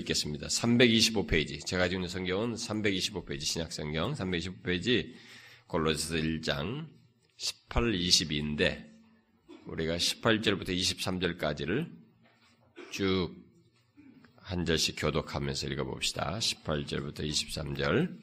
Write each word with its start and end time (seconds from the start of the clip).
읽겠습니다. 0.00 0.48
325페이지. 0.48 1.64
제가 1.64 1.84
가지고 1.84 2.00
있는 2.00 2.08
성경은 2.08 2.54
325페이지, 2.54 3.42
신약성경 3.42 4.14
325페이지, 4.14 5.14
골로새서 5.66 6.16
1장 6.16 6.88
18, 7.36 7.92
22인데, 7.92 8.84
우리가 9.66 9.96
18절부터 9.96 10.68
23절까지를 10.68 11.90
쭉 12.90 13.50
한 14.50 14.64
절씩 14.64 14.96
교독하면서 14.98 15.68
읽어봅시다. 15.68 16.38
18절부터 16.40 17.20
23절. 17.20 18.18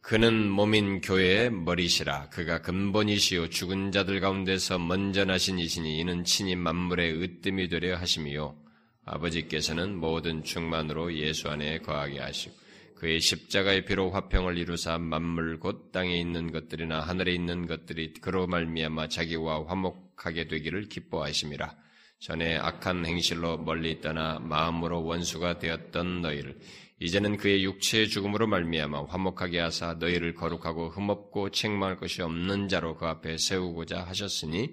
그는 0.00 0.48
몸인 0.48 1.02
교회의 1.02 1.50
머리시라. 1.50 2.30
그가 2.30 2.62
근본이시요 2.62 3.50
죽은 3.50 3.92
자들 3.92 4.20
가운데서 4.20 4.78
먼저 4.78 5.26
나신 5.26 5.58
이시니 5.58 5.98
이는 5.98 6.24
친히 6.24 6.56
만물의 6.56 7.22
으뜸이 7.22 7.68
되려 7.68 7.96
하심이요. 7.98 8.56
아버지께서는 9.04 9.96
모든 9.96 10.42
충만으로 10.42 11.14
예수 11.14 11.48
안에 11.48 11.78
거하게 11.78 12.20
하시고 12.20 12.64
그의 12.96 13.20
십자가의 13.20 13.84
피로 13.84 14.10
화평을 14.10 14.56
이루사 14.56 14.98
만물 14.98 15.58
곧 15.60 15.92
땅에 15.92 16.16
있는 16.16 16.52
것들이나 16.52 17.00
하늘에 17.00 17.32
있는 17.34 17.66
것들이 17.66 18.14
그로 18.14 18.46
말미암아 18.46 19.08
자기와 19.08 19.66
화목하게 19.66 20.48
되기를 20.48 20.88
기뻐하심이라. 20.88 21.76
전에 22.20 22.56
악한 22.56 23.04
행실로 23.04 23.58
멀리 23.58 24.00
떠나 24.00 24.38
마음으로 24.38 25.04
원수가 25.04 25.58
되었던 25.58 26.22
너희를 26.22 26.56
이제는 27.00 27.36
그의 27.36 27.64
육체의 27.64 28.08
죽음으로 28.08 28.46
말미암아 28.46 29.06
화목하게 29.08 29.58
하사 29.58 29.94
너희를 29.94 30.34
거룩하고 30.34 30.88
흠없고 30.88 31.50
책망할 31.50 31.98
것이 31.98 32.22
없는 32.22 32.68
자로 32.68 32.96
그 32.96 33.04
앞에 33.04 33.36
세우고자 33.36 34.04
하셨으니 34.04 34.70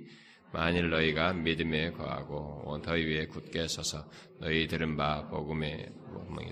만일 0.53 0.89
너희가 0.89 1.33
믿음에 1.33 1.91
거하고 1.91 2.81
더 2.83 2.93
위에 2.93 3.27
굳게 3.27 3.67
서서 3.67 4.09
너희 4.39 4.67
들은 4.67 4.97
바 4.97 5.27
복음에 5.27 5.89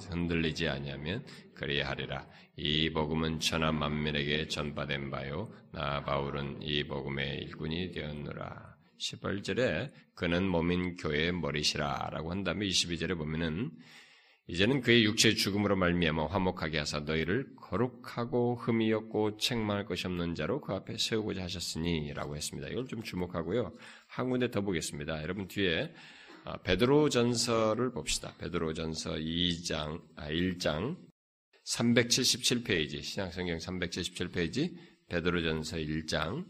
흔들리지 0.09 0.67
아니하면 0.67 1.25
그리하리라. 1.55 2.25
이 2.55 2.89
복음은 2.91 3.39
천하 3.39 3.72
만민에게 3.72 4.47
전파된 4.47 5.09
바요. 5.09 5.50
나 5.72 6.03
바울은 6.03 6.61
이 6.61 6.83
복음의 6.86 7.39
일꾼이 7.39 7.91
되었노라. 7.91 8.75
18절에 9.00 9.89
그는 10.13 10.47
몸인 10.47 10.97
교회의 10.97 11.31
머리시라 11.31 12.09
라고 12.11 12.31
한 12.31 12.44
다음에 12.44 12.66
22절에 12.67 13.17
보면은 13.17 13.72
이제는 14.50 14.81
그의 14.81 15.03
육체의 15.05 15.36
죽음으로 15.36 15.75
말미암아 15.75 16.25
화목하게 16.25 16.80
하사 16.80 17.02
너희를 17.02 17.55
거룩하고 17.55 18.56
흠이 18.56 18.91
없고 18.94 19.38
책망할 19.38 19.86
것이 19.86 20.08
없는 20.08 20.33
자로 20.33 20.59
그 20.59 20.73
앞에 20.73 20.97
세우고자 20.97 21.44
하셨으니라고 21.44 22.36
했습니다. 22.36 22.67
이걸 22.69 22.88
좀 22.88 23.03
주목하고요. 23.03 23.78
한 24.08 24.30
군데 24.31 24.50
더 24.50 24.61
보겠습니다. 24.61 25.22
여러분 25.22 25.47
뒤에 25.47 25.94
아, 26.45 26.58
베드로 26.64 27.09
전서를 27.09 27.91
봅시다. 27.91 28.33
베드로 28.39 28.73
전서 28.73 29.11
2장 29.11 30.02
아 30.16 30.30
1장 30.30 30.97
377페이지 31.67 33.03
신약성경 33.03 33.59
377페이지 33.59 34.75
베드로 35.09 35.44
전서 35.44 35.78
1장 35.78 36.44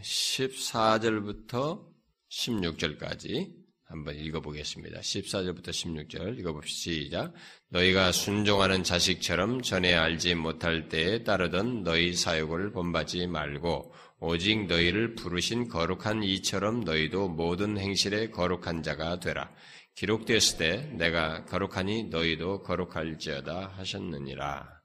14절부터 0.00 1.86
16절까지 2.30 3.55
한번 3.86 4.16
읽어보겠습니다. 4.16 5.00
14절부터 5.00 5.68
16절 5.68 6.38
읽어봅시다. 6.38 7.32
너희가 7.68 8.10
순종하는 8.10 8.82
자식처럼 8.82 9.62
전에 9.62 9.94
알지 9.94 10.34
못할 10.34 10.88
때에 10.88 11.22
따르던 11.22 11.84
너희 11.84 12.12
사역을 12.12 12.72
본받지 12.72 13.28
말고 13.28 13.94
오직 14.18 14.66
너희를 14.66 15.14
부르신 15.14 15.68
거룩한 15.68 16.24
이처럼 16.24 16.80
너희도 16.80 17.28
모든 17.28 17.78
행실에 17.78 18.30
거룩한 18.30 18.82
자가 18.82 19.20
되라. 19.20 19.52
기록되었을 19.94 20.58
때 20.58 20.90
내가 20.96 21.44
거룩하니 21.44 22.04
너희도 22.04 22.62
거룩할지어다 22.62 23.74
하셨느니라. 23.76 24.76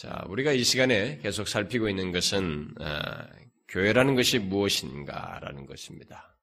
자, 0.00 0.24
우리가 0.28 0.52
이 0.52 0.64
시간에 0.64 1.18
계속 1.18 1.46
살피고 1.46 1.86
있는 1.90 2.10
것은 2.10 2.74
어, 2.80 3.39
교회라는 3.70 4.16
것이 4.16 4.38
무엇인가라는 4.40 5.66
것입니다. 5.66 6.36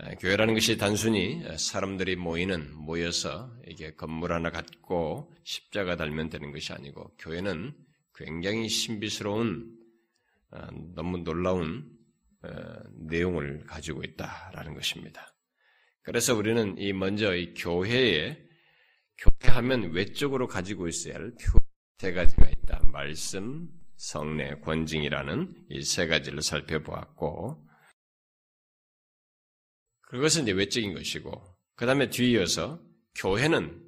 어, 0.00 0.10
교회라는 0.16 0.54
것이 0.54 0.76
단순히 0.76 1.42
사람들이 1.56 2.16
모이는 2.16 2.74
모여서 2.74 3.54
이게 3.66 3.94
건물 3.94 4.32
하나 4.32 4.50
갖고 4.50 5.32
십자가 5.44 5.96
달면 5.96 6.28
되는 6.28 6.50
것이 6.50 6.72
아니고 6.72 7.14
교회는 7.18 7.74
굉장히 8.14 8.68
신비스러운 8.68 9.72
어, 10.50 10.66
너무 10.94 11.18
놀라운 11.18 11.96
내용을 12.92 13.64
가지고 13.66 14.04
있다라는 14.04 14.74
것입니다. 14.74 15.34
그래서 16.02 16.36
우리는 16.36 16.76
이 16.78 16.92
먼저 16.92 17.34
이 17.34 17.54
교회에 17.54 18.38
교회하면 19.18 19.90
외적으로 19.90 20.46
가지고 20.46 20.86
있어야 20.86 21.16
할세 21.16 22.12
가지가 22.12 22.48
있다. 22.48 22.82
말씀, 22.92 23.68
성례, 23.96 24.60
권징이라는 24.60 25.66
이 25.70 25.82
세 25.82 26.06
가지를 26.06 26.42
살펴보았고, 26.42 27.66
그것은 30.02 30.42
이제 30.44 30.52
외적인 30.52 30.94
것이고, 30.94 31.30
그 31.74 31.86
다음에 31.86 32.08
뒤이어서 32.10 32.80
교회는 33.16 33.82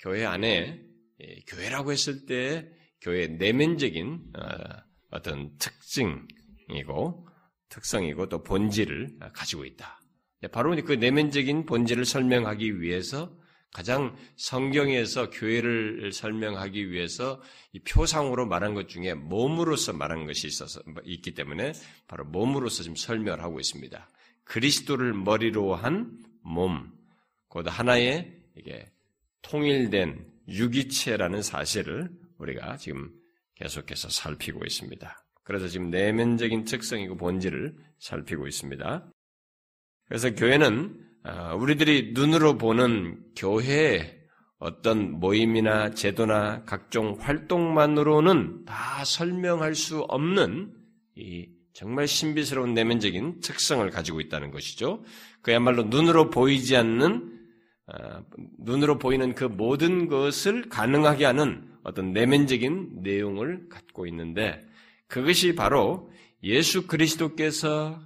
교회 0.00 0.24
안에 0.24 0.82
교회라고 1.46 1.92
했을 1.92 2.26
때 2.26 2.70
교회의 3.00 3.30
내면적인 3.32 4.32
어, 4.36 4.42
어떤 5.10 5.56
특징이고 5.58 7.28
특성이고 7.68 8.28
또 8.28 8.42
본질을 8.42 9.18
가지고 9.32 9.64
있다. 9.64 10.00
바로 10.52 10.74
그 10.84 10.92
내면적인 10.92 11.66
본질을 11.66 12.04
설명하기 12.04 12.80
위해서 12.80 13.37
가장 13.72 14.16
성경에서 14.36 15.30
교회를 15.30 16.12
설명하기 16.12 16.90
위해서 16.90 17.40
이 17.72 17.80
표상으로 17.80 18.46
말한 18.46 18.74
것 18.74 18.88
중에 18.88 19.14
몸으로서 19.14 19.92
말한 19.92 20.26
것이 20.26 20.46
있어서 20.46 20.80
있기 21.04 21.34
때문에 21.34 21.72
바로 22.06 22.24
몸으로서 22.24 22.82
지금 22.82 22.96
설명을 22.96 23.42
하고 23.42 23.60
있습니다. 23.60 24.08
그리스도를 24.44 25.12
머리로 25.12 25.74
한 25.74 26.18
몸, 26.40 26.90
곧 27.48 27.66
하나의 27.68 28.34
이게 28.56 28.90
통일된 29.42 30.26
유기체라는 30.48 31.42
사실을 31.42 32.10
우리가 32.38 32.78
지금 32.78 33.12
계속해서 33.56 34.08
살피고 34.08 34.64
있습니다. 34.64 35.24
그래서 35.44 35.68
지금 35.68 35.90
내면적인 35.90 36.64
특성이고 36.64 37.16
본질을 37.16 37.76
살피고 37.98 38.46
있습니다. 38.46 39.10
그래서 40.06 40.34
교회는 40.34 41.04
아, 41.04 41.07
우리들이 41.58 42.12
눈으로 42.14 42.58
보는 42.58 43.20
교회의 43.36 44.18
어떤 44.58 45.20
모임이나 45.20 45.90
제도나 45.90 46.64
각종 46.64 47.16
활동만으로는 47.20 48.64
다 48.64 49.04
설명할 49.04 49.74
수 49.74 50.00
없는 50.00 50.72
이 51.16 51.48
정말 51.72 52.08
신비스러운 52.08 52.74
내면적인 52.74 53.40
특성을 53.40 53.88
가지고 53.90 54.20
있다는 54.20 54.50
것이죠. 54.50 55.04
그야말로 55.42 55.84
눈으로 55.84 56.30
보이지 56.30 56.76
않는 56.76 57.38
아, 57.86 58.22
눈으로 58.58 58.98
보이는 58.98 59.34
그 59.34 59.44
모든 59.44 60.08
것을 60.08 60.68
가능하게 60.68 61.24
하는 61.24 61.68
어떤 61.84 62.12
내면적인 62.12 63.00
내용을 63.02 63.68
갖고 63.68 64.06
있는데 64.06 64.60
그것이 65.06 65.54
바로 65.54 66.10
예수 66.42 66.86
그리스도께서 66.86 68.00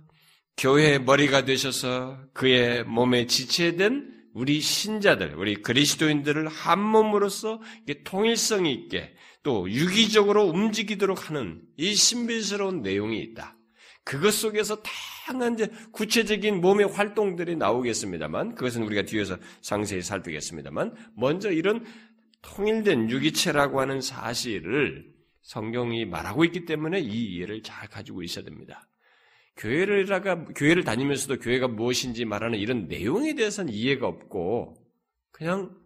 교회의 0.56 1.02
머리가 1.02 1.44
되셔서 1.44 2.18
그의 2.32 2.84
몸에 2.84 3.26
지체된 3.26 4.12
우리 4.34 4.60
신자들, 4.60 5.34
우리 5.36 5.56
그리스도인들을 5.56 6.48
한 6.48 6.80
몸으로서 6.80 7.60
통일성 8.04 8.66
있게 8.66 9.14
또 9.42 9.68
유기적으로 9.70 10.44
움직이도록 10.44 11.28
하는 11.28 11.62
이 11.76 11.94
신비스러운 11.94 12.82
내용이 12.82 13.20
있다. 13.20 13.56
그것 14.04 14.32
속에서 14.32 14.82
다양한 14.82 15.54
이제 15.54 15.68
구체적인 15.92 16.60
몸의 16.60 16.86
활동들이 16.88 17.56
나오겠습니다만, 17.56 18.54
그것은 18.54 18.82
우리가 18.82 19.02
뒤에서 19.02 19.36
상세히 19.60 20.02
살피겠습니다만, 20.02 20.94
먼저 21.16 21.50
이런 21.50 21.84
통일된 22.42 23.10
유기체라고 23.10 23.80
하는 23.80 24.00
사실을 24.00 25.12
성경이 25.42 26.06
말하고 26.06 26.44
있기 26.44 26.64
때문에 26.64 27.00
이 27.00 27.34
이해를 27.34 27.62
잘 27.62 27.88
가지고 27.88 28.22
있어야 28.22 28.44
됩니다. 28.44 28.88
교회를다가 29.56 30.44
교회를 30.44 30.84
다니면서도 30.84 31.38
교회가 31.38 31.68
무엇인지 31.68 32.24
말하는 32.24 32.58
이런 32.58 32.88
내용에 32.88 33.34
대해서는 33.34 33.72
이해가 33.72 34.06
없고 34.06 34.74
그냥 35.30 35.76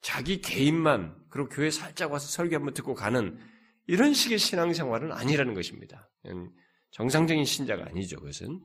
자기 0.00 0.40
개인만 0.40 1.16
그리고 1.30 1.48
교회 1.48 1.70
살짝 1.70 2.12
와서 2.12 2.26
설교 2.28 2.56
한번 2.56 2.74
듣고 2.74 2.94
가는 2.94 3.38
이런 3.86 4.12
식의 4.12 4.38
신앙생활은 4.38 5.12
아니라는 5.12 5.54
것입니다. 5.54 6.10
정상적인 6.90 7.44
신자가 7.44 7.86
아니죠, 7.86 8.16
그것은. 8.18 8.60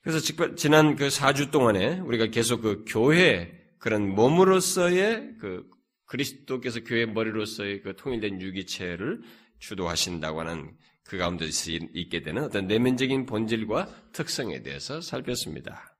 그래서 0.00 0.20
지난 0.56 0.96
그 0.96 1.08
4주 1.08 1.50
동안에 1.50 1.98
우리가 2.00 2.26
계속 2.26 2.62
그 2.62 2.84
교회 2.86 3.52
그런 3.78 4.08
몸으로서의 4.14 5.36
그 5.38 5.68
그리스도께서 6.06 6.80
교회 6.84 7.04
머리로서의 7.06 7.82
그 7.82 7.96
통일된 7.96 8.40
유기체를 8.40 9.20
주도하신다고 9.58 10.40
하는 10.40 10.76
그 11.08 11.16
가운데 11.16 11.48
있게 11.94 12.20
되는 12.20 12.44
어떤 12.44 12.66
내면적인 12.66 13.24
본질과 13.24 14.10
특성에 14.12 14.62
대해서 14.62 15.00
살폈습니다. 15.00 15.96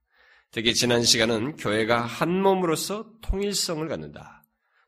특히 0.50 0.74
지난 0.74 1.02
시간은 1.02 1.56
교회가 1.56 2.02
한 2.02 2.42
몸으로서 2.42 3.10
통일성을 3.22 3.88
갖는다. 3.88 4.44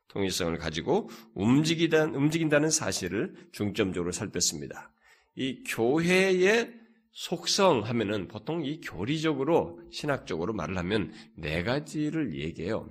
통일성을 0.09 0.55
가지고 0.59 1.09
움직이다, 1.33 2.03
움직인다는 2.03 2.69
사실을 2.69 3.33
중점적으로 3.51 4.11
살폈습니다. 4.11 4.93
이 5.35 5.63
교회의 5.63 6.71
속성 7.13 7.83
하면은 7.83 8.27
보통 8.27 8.63
이 8.63 8.79
교리적으로 8.79 9.81
신학적으로 9.91 10.53
말을 10.53 10.77
하면 10.77 11.11
네 11.35 11.63
가지를 11.63 12.35
얘기해요. 12.35 12.87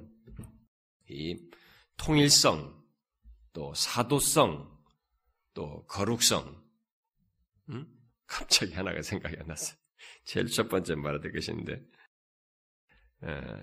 이 1.08 1.36
통일성, 1.96 2.74
또 3.52 3.72
사도성, 3.72 4.68
또 5.54 5.84
거룩성. 5.86 6.59
음? 7.70 7.86
갑자기 8.26 8.74
하나가 8.74 9.02
생각이 9.02 9.36
안 9.38 9.46
났어요. 9.46 9.76
제일 10.24 10.46
첫 10.46 10.68
번째 10.68 10.94
말하던 10.94 11.32
것인데 11.32 11.82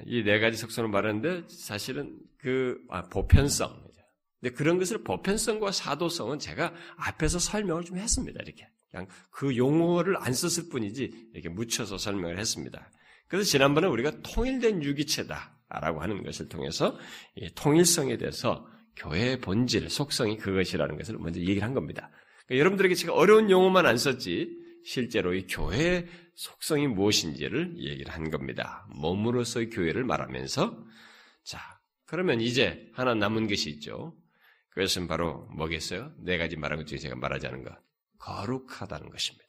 이 0.05 0.23
네 0.23 0.39
가지 0.39 0.57
속성을 0.57 0.89
말하는데 0.89 1.47
사실은 1.49 2.17
그 2.37 2.79
아, 2.89 3.03
보편성. 3.03 3.87
근데 4.39 4.53
그런 4.53 4.77
것을 4.77 5.03
보편성과 5.03 5.71
사도성은 5.71 6.37
제가 6.39 6.73
앞에서 6.97 7.39
설명을 7.39 7.83
좀 7.85 7.97
했습니다. 7.97 8.39
이렇게 8.43 8.69
그냥 8.91 9.07
그 9.31 9.57
용어를 9.57 10.17
안 10.17 10.31
썼을 10.31 10.69
뿐이지 10.69 11.29
이렇게 11.33 11.49
묻혀서 11.49 11.97
설명을 11.97 12.37
했습니다. 12.37 12.91
그래서 13.27 13.49
지난번에 13.49 13.87
우리가 13.87 14.21
통일된 14.21 14.83
유기체다라고 14.83 16.01
하는 16.01 16.23
것을 16.23 16.49
통해서 16.49 16.97
통일성에 17.55 18.17
대해서 18.17 18.67
교회의 18.95 19.41
본질, 19.41 19.89
속성이 19.89 20.37
그것이라는 20.37 20.97
것을 20.97 21.17
먼저 21.17 21.39
얘기를 21.39 21.63
한 21.63 21.73
겁니다. 21.73 22.11
그러니까 22.47 22.59
여러분들에게 22.59 22.95
제가 22.95 23.13
어려운 23.13 23.49
용어만 23.51 23.85
안 23.85 23.97
썼지 23.97 24.49
실제로 24.83 25.33
이 25.33 25.45
교회의 25.47 26.07
속성이 26.33 26.87
무엇인지를 26.87 27.75
얘기를 27.77 28.13
한 28.13 28.29
겁니다. 28.29 28.87
몸으로서의 28.95 29.69
교회를 29.69 30.03
말하면서 30.03 30.85
자 31.43 31.59
그러면 32.05 32.41
이제 32.41 32.89
하나 32.93 33.13
남은 33.13 33.47
것이 33.47 33.69
있죠. 33.71 34.15
그것은 34.69 35.07
바로 35.07 35.47
뭐겠어요? 35.55 36.13
네 36.19 36.37
가지 36.37 36.55
말한 36.55 36.79
것 36.79 36.87
중에 36.87 36.99
제가 36.99 37.15
않은 37.21 37.63
것. 37.63 37.75
거룩하다는 38.19 39.09
것입니다. 39.09 39.47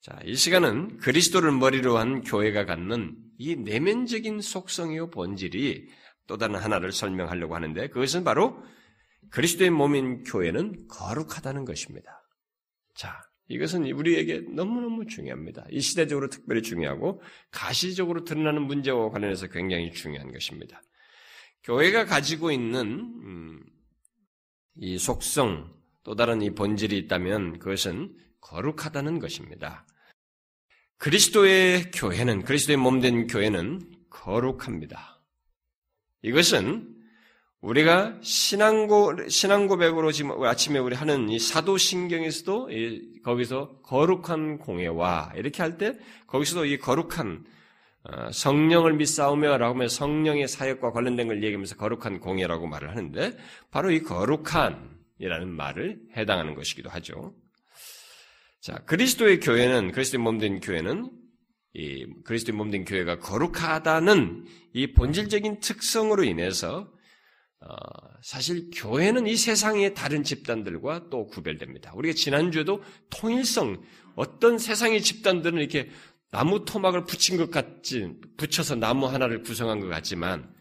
자, 0.00 0.18
이 0.24 0.34
시간은 0.34 0.98
그리스도를 0.98 1.52
머리로 1.52 1.96
한 1.96 2.22
교회가 2.22 2.64
갖는 2.64 3.16
이 3.38 3.54
내면적인 3.54 4.40
속성이요 4.40 5.10
본질이 5.10 5.88
또 6.26 6.38
다른 6.38 6.56
하나를 6.56 6.92
설명하려고 6.92 7.54
하는데 7.54 7.88
그것은 7.88 8.24
바로 8.24 8.62
그리스도의 9.32 9.70
몸인 9.70 10.24
교회는 10.24 10.88
거룩하다는 10.88 11.64
것입니다. 11.64 12.22
자, 12.94 13.20
이것은 13.48 13.90
우리에게 13.90 14.40
너무너무 14.54 15.06
중요합니다. 15.06 15.66
이 15.70 15.80
시대적으로 15.80 16.28
특별히 16.28 16.62
중요하고 16.62 17.22
가시적으로 17.50 18.24
드러나는 18.24 18.62
문제와 18.62 19.10
관련해서 19.10 19.48
굉장히 19.48 19.90
중요한 19.92 20.32
것입니다. 20.32 20.80
교회가 21.64 22.04
가지고 22.04 22.50
있는 22.50 22.82
음, 23.24 23.62
이 24.76 24.98
속성, 24.98 25.74
또 26.02 26.14
다른 26.14 26.42
이 26.42 26.50
본질이 26.50 26.96
있다면 26.98 27.58
그것은 27.58 28.14
거룩하다는 28.40 29.18
것입니다. 29.18 29.86
그리스도의 30.98 31.90
교회는, 31.92 32.42
그리스도의 32.42 32.76
몸 32.76 33.00
된 33.00 33.26
교회는 33.26 33.80
거룩합니다. 34.10 35.22
이것은 36.22 36.91
우리가 37.62 38.18
신앙고, 38.22 39.28
신앙고백으로 39.28 40.10
지금 40.10 40.42
아침에 40.42 40.80
우리 40.80 40.96
하는 40.96 41.28
이 41.28 41.38
사도신경에서도 41.38 42.68
거기서 43.22 43.78
거룩한 43.82 44.58
공예와 44.58 45.32
이렇게 45.36 45.62
할 45.62 45.78
때 45.78 45.96
거기서도 46.26 46.66
이 46.66 46.78
거룩한 46.78 47.44
어, 48.04 48.32
성령을 48.32 48.94
믿사오며 48.94 49.58
라고 49.58 49.74
하면 49.74 49.88
성령의 49.88 50.48
사역과 50.48 50.90
관련된 50.90 51.28
걸 51.28 51.36
얘기하면서 51.44 51.76
거룩한 51.76 52.18
공예라고 52.18 52.66
말을 52.66 52.90
하는데 52.90 53.36
바로 53.70 53.92
이 53.92 54.02
거룩한이라는 54.02 55.48
말을 55.48 56.00
해당하는 56.16 56.56
것이기도 56.56 56.90
하죠. 56.90 57.32
자, 58.60 58.74
그리스도의 58.86 59.38
교회는 59.38 59.92
그리스도의 59.92 60.20
몸된 60.20 60.58
교회는 60.58 61.12
이 61.74 62.06
그리스도의 62.24 62.56
몸된 62.56 62.84
교회가 62.86 63.20
거룩하다는 63.20 64.46
이 64.72 64.92
본질적인 64.94 65.60
특성으로 65.60 66.24
인해서 66.24 66.80
어, 66.80 67.00
사실 68.22 68.70
교회는 68.72 69.26
이 69.26 69.36
세상의 69.36 69.94
다른 69.94 70.22
집단들과 70.22 71.08
또 71.10 71.26
구별됩니다. 71.26 71.92
우리가 71.94 72.14
지난주에도 72.14 72.82
통일성, 73.10 73.82
어떤 74.14 74.58
세상의 74.58 75.02
집단들은 75.02 75.58
이렇게 75.58 75.90
나무 76.30 76.64
토막을 76.64 77.04
붙인 77.04 77.36
것 77.36 77.50
같지, 77.50 78.14
붙여서 78.36 78.76
나무 78.76 79.06
하나를 79.06 79.42
구성한 79.42 79.80
것 79.80 79.88
같지만, 79.88 80.54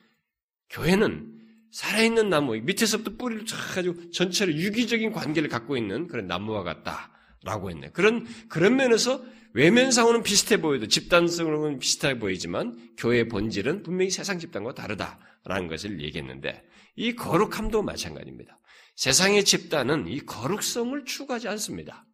교회는 0.69 1.39
살아있는 1.71 2.30
나무, 2.30 2.59
밑에서부터 2.59 3.15
뿌리를 3.18 3.45
쫙 3.45 3.75
가지고 3.75 4.12
전체로 4.12 4.53
유기적인 4.53 5.12
관계를 5.12 5.48
갖고 5.48 5.77
있는 5.77 6.07
그런 6.07 6.27
나무와 6.27 6.63
같다라고 6.63 7.69
했네. 7.69 7.92
그런, 7.92 8.27
그런 8.50 8.75
면에서 8.75 9.24
외면상으로는 9.53 10.24
비슷해 10.24 10.59
보여도 10.62 10.88
집단성으로는 10.88 11.80
비슷해 11.80 12.19
보이지만 12.19 12.77
교회의 12.98 13.27
본질은 13.27 13.83
분명히 13.83 14.09
세상 14.09 14.39
집단과 14.39 14.74
다르다라는 14.74 15.68
것을 15.68 16.01
얘기했는데 16.01 16.63
이 16.95 17.15
거룩함도 17.15 17.81
마찬가지입니다. 17.83 18.57
세상의 18.95 19.45
집단은 19.45 20.07
이 20.07 20.19
거룩성을 20.19 21.05
추구하지 21.05 21.47
않습니다. 21.49 22.05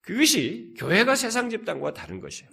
그것이 0.00 0.74
교회가 0.78 1.16
세상 1.16 1.50
집단과 1.50 1.92
다른 1.92 2.20
것이에요. 2.20 2.50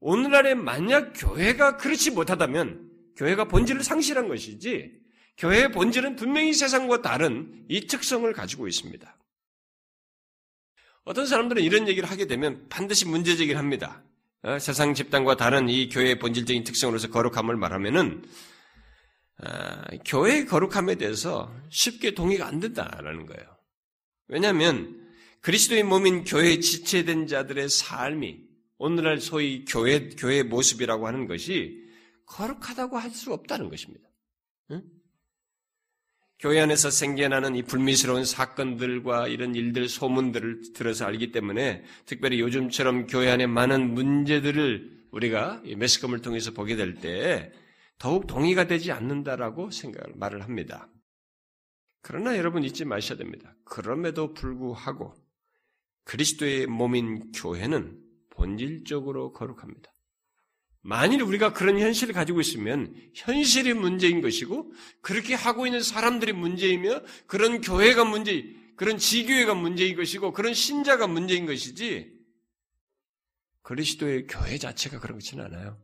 오늘날에 0.00 0.54
만약 0.54 1.12
교회가 1.14 1.76
그렇지 1.76 2.10
못하다면 2.12 2.90
교회가 3.16 3.46
본질을 3.46 3.82
상실한 3.82 4.28
것이지 4.28 4.98
교회의 5.36 5.70
본질은 5.72 6.16
분명히 6.16 6.52
세상과 6.52 7.02
다른 7.02 7.64
이 7.68 7.86
특성을 7.86 8.30
가지고 8.32 8.66
있습니다. 8.66 9.16
어떤 11.04 11.26
사람들은 11.26 11.62
이런 11.62 11.88
얘기를 11.88 12.10
하게 12.10 12.26
되면 12.26 12.66
반드시 12.68 13.06
문제 13.06 13.36
제기를 13.36 13.58
합니다. 13.58 14.02
어, 14.42 14.58
세상 14.58 14.94
집단과 14.94 15.36
다른 15.36 15.68
이 15.68 15.88
교회의 15.88 16.18
본질적인 16.18 16.64
특성으로서 16.64 17.08
거룩함을 17.08 17.56
말하면은 17.56 18.22
어, 18.22 18.26
교회의 20.04 20.46
거룩함에 20.46 20.96
대해서 20.96 21.54
쉽게 21.70 22.14
동의가 22.14 22.46
안 22.46 22.60
된다라는 22.60 23.26
거예요. 23.26 23.56
왜냐하면 24.26 25.06
그리스도의 25.40 25.84
몸인 25.84 26.24
교회에 26.24 26.58
지체된 26.60 27.26
자들의 27.28 27.68
삶이 27.68 28.40
오늘날 28.78 29.20
소위 29.20 29.64
교회 29.64 30.08
교회의 30.10 30.44
모습이라고 30.44 31.06
하는 31.06 31.26
것이 31.26 31.84
거룩하다고 32.26 32.98
할 32.98 33.10
수 33.10 33.32
없다는 33.32 33.68
것입니다. 33.68 34.08
응? 34.72 34.82
교회 36.38 36.60
안에서 36.60 36.90
생겨나는 36.90 37.56
이 37.56 37.62
불미스러운 37.62 38.24
사건들과 38.24 39.26
이런 39.28 39.54
일들, 39.54 39.88
소문들을 39.88 40.72
들어서 40.72 41.06
알기 41.06 41.32
때문에 41.32 41.82
특별히 42.06 42.40
요즘처럼 42.40 43.06
교회 43.06 43.30
안에 43.30 43.46
많은 43.46 43.94
문제들을 43.94 45.08
우리가 45.10 45.62
매스컴을 45.76 46.20
통해서 46.20 46.52
보게 46.52 46.76
될 46.76 47.00
때 47.00 47.52
더욱 47.98 48.26
동의가 48.26 48.66
되지 48.66 48.92
않는다라고 48.92 49.70
생각을 49.70 50.14
말을 50.16 50.42
합니다. 50.42 50.88
그러나 52.00 52.36
여러분 52.36 52.62
잊지 52.64 52.84
마셔야 52.84 53.18
됩니다. 53.18 53.54
그럼에도 53.64 54.32
불구하고 54.32 55.14
그리스도의 56.04 56.66
몸인 56.66 57.32
교회는 57.32 58.00
본질적으로 58.30 59.32
거룩합니다. 59.32 59.92
만일 60.80 61.22
우리가 61.22 61.52
그런 61.52 61.78
현실을 61.78 62.14
가지고 62.14 62.40
있으면 62.40 62.94
현실이 63.14 63.74
문제인 63.74 64.22
것이고 64.22 64.72
그렇게 65.02 65.34
하고 65.34 65.66
있는 65.66 65.82
사람들이 65.82 66.32
문제이며 66.32 67.02
그런 67.26 67.60
교회가 67.60 68.04
문제, 68.04 68.54
그런 68.76 68.96
지교회가 68.96 69.54
문제인 69.54 69.96
것이고 69.96 70.32
그런 70.32 70.54
신자가 70.54 71.08
문제인 71.08 71.46
것이지 71.46 72.16
그리스도의 73.62 74.28
교회 74.28 74.56
자체가 74.56 75.00
그런 75.00 75.18
것은 75.18 75.40
않아요. 75.40 75.78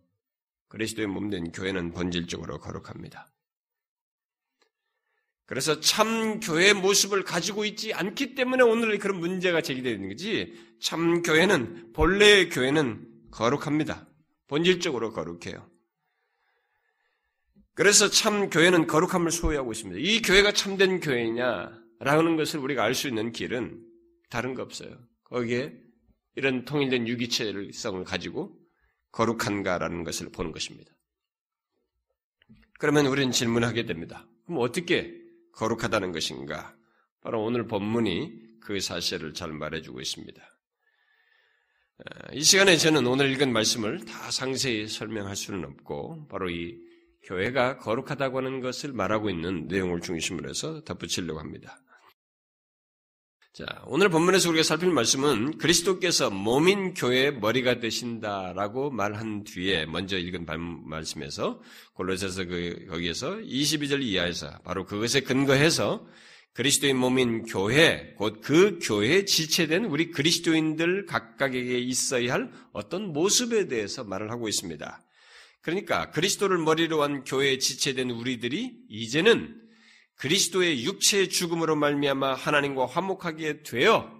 그리스도의 0.75 1.07
몸된 1.07 1.53
교회는 1.53 1.93
본질적으로 1.93 2.59
거룩합니다. 2.59 3.33
그래서 5.47 5.79
참 5.79 6.41
교회의 6.41 6.75
모습을 6.75 7.23
가지고 7.23 7.65
있지 7.65 7.95
않기 7.95 8.35
때문에 8.35 8.65
오늘 8.65 8.99
그런 8.99 9.21
문제가 9.21 9.61
제기되는 9.61 10.09
거지 10.09 10.53
참 10.81 11.23
교회는 11.23 11.93
본래의 11.93 12.49
교회는 12.49 13.07
거룩합니다. 13.31 14.09
본질적으로 14.49 15.13
거룩해요. 15.13 15.71
그래서 17.75 18.11
참 18.11 18.51
교회는 18.51 18.89
거룩함을 18.89 19.31
소유하고 19.31 19.71
있습니다. 19.71 20.01
이 20.01 20.23
교회가 20.23 20.53
참된 20.53 20.99
교회냐라는 20.99 22.37
것을 22.37 22.59
우리가 22.59 22.83
알 22.83 22.95
수 22.95 23.07
있는 23.07 23.31
길은 23.31 23.81
다른 24.29 24.55
거 24.55 24.63
없어요. 24.63 24.99
거기에 25.23 25.73
이런 26.35 26.65
통일된 26.65 27.07
유기체성을 27.07 28.03
가지고 28.03 28.64
거룩한가라는 29.15 30.03
것을 30.05 30.31
보는 30.31 30.53
것입니다. 30.53 30.93
그러면 32.79 33.07
우리는 33.07 33.31
질문하게 33.31 33.87
됩니다. 33.87 34.27
그럼 34.45 34.61
어떻게 34.61 35.15
거룩하다는 35.53 36.13
것인가? 36.13 36.77
바로 37.23 37.43
오늘 37.45 37.67
본문이 37.67 38.59
그 38.61 38.81
사실을 38.81 39.33
잘 39.33 39.53
말해주고 39.53 40.01
있습니다. 40.01 40.43
이 42.33 42.43
시간에 42.43 42.77
저는 42.77 43.07
오늘 43.07 43.31
읽은 43.31 43.53
말씀을 43.53 44.05
다 44.05 44.31
상세히 44.33 44.89
설명할 44.89 45.37
수는 45.37 45.65
없고 45.65 46.27
바로 46.29 46.51
이 46.51 46.77
교회가 47.23 47.79
거룩하다고 47.79 48.39
하는 48.39 48.61
것을 48.61 48.93
말하고 48.93 49.31
있는 49.31 49.69
내용을 49.69 50.01
중심으로 50.01 50.51
해서 50.51 50.83
덧붙이려고 50.83 51.39
합니다. 51.39 51.81
자, 53.57 53.65
오늘 53.87 54.09
본문에서 54.09 54.49
우리가 54.49 54.65
살필 54.65 54.91
말씀은 54.91 55.59
그리스도께서 55.59 56.29
몸인 56.29 56.93
교회의 56.93 57.39
머리가 57.39 57.79
되신다라고 57.79 58.91
말한 58.91 59.45
뒤에 59.45 59.87
먼저 59.87 60.19
읽은 60.19 60.45
말씀에서 60.85 61.63
골로새서 61.93 62.47
그 62.47 62.87
거기에서 62.91 63.37
22절 63.37 64.03
이하에서 64.03 64.59
바로 64.65 64.85
그것에 64.85 65.21
근거해서 65.21 66.05
그리스도의 66.55 66.95
몸인 66.95 67.45
교회, 67.45 68.15
곧 68.19 68.41
그 68.41 68.81
교회에 68.83 69.25
지체된 69.25 69.85
우리 69.85 70.11
그리스도인들 70.11 71.07
각각에게 71.07 71.79
있어야 71.79 72.33
할 72.33 72.51
어떤 72.73 73.13
모습에 73.13 73.69
대해서 73.69 74.03
말을 74.03 74.33
하고 74.33 74.49
있습니다. 74.49 75.01
그러니까 75.61 76.11
그리스도를 76.11 76.59
머리로 76.59 77.05
한 77.05 77.23
교회에 77.23 77.59
지체된 77.59 78.11
우리들이 78.11 78.79
이제는 78.89 79.64
그리스도의 80.17 80.85
육체의 80.85 81.29
죽음으로 81.29 81.77
말미암아 81.77 82.35
하나님과 82.35 82.87
화목하게 82.87 83.63
되어 83.63 84.13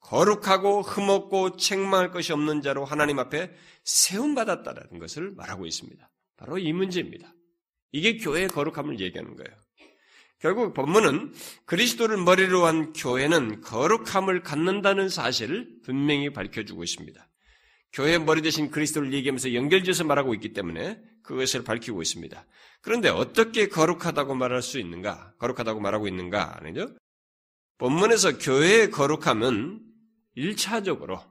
거룩하고 0.00 0.82
흠없고 0.82 1.56
책망할 1.56 2.10
것이 2.10 2.32
없는 2.32 2.62
자로 2.62 2.84
하나님 2.84 3.18
앞에 3.18 3.50
세움 3.84 4.34
받았다라는 4.34 4.98
것을 4.98 5.32
말하고 5.32 5.66
있습니다. 5.66 6.10
바로 6.36 6.58
이 6.58 6.72
문제입니다. 6.72 7.32
이게 7.92 8.16
교회의 8.16 8.48
거룩함을 8.48 8.98
얘기하는 9.00 9.36
거예요. 9.36 9.56
결국 10.38 10.72
본문은 10.72 11.34
그리스도를 11.66 12.16
머리로 12.16 12.64
한 12.64 12.92
교회는 12.94 13.60
거룩함을 13.60 14.42
갖는다는 14.42 15.10
사실을 15.10 15.68
분명히 15.84 16.32
밝혀주고 16.32 16.82
있습니다. 16.82 17.29
교회 17.92 18.18
머리 18.18 18.42
대신 18.42 18.70
그리스도를 18.70 19.12
얘기하면서 19.12 19.54
연결지어서 19.54 20.04
말하고 20.04 20.34
있기 20.34 20.52
때문에 20.52 21.02
그것을 21.22 21.64
밝히고 21.64 22.02
있습니다. 22.02 22.46
그런데 22.82 23.08
어떻게 23.08 23.68
거룩하다고 23.68 24.34
말할 24.34 24.62
수 24.62 24.78
있는가? 24.78 25.34
거룩하다고 25.38 25.80
말하고 25.80 26.06
있는가? 26.08 26.58
아니죠? 26.58 26.96
본문에서 27.78 28.38
교회의 28.38 28.90
거룩함은 28.90 29.80
1차적으로 30.36 31.28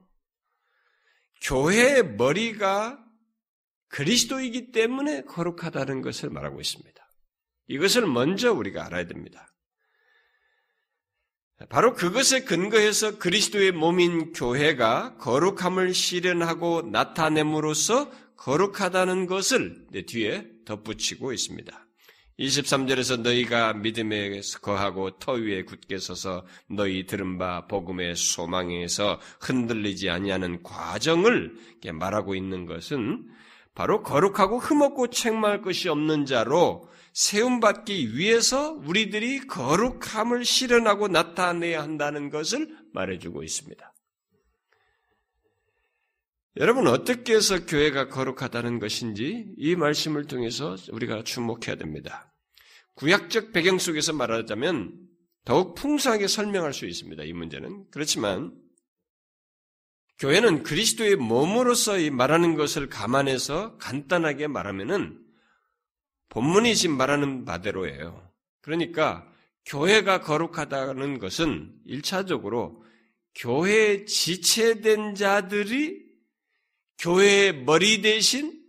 교회의 1.42 2.16
머리가 2.16 3.04
그리스도이기 3.88 4.72
때문에 4.72 5.24
거룩하다는 5.24 6.02
것을 6.02 6.30
말하고 6.30 6.60
있습니다. 6.60 7.10
이것을 7.68 8.06
먼저 8.08 8.52
우리가 8.52 8.86
알아야 8.86 9.08
됩니다. 9.08 9.48
바로 11.68 11.94
그것에 11.94 12.46
근거해서 12.46 13.18
그리스도의 13.18 13.74
몸인 13.74 14.32
교회가 14.32 15.18
거룩함을 15.18 15.94
실현하고 15.94 16.84
나타냄으로써 16.84 18.10
거룩하다는 18.38 19.28
것을 19.28 19.86
뒤에 20.08 20.48
덧붙이고 20.64 21.34
있습니다. 21.34 21.86
23절에서 22.40 23.20
너희가 23.20 23.74
믿음에 23.74 24.40
거하고 24.62 25.18
터 25.20 25.34
위에 25.34 25.64
굳게 25.64 25.98
서서 25.98 26.46
너희 26.70 27.06
들은 27.06 27.38
바 27.38 27.68
복음의 27.68 28.16
소망에서 28.16 29.20
흔들리지 29.42 30.10
아니하는 30.10 30.64
과정을 30.64 31.54
말하고 31.92 32.36
있는 32.36 32.66
것은 32.66 33.26
바로 33.76 34.04
거룩하고 34.04 34.60
흠없고 34.60 35.10
책망할 35.10 35.62
것이 35.62 35.90
없는 35.90 36.26
자로 36.26 36.90
세움받기 37.20 38.18
위해서 38.18 38.72
우리들이 38.72 39.46
거룩함을 39.46 40.46
실현하고 40.46 41.10
나타내야 41.10 41.84
한다는 41.84 42.30
것을 42.30 42.74
말해주고 42.94 43.44
있습니다. 43.44 43.94
여러분 46.56 46.88
어떻게 46.88 47.36
해서 47.36 47.66
교회가 47.66 48.08
거룩하다는 48.08 48.80
것인지 48.80 49.54
이 49.58 49.76
말씀을 49.76 50.28
통해서 50.28 50.78
우리가 50.94 51.26
주목해야 51.26 51.76
됩니다. 51.76 52.34
구약적 52.96 53.52
배경 53.52 53.80
속에서 53.80 54.14
말하자면 54.14 54.94
더욱 55.44 55.76
풍성하게 55.76 56.28
설명할 56.28 56.74
수 56.74 56.86
있습니다. 56.86 57.22
이 57.24 57.34
문제는 57.34 57.88
그렇지만 57.92 58.54
교회는 60.20 60.64
그리스도의 60.64 61.18
몸으로서 61.18 61.98
말하는 62.12 62.56
것을 62.56 62.88
감안해서 62.88 63.76
간단하게 63.76 64.48
말하면은 64.48 65.19
본문이 66.30 66.76
지금 66.76 66.98
말하는 66.98 67.46
바대로예요. 67.46 68.32
그러니까 68.62 69.28
교회가 69.66 70.22
거룩하다는 70.22 71.20
것은 71.20 71.76
1차적으로 71.88 72.82
교회에 73.36 74.06
지체된 74.06 75.16
자들이 75.16 76.08
교회의 76.98 77.64
머리 77.64 78.02
대신 78.02 78.60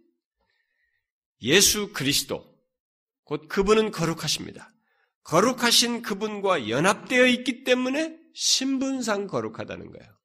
예수 1.43 1.93
그리스도, 1.93 2.47
곧 3.25 3.49
그분은 3.49 3.91
거룩하십니다. 3.91 4.71
거룩하신 5.25 6.03
그분과 6.03 6.69
연합되어 6.69 7.27
있기 7.27 7.65
때문에 7.65 8.19
신분상 8.35 9.27
거룩하다는 9.27 9.91
거예요. 9.91 10.19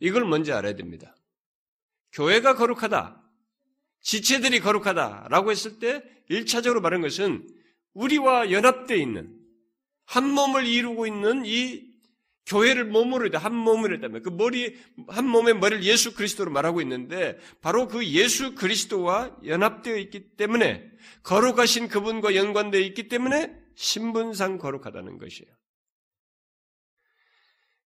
이걸 0.00 0.24
먼저 0.24 0.56
알아야 0.56 0.74
됩니다. 0.74 1.14
교회가 2.12 2.56
거룩하다. 2.56 3.22
지체들이 4.02 4.60
거룩하다라고 4.60 5.50
했을 5.50 5.78
때 5.78 6.02
1차적으로 6.30 6.80
말한 6.80 7.00
것은 7.00 7.46
우리와 7.94 8.50
연합되어 8.50 8.96
있는 8.96 9.34
한 10.04 10.28
몸을 10.28 10.66
이루고 10.66 11.06
있는 11.06 11.44
이 11.44 11.90
교회를 12.46 12.84
몸으로. 12.84 13.30
한 13.38 13.54
몸으로 13.54 13.94
했다면 13.94 14.22
그 14.22 14.30
머리 14.30 14.76
한 15.06 15.26
몸의 15.26 15.54
머리를 15.54 15.84
예수 15.84 16.14
그리스도로 16.14 16.50
말하고 16.50 16.80
있는데 16.82 17.38
바로 17.60 17.86
그 17.86 18.04
예수 18.06 18.54
그리스도와 18.56 19.36
연합되어 19.44 19.96
있기 19.96 20.36
때문에 20.36 20.90
거룩하신 21.22 21.88
그분과 21.88 22.34
연관되어 22.34 22.80
있기 22.80 23.08
때문에 23.08 23.54
신분상 23.76 24.58
거룩하다는 24.58 25.18
것이에요. 25.18 25.50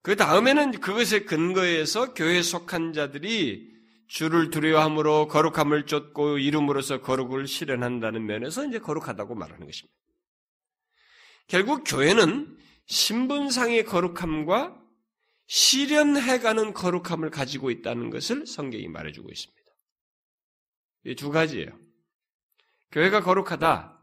그 0.03 0.15
다음에는 0.15 0.71
그것에 0.79 1.21
근거해서 1.21 2.13
교회에 2.13 2.41
속한 2.41 2.93
자들이 2.93 3.70
주를 4.11 4.49
두려워함으로 4.49 5.29
거룩함을 5.29 5.85
쫓고 5.85 6.37
이름으로서 6.37 6.99
거룩을 6.99 7.47
실현한다는 7.47 8.25
면에서 8.25 8.65
이제 8.65 8.77
거룩하다고 8.77 9.35
말하는 9.35 9.65
것입니다. 9.65 9.97
결국 11.47 11.85
교회는 11.87 12.57
신분상의 12.87 13.85
거룩함과 13.85 14.77
실현해가는 15.47 16.73
거룩함을 16.73 17.29
가지고 17.29 17.71
있다는 17.71 18.09
것을 18.09 18.45
성경이 18.45 18.89
말해주고 18.89 19.29
있습니다. 19.31 19.61
이 21.05 21.15
두 21.15 21.31
가지예요. 21.31 21.71
교회가 22.91 23.21
거룩하다. 23.21 23.97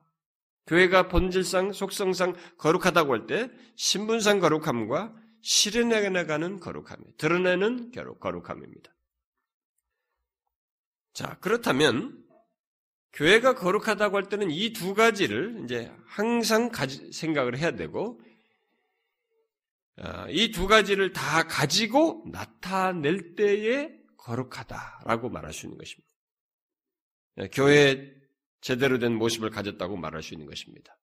교회가 0.69 1.09
본질상, 1.09 1.75
속성상 1.75 2.35
거룩하다고 2.57 3.13
할 3.13 3.27
때 3.27 3.51
신분상 3.77 4.41
거룩함과 4.41 5.15
실현해가는 5.43 6.61
거룩함, 6.61 6.97
드러내는 7.19 7.93
거룩함입니다. 8.21 8.98
자, 11.19 11.37
그렇다면 11.41 12.25
교회가 13.13 13.57
거룩하다고 13.57 14.17
할 14.17 14.29
때는 14.29 14.53
이 14.53 14.73
두 14.73 14.95
가지를 14.95 15.65
이제 15.65 15.93
항상 16.07 16.69
가지, 16.69 17.11
생각을 17.11 17.59
해야 17.59 17.73
되고 17.73 18.21
아, 19.97 20.29
이두 20.31 20.69
가지를 20.69 21.13
다 21.13 21.43
가지고 21.49 22.25
나타낼 22.31 23.35
때에 23.35 23.99
거룩하다라고 24.17 25.29
말할 25.31 25.53
수 25.53 25.67
있는 25.67 25.77
것입니다. 25.77 26.09
네, 27.35 27.49
교회 27.49 28.15
제대로 28.61 29.01
된 29.01 29.17
모습을 29.17 29.51
가졌다고 29.51 29.97
말할 29.97 30.23
수 30.23 30.35
있는 30.35 30.47
것입니다. 30.47 30.97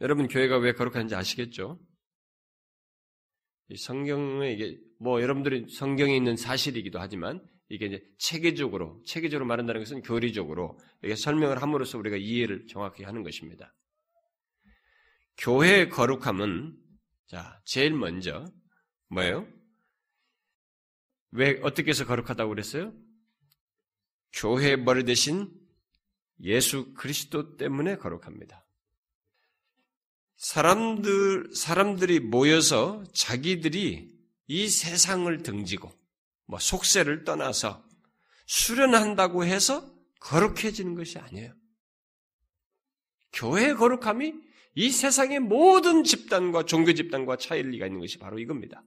여러분 0.00 0.28
교회가 0.28 0.58
왜 0.58 0.74
거룩한지 0.74 1.16
아시겠죠? 1.16 1.80
성경에 3.76 4.52
이게 4.52 4.78
뭐 5.00 5.20
여러분들이 5.20 5.68
성경에 5.70 6.14
있는 6.14 6.36
사실이기도 6.36 7.00
하지만 7.00 7.44
이게 7.70 7.86
이제 7.86 8.04
체계적으로, 8.18 9.00
체계적으로 9.06 9.46
말한다는 9.46 9.80
것은 9.80 10.02
교리적으로 10.02 10.76
이게 11.04 11.14
설명을 11.14 11.62
함으로써 11.62 11.98
우리가 11.98 12.16
이해를 12.16 12.66
정확히 12.66 13.04
하는 13.04 13.22
것입니다. 13.22 13.72
교회의 15.38 15.88
거룩함은, 15.88 16.76
자, 17.28 17.62
제일 17.64 17.94
먼저, 17.94 18.44
뭐예요? 19.08 19.46
왜, 21.30 21.60
어떻게 21.62 21.90
해서 21.90 22.04
거룩하다고 22.04 22.50
그랬어요? 22.50 22.92
교회의 24.32 24.76
머리 24.78 25.04
대신 25.04 25.48
예수 26.42 26.92
그리스도 26.94 27.56
때문에 27.56 27.96
거룩합니다. 27.96 28.66
사람들, 30.38 31.54
사람들이 31.54 32.18
모여서 32.18 33.04
자기들이 33.12 34.10
이 34.48 34.68
세상을 34.68 35.42
등지고, 35.44 35.99
뭐 36.50 36.58
속세를 36.58 37.24
떠나서 37.24 37.82
수련한다고 38.46 39.44
해서 39.44 39.88
거룩해지는 40.20 40.96
것이 40.96 41.18
아니에요. 41.18 41.54
교회의 43.32 43.76
거룩함이 43.76 44.34
이 44.74 44.90
세상의 44.90 45.38
모든 45.38 46.02
집단과 46.02 46.64
종교 46.64 46.92
집단과 46.92 47.36
차이가 47.36 47.86
있는 47.86 48.00
것이 48.00 48.18
바로 48.18 48.40
이겁니다. 48.40 48.82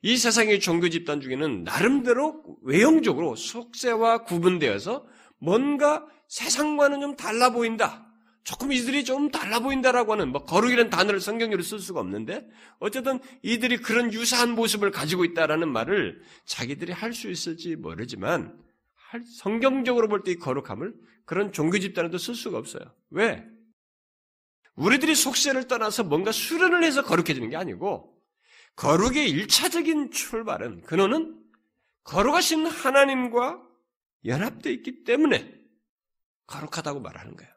이 0.00 0.16
세상의 0.16 0.60
종교 0.60 0.88
집단 0.88 1.20
중에는 1.20 1.64
나름대로 1.64 2.42
외형적으로 2.62 3.36
속세와 3.36 4.24
구분되어서 4.24 5.06
뭔가 5.38 6.06
세상과는 6.28 7.00
좀 7.00 7.16
달라 7.16 7.50
보인다. 7.50 8.11
조금 8.44 8.72
이들이 8.72 9.04
좀 9.04 9.30
달라 9.30 9.60
보인다라고 9.60 10.12
하는 10.12 10.30
뭐 10.32 10.44
거룩이라는 10.44 10.90
단어를 10.90 11.20
성경으로 11.20 11.62
쓸 11.62 11.78
수가 11.78 12.00
없는데 12.00 12.48
어쨌든 12.80 13.20
이들이 13.42 13.76
그런 13.78 14.12
유사한 14.12 14.50
모습을 14.56 14.90
가지고 14.90 15.24
있다라는 15.24 15.68
말을 15.68 16.22
자기들이 16.44 16.92
할 16.92 17.12
수 17.12 17.30
있을지 17.30 17.76
모르지만 17.76 18.58
성경적으로 19.38 20.08
볼 20.08 20.22
때 20.24 20.32
이 20.32 20.36
거룩함을 20.36 20.94
그런 21.24 21.52
종교 21.52 21.78
집단에도 21.78 22.18
쓸 22.18 22.34
수가 22.34 22.58
없어요. 22.58 22.82
왜? 23.10 23.44
우리들이 24.74 25.14
속세를 25.14 25.68
떠나서 25.68 26.02
뭔가 26.04 26.32
수련을 26.32 26.82
해서 26.82 27.02
거룩해지는 27.02 27.50
게 27.50 27.56
아니고 27.56 28.18
거룩의 28.74 29.28
일차적인 29.30 30.10
출발은 30.10 30.80
근원은 30.82 31.38
거룩하신 32.04 32.66
하나님과 32.66 33.62
연합되어 34.24 34.72
있기 34.72 35.04
때문에 35.04 35.54
거룩하다고 36.46 37.00
말하는 37.00 37.36
거예요. 37.36 37.51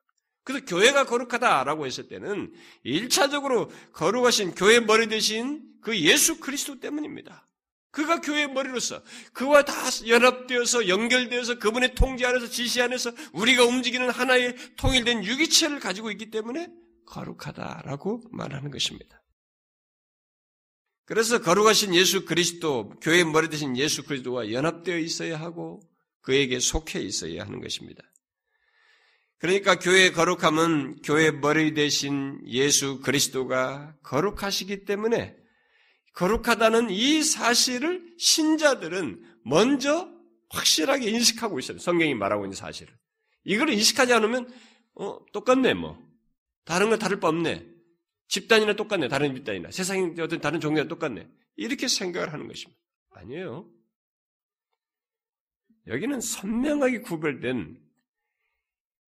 그래서 0.45 0.63
교회가 0.63 1.05
거룩하다라고 1.07 1.85
했을 1.87 2.07
때는 2.07 2.53
일차적으로 2.83 3.69
거룩하신 3.93 4.53
교회 4.53 4.79
머리 4.79 5.07
대신 5.07 5.63
그 5.81 5.99
예수 5.99 6.39
그리스도 6.39 6.79
때문입니다. 6.79 7.45
그가 7.89 8.21
교회의 8.21 8.49
머리로서 8.49 9.01
그와 9.33 9.63
다 9.65 9.73
연합되어서 10.05 10.87
연결되어서 10.87 11.59
그분의 11.59 11.95
통제 11.95 12.25
안에서 12.25 12.47
지시 12.47 12.81
안에서 12.81 13.11
우리가 13.33 13.63
움직이는 13.63 14.09
하나의 14.09 14.55
통일된 14.75 15.23
유기체를 15.23 15.79
가지고 15.79 16.11
있기 16.11 16.29
때문에 16.29 16.69
거룩하다라고 17.07 18.23
말하는 18.31 18.69
것입니다. 18.69 19.23
그래서 21.05 21.41
거룩하신 21.41 21.95
예수 21.95 22.25
그리스도, 22.25 22.89
교회의 23.01 23.25
머리 23.25 23.49
대신 23.49 23.77
예수 23.77 24.03
그리스도와 24.03 24.51
연합되어 24.51 24.97
있어야 24.99 25.39
하고 25.39 25.81
그에게 26.21 26.59
속해 26.59 26.99
있어야 26.99 27.43
하는 27.45 27.61
것입니다. 27.61 28.03
그러니까 29.37 29.77
교회의 29.79 30.13
거룩함은 30.13 31.01
교회 31.03 31.31
머리 31.31 31.73
대신 31.73 32.39
예수 32.47 33.01
그리스도가 33.01 33.95
거룩하시기 34.01 34.85
때문에 34.85 35.35
거룩하다는 36.13 36.89
이 36.89 37.21
사실을 37.23 38.15
신자들은 38.17 39.21
먼저 39.43 40.09
확실하게 40.49 41.09
인식하고 41.09 41.59
있어요. 41.59 41.77
성경이 41.77 42.15
말하고 42.15 42.45
있는 42.45 42.55
사실을. 42.55 42.93
이걸 43.43 43.69
인식하지 43.69 44.13
않으면 44.13 44.51
어, 44.95 45.19
똑같네 45.33 45.73
뭐. 45.73 46.01
다른 46.63 46.89
거 46.89 46.97
다를 46.97 47.19
바 47.19 47.27
없네. 47.27 47.67
집단이나 48.27 48.73
똑같네. 48.73 49.07
다른 49.07 49.35
집단이나. 49.35 49.69
세상의 49.71 50.15
어떤 50.19 50.39
다른 50.41 50.59
종교나 50.59 50.87
똑같네. 50.87 51.27
이렇게 51.57 51.87
생각을 51.87 52.33
하는 52.33 52.47
것입니다. 52.47 52.79
아니에요. 53.11 53.69
여기는 55.87 56.21
선명하게 56.21 57.01
구별된 57.01 57.84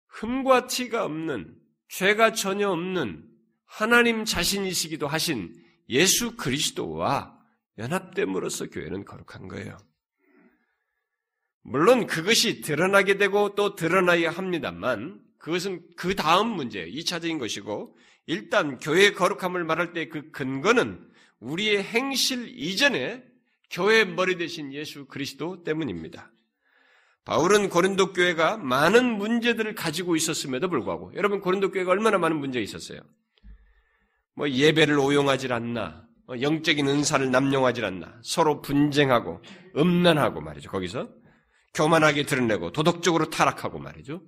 흠과 0.07 0.67
티가 0.67 1.05
없는 1.05 1.55
죄가 1.89 2.33
전혀 2.33 2.69
없는 2.69 3.23
하나님 3.65 4.25
자신이시기도 4.25 5.07
하신 5.07 5.53
예수 5.89 6.35
그리스도와 6.35 7.37
연합됨으로써 7.77 8.67
교회는 8.67 9.05
거룩한 9.05 9.47
거예요. 9.47 9.77
물론 11.61 12.07
그것이 12.07 12.61
드러나게 12.61 13.17
되고 13.17 13.53
또 13.55 13.75
드러나야 13.75 14.31
합니다만 14.31 15.21
그것은 15.37 15.85
그 15.95 16.15
다음 16.15 16.47
문제, 16.49 16.89
2차적인 16.89 17.39
것이고 17.39 17.97
일단 18.25 18.77
교회의 18.79 19.13
거룩함을 19.13 19.63
말할 19.63 19.93
때 19.93 20.09
그 20.09 20.31
근거는 20.31 21.07
우리의 21.39 21.83
행실 21.83 22.47
이전에 22.57 23.23
교회 23.69 24.05
머리 24.05 24.37
대신 24.37 24.73
예수 24.73 25.05
그리스도 25.05 25.63
때문입니다. 25.63 26.31
바울은 27.27 27.67
고린도 27.67 28.13
교회가 28.13 28.55
많은 28.55 29.17
문제들을 29.17 29.75
가지고 29.75 30.15
있었음에도 30.15 30.69
불구하고 30.69 31.11
여러분 31.15 31.41
고린도 31.41 31.71
교회가 31.71 31.91
얼마나 31.91 32.17
많은 32.17 32.37
문제가 32.37 32.63
있었어요. 32.63 33.01
뭐 34.33 34.49
예배를 34.49 34.97
오용하지 34.97 35.51
않나, 35.51 36.07
뭐 36.25 36.39
영적인 36.41 36.87
은사를 36.87 37.29
남용하지 37.29 37.83
않나, 37.83 38.17
서로 38.23 38.61
분쟁하고 38.61 39.41
음란하고 39.75 40.39
말이죠. 40.39 40.71
거기서 40.71 41.09
교만하게 41.73 42.23
드러내고 42.23 42.71
도덕적으로 42.71 43.29
타락하고 43.29 43.77
말이죠. 43.77 44.21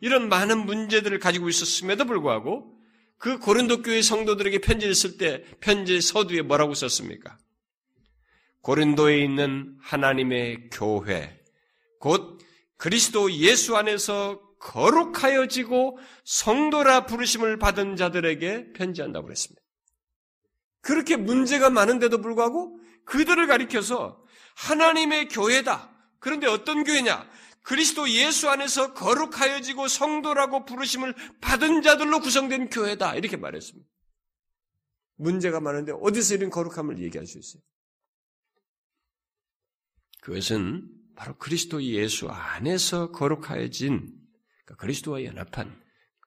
이런 0.00 0.28
많은 0.28 0.64
문제들을 0.64 1.18
가지고 1.18 1.48
있었음에도 1.48 2.04
불구하고 2.04 2.72
그 3.18 3.40
고린도 3.40 3.82
교회 3.82 4.00
성도들에게 4.00 4.58
편지를 4.60 4.94
쓸 4.94 5.16
때 5.16 5.42
편지 5.58 6.00
서두에 6.00 6.42
뭐라고 6.42 6.74
썼습니까? 6.74 7.36
고린도에 8.60 9.18
있는 9.24 9.76
하나님의 9.80 10.68
교회, 10.70 11.40
곧 11.98 12.43
그리스도 12.76 13.32
예수 13.32 13.76
안에서 13.76 14.40
거룩하여지고 14.58 15.98
성도라 16.24 17.06
부르심을 17.06 17.58
받은 17.58 17.96
자들에게 17.96 18.72
편지한다고 18.72 19.26
그랬습니다. 19.26 19.62
그렇게 20.80 21.16
문제가 21.16 21.70
많은데도 21.70 22.20
불구하고 22.20 22.78
그들을 23.04 23.46
가리켜서 23.46 24.22
하나님의 24.56 25.28
교회다. 25.28 25.90
그런데 26.18 26.46
어떤 26.46 26.84
교회냐? 26.84 27.28
그리스도 27.62 28.08
예수 28.10 28.50
안에서 28.50 28.92
거룩하여지고 28.92 29.88
성도라고 29.88 30.66
부르심을 30.66 31.14
받은 31.40 31.82
자들로 31.82 32.20
구성된 32.20 32.68
교회다. 32.70 33.16
이렇게 33.16 33.36
말했습니다. 33.36 33.88
문제가 35.16 35.60
많은데 35.60 35.92
어디서 35.92 36.34
이런 36.34 36.50
거룩함을 36.50 36.98
얘기할 36.98 37.26
수 37.26 37.38
있어요? 37.38 37.62
그것은 40.20 40.93
바로 41.16 41.36
그리스도 41.38 41.82
예수 41.82 42.28
안에서 42.28 43.10
거룩하여진 43.12 44.12
그러니까 44.64 44.76
그리스도와 44.78 45.24
연합한 45.24 45.80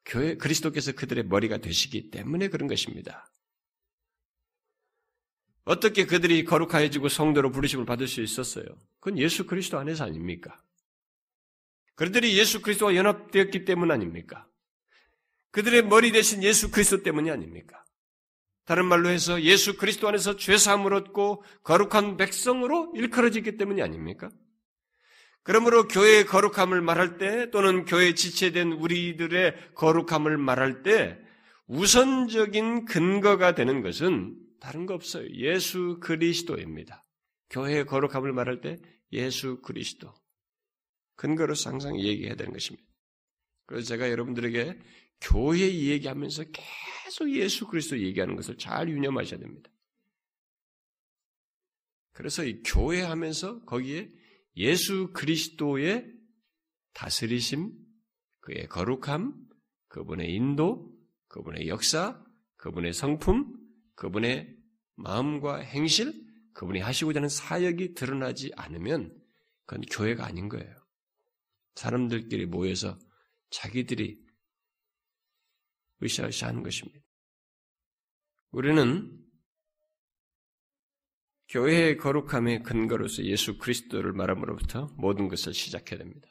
교회 0.06 0.38
그리스도께서 0.38 0.94
그들의 0.94 1.26
머리가 1.26 1.58
되시기 1.58 2.10
때문에 2.10 2.48
그런 2.48 2.68
것입니다. 2.68 3.30
어떻게 5.66 6.06
그들이 6.06 6.46
거룩하여지고 6.46 7.10
성도로 7.10 7.52
부르심을 7.52 7.86
받을 7.86 8.08
수 8.08 8.22
있었어요? 8.22 8.66
그건 9.02 9.20
예수 9.20 9.46
그리스도 9.46 9.78
안에서 9.78 10.06
아닙니까? 10.06 10.64
그들이 11.96 12.38
예수 12.38 12.62
그리스도와 12.62 12.96
연합되었기 12.96 13.66
때문 13.66 13.92
아닙니까? 13.92 14.48
그들의 15.52 15.84
머리 15.84 16.12
대신 16.12 16.42
예수 16.42 16.72
그리스도 16.72 17.04
때문이 17.04 17.30
아닙니까? 17.32 17.84
다른 18.64 18.86
말로 18.86 19.10
해서 19.10 19.42
예수 19.42 19.78
그리스도 19.78 20.08
안에서 20.08 20.38
죄 20.38 20.58
사함을 20.58 20.94
얻고 20.94 21.44
거룩한 21.64 22.16
백성으로 22.18 22.94
일컬어지기 22.96 23.58
때문이 23.58 23.82
아닙니까? 23.82 24.30
그러므로 25.48 25.88
교회의 25.88 26.26
거룩함을 26.26 26.82
말할 26.82 27.18
때 27.18 27.50
또는 27.52 27.86
교회 27.86 28.14
지체된 28.14 28.74
우리들의 28.74 29.76
거룩함을 29.76 30.38
말할 30.38 30.84
때 30.84 31.18
우선적인 31.68 32.84
근거가 32.84 33.56
되는 33.56 33.82
것은 33.82 34.38
다른 34.60 34.86
거 34.86 34.94
없어요. 34.94 35.26
예수 35.36 36.00
그리스도입니다. 36.02 37.02
교회의 37.50 37.86
거룩함을 37.86 38.34
말할 38.34 38.60
때 38.60 38.78
예수 39.14 39.62
그리스도. 39.62 40.14
근거로서 41.16 41.70
항상 41.70 41.98
얘기해야 41.98 42.36
되는 42.36 42.52
것입니다. 42.52 42.86
그래서 43.68 43.88
제가 43.88 44.12
여러분들에게 44.12 44.78
교회 45.22 45.60
얘기하면서 45.60 46.44
계속 47.06 47.32
예수 47.32 47.68
그리스도 47.68 47.98
얘기하는 47.98 48.36
것을 48.36 48.58
잘 48.58 48.90
유념하셔야 48.90 49.40
됩니다. 49.40 49.72
그래서 52.12 52.44
이 52.44 52.62
교회 52.64 53.02
하면서 53.02 53.62
거기에 53.64 54.10
예수 54.58 55.12
그리스도의 55.14 56.12
다스리심, 56.94 57.74
그의 58.40 58.68
거룩함, 58.68 59.34
그분의 59.88 60.34
인도, 60.34 60.92
그분의 61.28 61.68
역사, 61.68 62.24
그분의 62.58 62.94
성품, 62.94 63.56
그분의 63.96 64.58
마음과 64.96 65.58
행실, 65.58 66.26
그분이 66.54 66.80
하시고자 66.80 67.20
하는 67.20 67.30
사역이 67.30 67.94
드러나지 67.94 68.52
않으면 68.56 69.16
그건 69.66 69.86
교회가 69.86 70.26
아닌 70.26 70.50
거예요. 70.50 70.76
사람들끼리 71.76 72.48
모여서 72.48 72.98
자기들이 73.52 74.26
으쌰으쌰 76.02 76.48
하는 76.48 76.64
것입니다. 76.64 77.06
우리는 78.50 79.27
교회의 81.50 81.98
거룩함의 81.98 82.64
근거로서 82.64 83.24
예수 83.24 83.58
그리스도를 83.58 84.14
말함으로부터 84.14 84.94
모든 84.98 85.28
것을 85.30 85.54
시작해야 85.54 86.00
됩니다. 86.00 86.28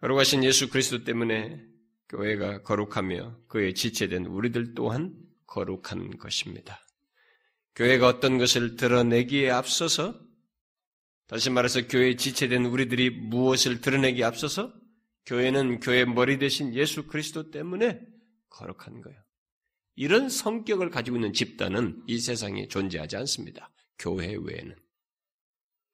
거룩하신 0.00 0.44
예수 0.44 0.68
그리스도 0.68 1.04
때문에 1.04 1.64
교회가 2.08 2.62
거룩하며 2.62 3.44
그의 3.48 3.74
지체된 3.74 4.26
우리들 4.26 4.74
또한 4.74 5.14
거룩한 5.46 6.18
것입니다. 6.18 6.80
교회가 7.74 8.06
어떤 8.08 8.38
것을 8.38 8.76
드러내기에 8.76 9.50
앞서서 9.50 10.20
다시 11.26 11.50
말해서 11.50 11.86
교회에 11.86 12.16
지체된 12.16 12.64
우리들이 12.66 13.10
무엇을 13.10 13.80
드러내기에 13.80 14.24
앞서서 14.24 14.72
교회는 15.26 15.80
교회 15.80 16.04
머리 16.04 16.38
대신 16.38 16.74
예수 16.74 17.06
그리스도 17.06 17.50
때문에 17.50 18.00
거룩한 18.48 19.02
거예요. 19.02 19.27
이런 19.98 20.28
성격을 20.28 20.90
가지고 20.90 21.16
있는 21.16 21.32
집단은 21.32 22.04
이 22.06 22.20
세상에 22.20 22.68
존재하지 22.68 23.16
않습니다. 23.16 23.68
교회 23.98 24.36
외에는. 24.40 24.76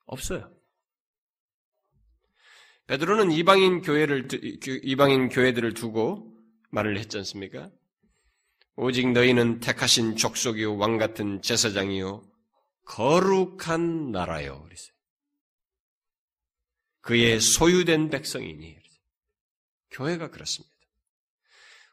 없어요. 0.04 0.54
베드로는 2.86 3.32
이방인 3.32 3.80
교회를, 3.80 4.28
이방인 4.82 5.30
교회들을 5.30 5.72
두고 5.72 6.36
말을 6.70 6.98
했지 6.98 7.16
않습니까? 7.16 7.70
오직 8.76 9.10
너희는 9.10 9.60
택하신 9.60 10.16
족속이요 10.16 10.76
왕 10.76 10.98
같은 10.98 11.40
제사장이요 11.40 12.30
거룩한 12.84 14.12
나라요. 14.12 14.64
그랬어요. 14.64 14.94
그의 17.00 17.40
소유된 17.40 18.10
백성이니. 18.10 18.76
교회가 19.92 20.30
그렇습니다. 20.30 20.73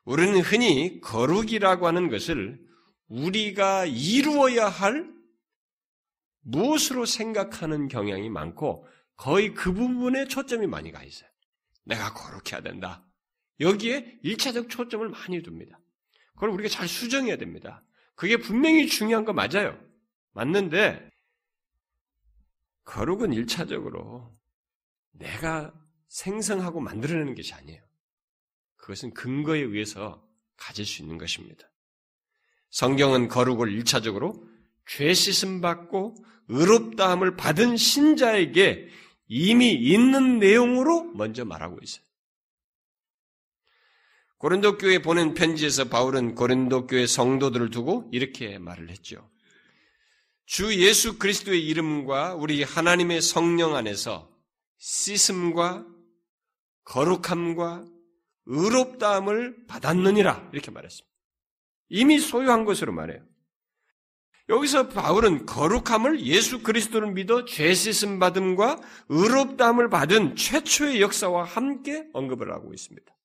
우리는 0.04 0.40
흔히 0.42 1.00
거룩이라고 1.02 1.88
하는 1.88 2.10
것을 2.10 2.60
우리가 3.08 3.86
이루어야 3.86 4.68
할 4.68 5.12
무엇으로 6.42 7.06
생각하는 7.06 7.88
경향이 7.88 8.30
많고 8.30 8.88
거의 9.16 9.54
그 9.54 9.74
부분에 9.74 10.28
초점이 10.28 10.66
많이 10.66 10.92
가 10.92 11.04
있어요. 11.04 11.30
내가 11.84 12.14
거룩해야 12.14 12.62
된다. 12.62 13.06
여기에 13.60 14.20
일차적 14.24 14.70
초점을 14.70 15.08
많이 15.10 15.38
둡니다. 15.38 15.80
그걸 16.34 16.50
우리가 16.50 16.70
잘 16.70 16.88
수정해야 16.88 17.38
됩니다. 17.38 17.84
그게 18.16 18.38
분명히 18.38 18.88
중요한 18.88 19.26
거 19.26 19.34
맞아요. 19.34 19.80
맞는데 20.34 21.10
거룩은 22.86 23.34
일차적으로 23.34 24.36
내가 25.12 25.74
생성하고 26.08 26.82
만들어내는 26.82 27.36
것이 27.36 27.54
아니에요. 27.54 27.84
그것은 28.82 29.13
근거에 29.13 29.60
의해서 29.60 30.28
가질 30.58 30.86
수 30.86 31.02
있는 31.02 31.17
것입니다. 31.17 31.72
성경은 32.72 33.28
거룩을 33.28 33.72
일차적으로 33.72 34.48
죄 34.88 35.13
씻음 35.13 35.62
받고 35.62 36.15
의롭다함을 36.48 37.38
받은 37.38 37.78
신자에게 37.78 38.89
이미 39.28 39.72
있는 39.74 40.39
내용으로 40.39 41.04
먼저 41.13 41.46
말하고 41.46 41.80
있어요. 41.82 42.04
고린도 44.38 44.78
교회 44.78 45.00
보낸 45.00 45.36
편지에서 45.36 45.86
바울은 45.88 46.34
고린도 46.36 46.88
교회 46.88 47.06
성도들을 47.06 47.70
두고 47.70 48.10
이렇게 48.12 48.58
말을 48.58 48.89
했죠. 48.89 49.30
주 50.46 50.76
예수 50.82 51.20
그리스도의 51.20 51.65
이름과 51.67 52.36
우리 52.36 52.63
하나님의 52.63 53.22
성령 53.22 53.76
안에서 53.76 54.30
씻음과 54.80 55.86
거룩함과 56.84 57.86
의롭다함을 58.46 59.68
받았느니라 59.68 60.50
이렇게 60.54 60.72
말했습니다. 60.72 61.12
이미 61.90 62.20
소유한 62.20 62.66
것으로 62.66 62.94
말해요. 62.94 63.26
여기서 64.50 64.90
바울은 64.90 65.46
거룩함을 65.46 66.26
예수 66.26 66.62
그리스도를 66.62 67.12
믿어 67.12 67.46
죄 67.46 67.74
씻음 67.74 68.20
받음과 68.20 68.82
의롭다함을 69.10 69.90
받은 69.90 70.36
최초의 70.36 71.02
역사와 71.02 71.44
함께 71.44 72.08
언급을 72.14 72.52
하고 72.52 72.74
있습니다. 72.74 73.16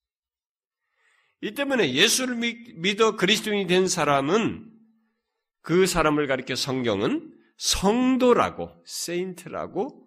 이 1.42 1.52
때문에 1.52 1.92
예수를 1.94 2.36
믿어 2.76 3.16
그리스도인이 3.16 3.66
된 3.66 3.88
사람은 3.88 4.72
그 5.62 5.86
사람을 5.86 6.26
가리켜 6.26 6.54
성경은 6.54 7.34
성도라고 7.56 8.70
세인트라고 8.86 10.06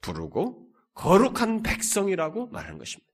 부르고 0.00 0.68
거룩한 0.94 1.62
백성이라고 1.62 2.48
말하는 2.48 2.78
것입니다. 2.78 3.11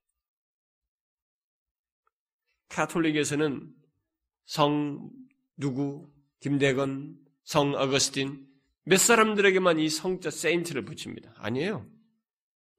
카톨릭에서는 2.69 3.75
성 4.45 5.11
누구, 5.57 6.11
김대건, 6.41 7.19
성 7.45 7.75
어거스틴 7.75 8.47
몇 8.85 8.99
사람들에게만 8.99 9.79
이 9.79 9.89
성자 9.89 10.31
세인트를 10.31 10.85
붙입니다. 10.85 11.33
아니에요. 11.37 11.87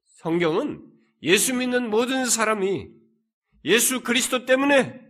성경은 0.04 0.84
예수 1.22 1.54
믿는 1.54 1.90
모든 1.90 2.26
사람이 2.26 2.88
예수 3.64 4.02
그리스도 4.02 4.46
때문에 4.46 5.00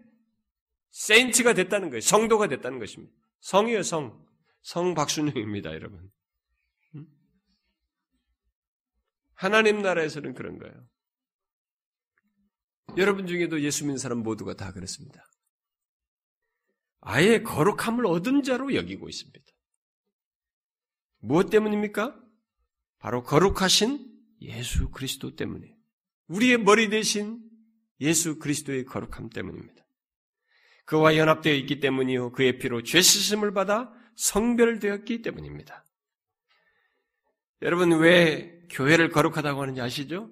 세인트가 0.91 1.55
됐다는 1.55 1.91
거예요. 1.91 2.01
성도가 2.01 2.49
됐다는 2.49 2.79
것입니다. 2.79 3.15
성이에요, 3.41 3.83
성. 3.83 4.27
성 4.63 4.95
박순영입니다, 4.95 5.73
여러분. 5.73 6.11
하나님 9.35 9.81
나라에서는 9.81 10.35
그런 10.35 10.59
거예요. 10.59 10.75
여러분 12.97 13.27
중에도 13.27 13.61
예수 13.61 13.85
믿는 13.85 13.99
사람 13.99 14.19
모두가 14.19 14.55
다 14.55 14.73
그렇습니다. 14.73 15.25
아예 17.01 17.43
거룩함을 17.43 18.07
얻은 18.07 18.43
자로 18.43 18.75
여기고 18.75 19.09
있습니다. 19.09 19.41
무엇 21.21 21.51
때문입니까? 21.51 22.19
바로 22.99 23.23
거룩하신 23.23 24.07
예수 24.43 24.91
그리스도 24.91 25.35
때문에 25.37 25.75
우리의 26.29 26.59
머리 26.59 26.89
대신 26.91 27.43
예수 28.01 28.39
그리스도의 28.39 28.85
거룩함 28.85 29.31
때문입니다. 29.31 29.85
그와 30.85 31.17
연합되어 31.17 31.55
있기 31.55 31.81
때문이요. 31.81 32.33
그의 32.33 32.59
피로 32.59 32.83
죄 32.83 33.01
씻음을 33.01 33.53
받아 33.53 33.93
성별되었기 34.17 35.23
때문입니다. 35.23 35.85
여러분 37.63 37.93
왜 37.93 38.61
교회를 38.71 39.11
거룩하다고 39.11 39.63
하는지 39.63 39.81
아시죠? 39.81 40.31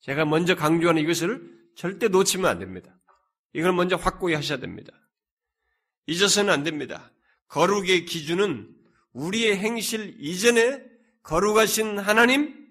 제가 0.00 0.24
먼저 0.24 0.54
강조하는 0.54 1.02
이것을 1.02 1.57
절대 1.78 2.08
놓치면 2.08 2.50
안 2.50 2.58
됩니다. 2.58 2.92
이걸 3.52 3.72
먼저 3.72 3.94
확고히 3.94 4.34
하셔야 4.34 4.58
됩니다. 4.58 4.92
잊어서는 6.08 6.52
안 6.52 6.64
됩니다. 6.64 7.12
거룩의 7.46 8.04
기준은 8.04 8.74
우리의 9.12 9.56
행실 9.56 10.16
이전에 10.18 10.82
거룩하신 11.22 12.00
하나님, 12.00 12.68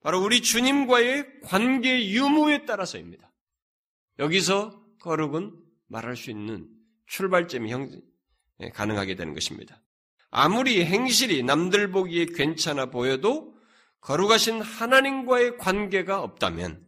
바로 0.00 0.20
우리 0.20 0.42
주님과의 0.42 1.42
관계 1.44 2.10
유무에 2.10 2.66
따라서입니다. 2.66 3.30
여기서 4.18 4.84
거룩은 4.98 5.54
말할 5.86 6.16
수 6.16 6.30
있는 6.30 6.68
출발점이 7.06 7.70
형, 7.70 7.88
예, 8.58 8.68
가능하게 8.70 9.14
되는 9.14 9.32
것입니다. 9.32 9.80
아무리 10.30 10.84
행실이 10.84 11.44
남들 11.44 11.92
보기에 11.92 12.26
괜찮아 12.34 12.86
보여도 12.86 13.54
거룩하신 14.00 14.60
하나님과의 14.60 15.56
관계가 15.56 16.20
없다면 16.20 16.83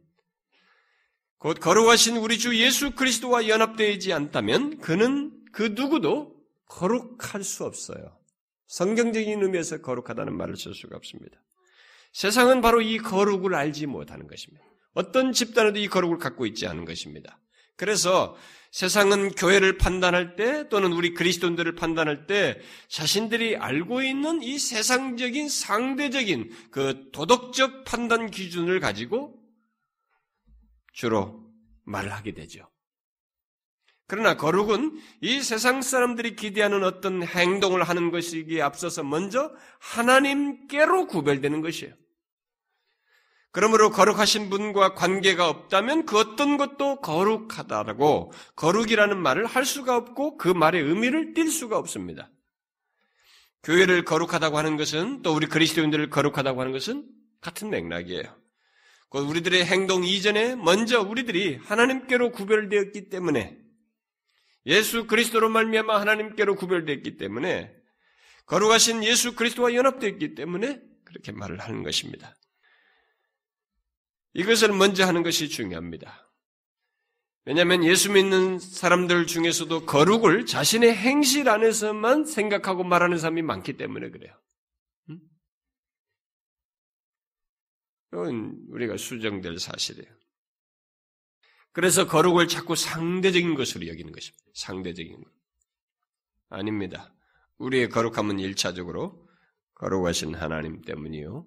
곧 1.47 1.61
거룩하신 1.61 2.17
우리 2.17 2.41
주 2.41 2.59
예수 2.59 2.91
그리스도와 2.91 3.47
연합되지 3.47 4.13
않다면 4.13 4.79
그는 4.79 5.31
그 5.53 5.75
누구도 5.77 6.35
거룩할 6.67 7.45
수 7.45 7.65
없어요. 7.65 8.19
성경적인 8.67 9.41
의미에서 9.45 9.81
거룩하다는 9.81 10.37
말을 10.37 10.57
쓸 10.57 10.75
수가 10.75 10.97
없습니다. 10.97 11.41
세상은 12.13 12.63
바로 12.63 12.81
이 12.81 12.99
거룩을 12.99 13.55
알지 13.55 13.87
못하는 13.87 14.27
것입니다. 14.27 14.67
어떤 14.95 15.33
집단에도 15.33 15.79
이 15.79 15.87
거룩을 15.87 16.19
갖고 16.19 16.47
있지 16.47 16.67
않은 16.67 16.85
것입니다. 16.85 17.39
그래서 17.77 18.37
세상은 18.73 19.31
교회를 19.31 19.79
판단할 19.79 20.35
때 20.35 20.69
또는 20.69 20.93
우리 20.93 21.15
그리스도인들을 21.15 21.77
판단할 21.77 22.27
때 22.27 22.59
자신들이 22.89 23.55
알고 23.55 24.03
있는 24.03 24.43
이 24.43 24.59
세상적인 24.59 25.49
상대적인 25.49 26.51
그 26.73 27.09
도덕적 27.13 27.85
판단 27.85 28.33
기준을 28.33 28.81
가지고 28.81 29.46
주로 30.97 31.47
말을 31.85 32.11
하게 32.13 32.33
되죠. 32.33 32.69
그러나 34.09 34.37
거룩은 34.37 34.99
이 35.21 35.43
세상 35.43 35.83
사람들이 35.83 36.37
기대하는 36.37 36.85
어떤 36.85 37.23
행동을 37.23 37.85
하는 37.85 38.11
것이기에 38.11 38.63
앞서서 38.63 39.03
먼저 39.03 39.53
하나님께로 39.79 41.07
구별되는 41.07 41.61
것이에요. 41.61 41.95
그러므로 43.53 43.91
거룩하신 43.91 44.49
분과 44.49 44.95
관계가 44.95 45.49
없다면 45.49 46.07
그 46.07 46.19
어떤 46.19 46.57
것도 46.57 47.01
거룩하다라고 47.01 48.33
거룩이라는 48.55 49.21
말을 49.21 49.47
할 49.47 49.65
수가 49.65 49.97
없고 49.97 50.37
그 50.37 50.49
말의 50.49 50.83
의미를 50.83 51.35
띌 51.35 51.51
수가 51.51 51.79
없습니다. 51.79 52.31
교회를 53.65 54.05
거룩하다고 54.05 54.57
하는 54.57 54.77
것은 54.77 55.23
또 55.23 55.35
우리 55.35 55.47
그리스도인들을 55.47 56.11
거룩하다고 56.11 56.61
하는 56.61 56.73
것은 56.73 57.07
같은 57.41 57.71
맥락이에요. 57.71 58.46
우리들의 59.23 59.65
행동 59.65 60.05
이전에 60.05 60.57
먼저 60.57 61.01
우리들이 61.01 61.57
하나님께로 61.57 62.33
구별되었기 62.33 63.09
때문에 63.09 63.59
예수 64.67 65.07
그리스도로 65.07 65.49
말미암아 65.49 66.01
하나님께로 66.01 66.57
구별되었기 66.57 67.17
때문에 67.17 67.73
거룩하신 68.47 69.05
예수 69.05 69.35
그리스도와 69.35 69.75
연합되었기 69.75 70.35
때문에 70.35 70.81
그렇게 71.05 71.33
말을 71.33 71.61
하는 71.61 71.83
것입니다. 71.83 72.37
이것을 74.35 74.73
먼저 74.73 75.07
하는 75.07 75.23
것이 75.23 75.49
중요합니다. 75.49 76.27
왜냐하면 77.47 77.85
예수 77.85 78.11
믿는 78.11 78.59
사람들 78.59 79.27
중에서도 79.27 79.87
거룩을 79.87 80.47
자신의 80.47 80.95
행실 80.95 81.49
안에서만 81.49 82.25
생각하고 82.25 82.83
말하는 82.83 83.19
사람이 83.19 83.43
많기 83.43 83.77
때문에 83.77 84.11
그래요. 84.11 84.35
이건 88.13 88.67
우리가 88.71 88.97
수정될 88.97 89.59
사실이에요. 89.59 90.15
그래서 91.73 92.07
거룩을 92.07 92.49
자꾸 92.49 92.75
상대적인 92.75 93.55
것으로 93.55 93.87
여기는 93.87 94.13
것입니다. 94.13 94.45
상대적인 94.55 95.23
것. 95.23 95.31
아닙니다. 96.49 97.15
우리의 97.59 97.89
거룩함은 97.89 98.39
일차적으로 98.39 99.29
거룩하신 99.75 100.35
하나님 100.35 100.81
때문이요. 100.83 101.47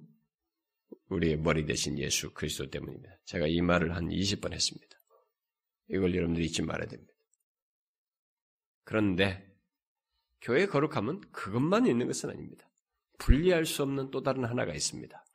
우리의 1.10 1.38
머리 1.38 1.66
대신 1.66 1.98
예수 1.98 2.32
그리스도 2.34 2.70
때문입니다. 2.70 3.10
제가 3.26 3.48
이 3.48 3.62
말을 3.62 3.96
한 3.96 4.10
20번 4.10 4.54
했습니다. 4.54 4.98
이걸 5.90 6.16
여러분들이 6.16 6.46
잊지 6.46 6.62
말아야 6.62 6.88
됩니다. 6.88 7.12
그런데 8.84 9.48
교회 10.42 10.68
거룩함은 10.68 11.22
그것만 11.32 11.88
있는 11.88 12.08
것은 12.08 12.30
아닙니다. 12.30 12.70
분리할 13.18 13.66
수 13.66 13.84
없는 13.84 14.12
또 14.12 14.22
다른 14.22 14.46
하나가 14.46 14.74
있습니다. 14.74 15.26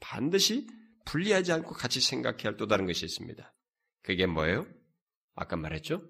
반드시 0.00 0.66
분리하지 1.04 1.52
않고 1.52 1.74
같이 1.74 2.00
생각해야 2.00 2.44
할 2.44 2.56
또 2.56 2.66
다른 2.66 2.86
것이 2.86 3.04
있습니다. 3.04 3.54
그게 4.02 4.26
뭐예요? 4.26 4.66
아까 5.34 5.56
말했죠? 5.56 6.02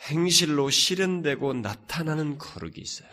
행실로 0.00 0.70
실현되고 0.70 1.54
나타나는 1.54 2.38
거룩이 2.38 2.74
있어요. 2.76 3.08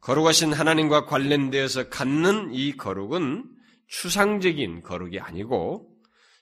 거룩하신 0.00 0.52
하나님과 0.52 1.06
관련되어서 1.06 1.88
갖는 1.88 2.54
이 2.54 2.76
거룩은 2.76 3.50
추상적인 3.88 4.82
거룩이 4.82 5.18
아니고 5.18 5.90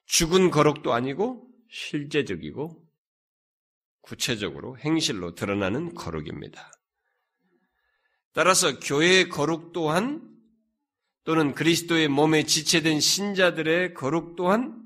죽은 0.07 0.51
거룩도 0.51 0.93
아니고 0.93 1.49
실제적이고 1.71 2.85
구체적으로 4.01 4.77
행실로 4.79 5.35
드러나는 5.35 5.95
거룩입니다. 5.95 6.73
따라서 8.33 8.79
교회의 8.79 9.29
거룩 9.29 9.73
또한 9.73 10.29
또는 11.25 11.55
그리스도의 11.55 12.09
몸에 12.09 12.45
지체된 12.45 13.01
신자들의 13.01 13.95
거룩 13.95 14.37
또한 14.37 14.83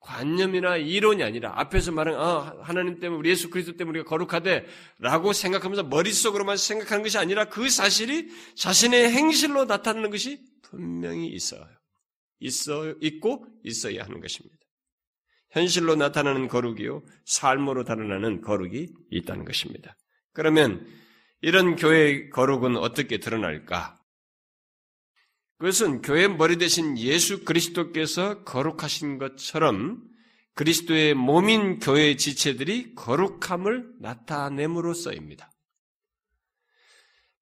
관념이나 0.00 0.76
이론이 0.76 1.22
아니라 1.22 1.52
앞에서 1.60 1.92
말한 1.92 2.14
어, 2.14 2.60
하나님 2.62 2.98
때문에 2.98 3.18
우리 3.18 3.30
예수 3.30 3.50
그리스도 3.50 3.76
때문에 3.76 3.98
우리가 3.98 4.08
거룩하대라고 4.08 5.32
생각하면서 5.32 5.84
머릿속으로만 5.84 6.56
생각하는 6.56 7.02
것이 7.02 7.18
아니라 7.18 7.46
그 7.46 7.68
사실이 7.68 8.28
자신의 8.54 9.10
행실로 9.10 9.64
나타나는 9.66 10.10
것이 10.10 10.40
분명히 10.62 11.28
있어요. 11.28 11.66
있어 12.40 12.94
있고 13.02 13.46
있어야 13.64 14.04
하는 14.04 14.20
것입니다. 14.20 14.56
현실로 15.50 15.96
나타나는 15.96 16.48
거룩이요 16.48 17.02
삶으로 17.24 17.84
드러나는 17.84 18.40
거룩이 18.40 18.88
있다는 19.10 19.44
것입니다. 19.44 19.96
그러면 20.32 20.86
이런 21.40 21.76
교회의 21.76 22.30
거룩은 22.30 22.76
어떻게 22.76 23.18
드러날까? 23.18 23.98
그것은 25.58 26.02
교회 26.02 26.28
머리 26.28 26.56
대신 26.56 26.96
예수 26.98 27.44
그리스도께서 27.44 28.44
거룩하신 28.44 29.18
것처럼 29.18 30.02
그리스도의 30.54 31.14
몸인 31.14 31.78
교회 31.78 32.16
지체들이 32.16 32.94
거룩함을 32.94 33.94
나타냄으로써입니다. 34.00 35.50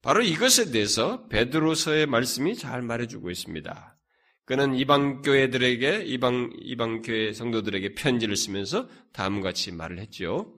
바로 0.02 0.22
이것에 0.22 0.70
대해서 0.70 1.26
베드로서의 1.28 2.06
말씀이 2.06 2.56
잘 2.56 2.82
말해주고 2.82 3.30
있습니다. 3.30 3.98
그는 4.44 4.74
이방 4.76 5.22
교회들에게 5.22 6.04
이방 6.04 6.52
이방 6.60 7.02
교회 7.02 7.32
성도들에게 7.32 7.94
편지를 7.94 8.36
쓰면서 8.36 8.88
다음과 9.12 9.48
같이 9.48 9.72
말을 9.72 9.98
했죠. 9.98 10.54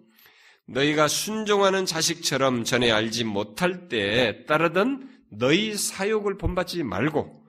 너희가 0.69 1.09
순종하는 1.09 1.87
자식처럼 1.87 2.65
전에 2.65 2.91
알지 2.91 3.25
못할 3.25 3.89
때에 3.89 4.45
따르던 4.45 5.09
너희 5.31 5.75
사욕을 5.75 6.37
본받지 6.37 6.83
말고 6.85 7.47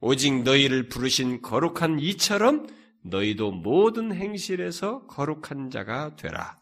오직 0.00 0.42
너희를 0.42 0.88
부르신 0.88 1.42
거룩한 1.42 2.00
이처럼 2.00 2.66
너희도 3.04 3.52
모든 3.52 4.14
행실에서 4.14 5.06
거룩한 5.06 5.70
자가 5.70 6.16
되라. 6.16 6.60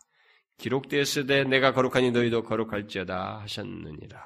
기록되었으되 0.58 1.44
내가 1.44 1.72
거룩하니 1.72 2.10
너희도 2.10 2.42
거룩할지어다 2.42 3.40
하셨느니라. 3.42 4.20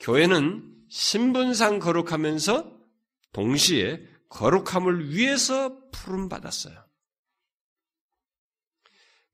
교회는 0.00 0.62
신분상 0.88 1.78
거룩하면서 1.78 2.72
동시에 3.32 4.00
거룩함을 4.28 5.14
위해서 5.14 5.76
부름받았어요. 5.90 6.89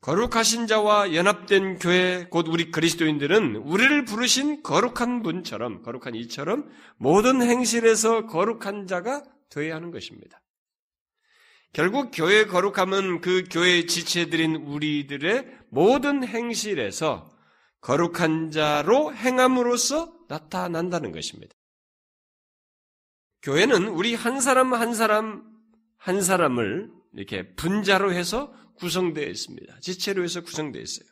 거룩하신 0.06 0.68
자와 0.68 1.16
연합된 1.16 1.80
교회, 1.80 2.28
곧 2.30 2.46
우리 2.46 2.70
그리스도인들은 2.70 3.56
우리를 3.56 4.04
부르신 4.04 4.62
거룩한 4.62 5.24
분처럼, 5.24 5.82
거룩한 5.82 6.14
이처럼 6.14 6.70
모든 6.96 7.42
행실에서 7.42 8.26
거룩한 8.26 8.86
자가 8.86 9.24
되어야 9.50 9.74
하는 9.74 9.90
것입니다. 9.90 10.40
결국 11.72 12.12
교회의 12.14 12.46
거룩함은 12.46 13.20
그 13.20 13.46
교회의 13.50 13.88
지체들인 13.88 14.54
우리들의 14.54 15.44
모든 15.70 16.22
행실에서 16.22 17.28
거룩한 17.80 18.52
자로 18.52 19.12
행함으로써 19.12 20.12
나타난다는 20.28 21.10
것입니다. 21.10 21.52
교회는 23.42 23.88
우리 23.88 24.14
한 24.14 24.40
사람 24.40 24.72
한 24.72 24.94
사람 24.94 25.42
한 25.96 26.22
사람을 26.22 26.92
이렇게 27.14 27.54
분자로 27.56 28.12
해서 28.12 28.54
구성되어 28.76 29.28
있습니다. 29.28 29.80
지체로 29.80 30.22
해서 30.24 30.40
구성되어 30.42 30.82
있어요. 30.82 31.08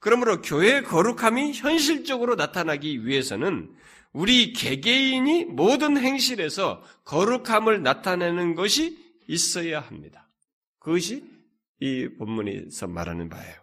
그러므로 0.00 0.42
교회의 0.42 0.84
거룩함이 0.84 1.52
현실적으로 1.54 2.34
나타나기 2.34 3.06
위해서는 3.06 3.74
우리 4.12 4.52
개개인이 4.52 5.46
모든 5.46 5.96
행실에서 5.98 6.82
거룩함을 7.04 7.82
나타내는 7.82 8.54
것이 8.54 8.98
있어야 9.28 9.80
합니다. 9.80 10.28
그것이 10.78 11.24
이 11.80 12.08
본문에서 12.18 12.86
말하는 12.86 13.28
바예요. 13.28 13.54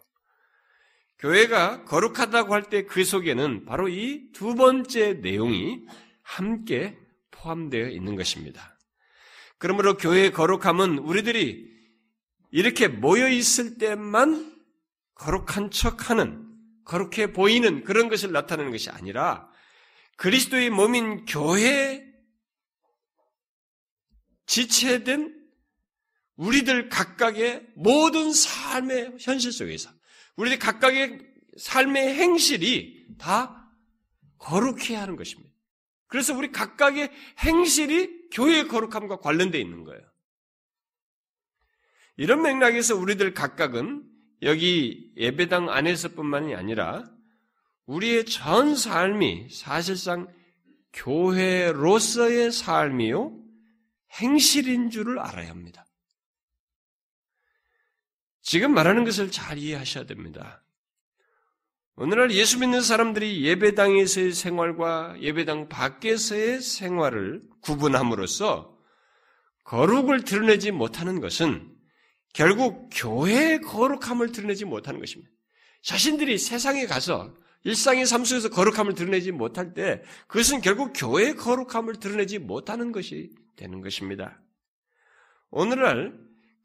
교회가 1.19 1.85
거룩하다고 1.85 2.53
할 2.53 2.63
때 2.69 2.85
그 2.85 3.03
속에는 3.03 3.65
바로 3.65 3.87
이 3.87 4.31
두 4.33 4.55
번째 4.55 5.13
내용이 5.15 5.85
함께 6.21 6.97
포함되어 7.31 7.89
있는 7.89 8.15
것입니다. 8.15 8.77
그러므로 9.57 9.95
교회의 9.97 10.31
거룩함은 10.31 10.99
우리들이 10.99 11.72
이렇게 12.53 12.87
모여 12.87 13.27
있을 13.29 13.79
때만 13.79 14.55
거룩한 15.15 15.71
척 15.71 16.11
하는, 16.11 16.47
거룩해 16.85 17.33
보이는 17.33 17.83
그런 17.83 18.09
것을 18.09 18.31
나타내는 18.31 18.71
것이 18.71 18.91
아니라 18.91 19.49
그리스도의 20.17 20.69
몸인 20.69 21.25
교회 21.25 22.05
지체된 24.45 25.35
우리들 26.35 26.89
각각의 26.89 27.65
모든 27.75 28.31
삶의 28.31 29.17
현실 29.19 29.51
속에서 29.51 29.89
우리들 30.35 30.59
각각의 30.59 31.25
삶의 31.57 32.13
행실이 32.13 33.15
다 33.17 33.67
거룩해야 34.37 35.01
하는 35.01 35.15
것입니다. 35.15 35.51
그래서 36.05 36.35
우리 36.35 36.51
각각의 36.51 37.09
행실이 37.39 38.29
교회의 38.29 38.67
거룩함과 38.67 39.21
관련되어 39.21 39.59
있는 39.59 39.83
거예요. 39.85 40.12
이런 42.15 42.41
맥락에서 42.41 42.95
우리들 42.95 43.33
각각은 43.33 44.03
여기 44.43 45.11
예배당 45.17 45.69
안에서뿐만이 45.69 46.55
아니라 46.55 47.03
우리의 47.85 48.25
전 48.25 48.75
삶이 48.75 49.49
사실상 49.49 50.27
교회로서의 50.93 52.51
삶이요 52.51 53.39
행실인 54.19 54.89
줄을 54.89 55.19
알아야 55.19 55.49
합니다. 55.49 55.85
지금 58.41 58.73
말하는 58.73 59.05
것을 59.05 59.31
잘 59.31 59.57
이해하셔야 59.57 60.05
됩니다. 60.05 60.63
오늘날 61.95 62.31
예수 62.31 62.59
믿는 62.59 62.81
사람들이 62.81 63.43
예배당에서의 63.45 64.33
생활과 64.33 65.15
예배당 65.21 65.69
밖에서의 65.69 66.61
생활을 66.61 67.43
구분함으로써 67.61 68.77
거룩을 69.63 70.23
드러내지 70.23 70.71
못하는 70.71 71.21
것은 71.21 71.72
결국 72.33 72.89
교회의 72.91 73.61
거룩함을 73.61 74.31
드러내지 74.31 74.65
못하는 74.65 74.99
것입니다. 74.99 75.31
자신들이 75.83 76.37
세상에 76.37 76.85
가서 76.85 77.35
일상의 77.63 78.05
삶 78.05 78.25
속에서 78.25 78.49
거룩함을 78.49 78.93
드러내지 78.95 79.31
못할 79.31 79.73
때 79.73 80.01
그것은 80.27 80.61
결국 80.61 80.91
교회의 80.95 81.35
거룩함을 81.35 81.99
드러내지 81.99 82.39
못하는 82.39 82.91
것이 82.91 83.31
되는 83.55 83.81
것입니다. 83.81 84.41
오늘날 85.49 86.13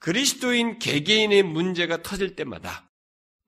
그리스도인 0.00 0.78
개개인의 0.78 1.42
문제가 1.42 2.02
터질 2.02 2.34
때마다 2.34 2.90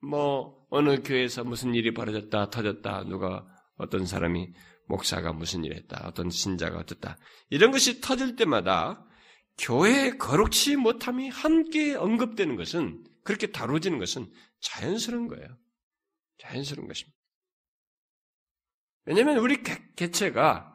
뭐 0.01 0.65
어느 0.69 1.01
교회에서 1.01 1.43
무슨 1.43 1.73
일이 1.75 1.93
벌어졌다 1.93 2.49
터졌다 2.49 3.05
누가 3.05 3.45
어떤 3.77 4.05
사람이 4.05 4.53
목사가 4.87 5.33
무슨 5.33 5.63
일 5.63 5.73
했다 5.73 6.03
어떤 6.05 6.29
신자가 6.29 6.77
어떻다 6.79 7.17
이런 7.49 7.71
것이 7.71 8.01
터질 8.01 8.35
때마다 8.35 9.05
교회의 9.61 10.17
거룩치 10.17 10.75
못함이 10.75 11.29
함께 11.29 11.95
언급되는 11.95 12.55
것은 12.55 13.03
그렇게 13.23 13.51
다루어지는 13.51 13.99
것은 13.99 14.31
자연스러운 14.59 15.27
거예요. 15.27 15.57
자연스러운 16.39 16.87
것입니다. 16.87 17.17
왜냐하면 19.05 19.37
우리 19.37 19.61
개체가 19.95 20.67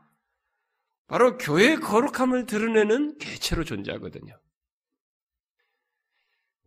바로 1.08 1.36
교회의 1.36 1.76
거룩함을 1.76 2.46
드러내는 2.46 3.18
개체로 3.18 3.64
존재하거든요. 3.64 4.40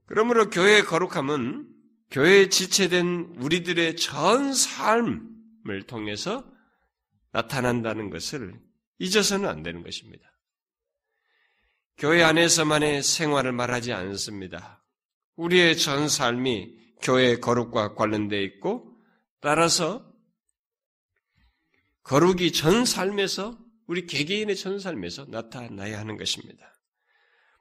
그러므로 0.06 0.50
교회의 0.50 0.84
거룩함은 0.84 1.70
교회에 2.12 2.50
지체된 2.50 3.36
우리들의 3.38 3.96
전 3.96 4.54
삶을 4.54 5.84
통해서 5.88 6.50
나타난다는 7.32 8.10
것을 8.10 8.60
잊어서는 8.98 9.48
안 9.48 9.62
되는 9.62 9.84
것입니다. 9.84 10.29
교회 12.00 12.24
안에서만의 12.24 13.04
생활을 13.04 13.52
말하지 13.52 13.92
않습니다. 13.92 14.82
우리의 15.36 15.78
전 15.78 16.08
삶이 16.08 16.74
교회의 17.02 17.42
거룩과 17.42 17.96
관련되어 17.96 18.40
있고 18.40 18.96
따라서 19.42 20.10
거룩이 22.04 22.54
전 22.54 22.86
삶에서 22.86 23.60
우리 23.86 24.06
개개인의 24.06 24.56
전 24.56 24.80
삶에서 24.80 25.26
나타나야 25.26 26.00
하는 26.00 26.16
것입니다. 26.16 26.74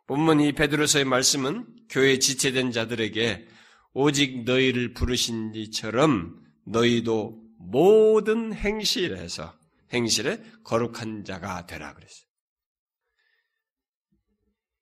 본문 0.07 0.41
이 0.41 0.53
베드로서의 0.53 1.05
말씀은 1.05 1.67
교회 1.91 2.21
지체된 2.21 2.71
자들에게 2.71 3.49
오직 3.93 4.45
너희를 4.45 4.95
부르신 4.95 5.53
이처럼 5.57 6.41
너희도 6.65 7.43
모든 7.59 8.53
행실에서 8.55 9.59
행실에 9.93 10.41
거룩한 10.63 11.25
자가 11.25 11.67
되라 11.67 11.93
그랬어요. 11.95 12.28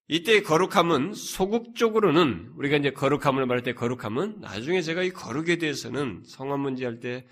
이때 0.09 0.41
거룩함은 0.43 1.15
소극적으로는 1.15 2.53
우리가 2.57 2.77
이제 2.77 2.91
거룩함을 2.91 3.47
말할 3.47 3.63
때 3.63 3.75
거룩함은 3.75 4.41
나중에 4.41 4.83
제가 4.83 5.03
이 5.03 5.11
거룩에 5.11 5.57
대해서는 5.57 6.23
성화 6.27 6.57
문제 6.57 6.85
할 6.85 7.01
때 7.01 7.27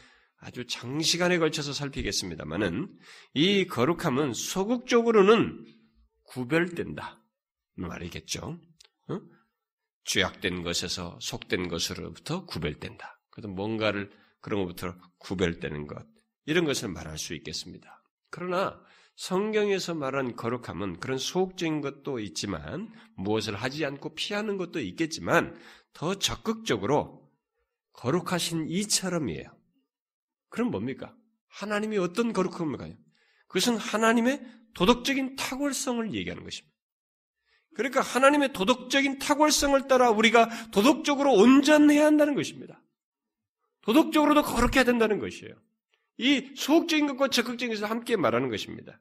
아주 0.44 0.66
장시간에 0.66 1.38
걸쳐서 1.38 1.72
살피겠습니다만은 1.72 2.94
이 3.32 3.66
거룩함은 3.66 4.34
소극적으로는 4.34 5.64
구별된다 6.24 7.22
말이겠죠. 7.76 8.60
어? 9.08 9.20
죄악된 10.04 10.62
것에서 10.62 11.18
속된 11.22 11.68
것으로부터 11.68 12.44
구별된다. 12.44 13.18
그래서 13.30 13.48
뭔가를 13.48 14.10
그런 14.40 14.60
것부터 14.60 14.94
구별되는 15.18 15.87
것 15.87 16.06
이런 16.44 16.66
것을 16.66 16.90
말할 16.90 17.16
수 17.16 17.34
있겠습니다. 17.34 18.02
그러나 18.28 18.78
성경에서 19.16 19.94
말한 19.94 20.35
거룩함은 20.37 20.98
그런 20.98 21.18
소극적인 21.18 21.81
것도 21.81 22.18
있지만 22.20 22.92
무엇을 23.16 23.55
하지 23.55 23.85
않고 23.85 24.14
피하는 24.14 24.57
것도 24.57 24.81
있겠지만 24.81 25.57
더 25.92 26.16
적극적으로 26.16 27.31
거룩하신 27.92 28.68
이처럼이에요. 28.68 29.48
그럼 30.48 30.70
뭡니까? 30.70 31.14
하나님이 31.48 31.98
어떤 31.98 32.33
거룩함을 32.33 32.77
가요? 32.77 32.94
그것은 33.46 33.77
하나님의 33.77 34.44
도덕적인 34.74 35.37
탁월성을 35.37 36.12
얘기하는 36.12 36.42
것입니다. 36.42 36.74
그러니까 37.77 38.00
하나님의 38.00 38.53
도덕적인 38.53 39.20
탁월성을 39.20 39.87
따라 39.87 40.11
우리가 40.11 40.48
도덕적으로 40.70 41.33
온전해야 41.33 42.05
한다는 42.05 42.35
것입니다. 42.35 42.83
도덕적으로도 43.83 44.42
거룩해야 44.42 44.85
된다는 44.85 45.18
것이에요. 45.18 45.55
이 46.18 46.53
소극적인 46.57 47.07
것과 47.09 47.29
적극적인 47.29 47.74
것을 47.74 47.90
함께 47.90 48.16
말하는 48.16 48.48
것입니다. 48.48 49.00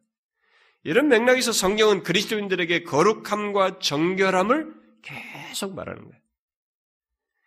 이런 0.84 1.08
맥락에서 1.08 1.52
성경은 1.52 2.04
그리스도인들에게 2.04 2.84
거룩함과 2.84 3.80
정결함을 3.80 4.74
계속 5.02 5.76
말하는 5.76 6.04
거예요. 6.04 6.22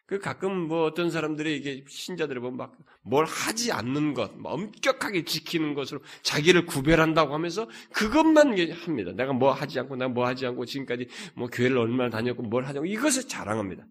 그 0.06 0.20
가끔 0.20 0.68
뭐 0.68 0.84
어떤 0.84 1.10
사람들이 1.10 1.56
이게 1.56 1.84
신자들이 1.88 2.40
보면 2.40 2.56
막 2.56 2.72
뭘 3.06 3.24
하지 3.24 3.70
않는 3.70 4.14
것, 4.14 4.32
엄격하게 4.42 5.24
지키는 5.24 5.74
것으로 5.74 6.00
자기를 6.22 6.66
구별한다고 6.66 7.32
하면서 7.32 7.68
그것만 7.92 8.58
합니다. 8.72 9.12
내가 9.12 9.32
뭐 9.32 9.52
하지 9.52 9.78
않고 9.78 9.94
내가 9.94 10.08
뭐 10.08 10.26
하지 10.26 10.44
않고 10.44 10.64
지금까지 10.66 11.08
뭐 11.34 11.46
교회를 11.46 11.78
얼마나 11.78 12.10
다녔고 12.10 12.42
뭘 12.42 12.64
하지 12.64 12.78
않고 12.78 12.86
이것을 12.86 13.28
자랑합니다. 13.28 13.86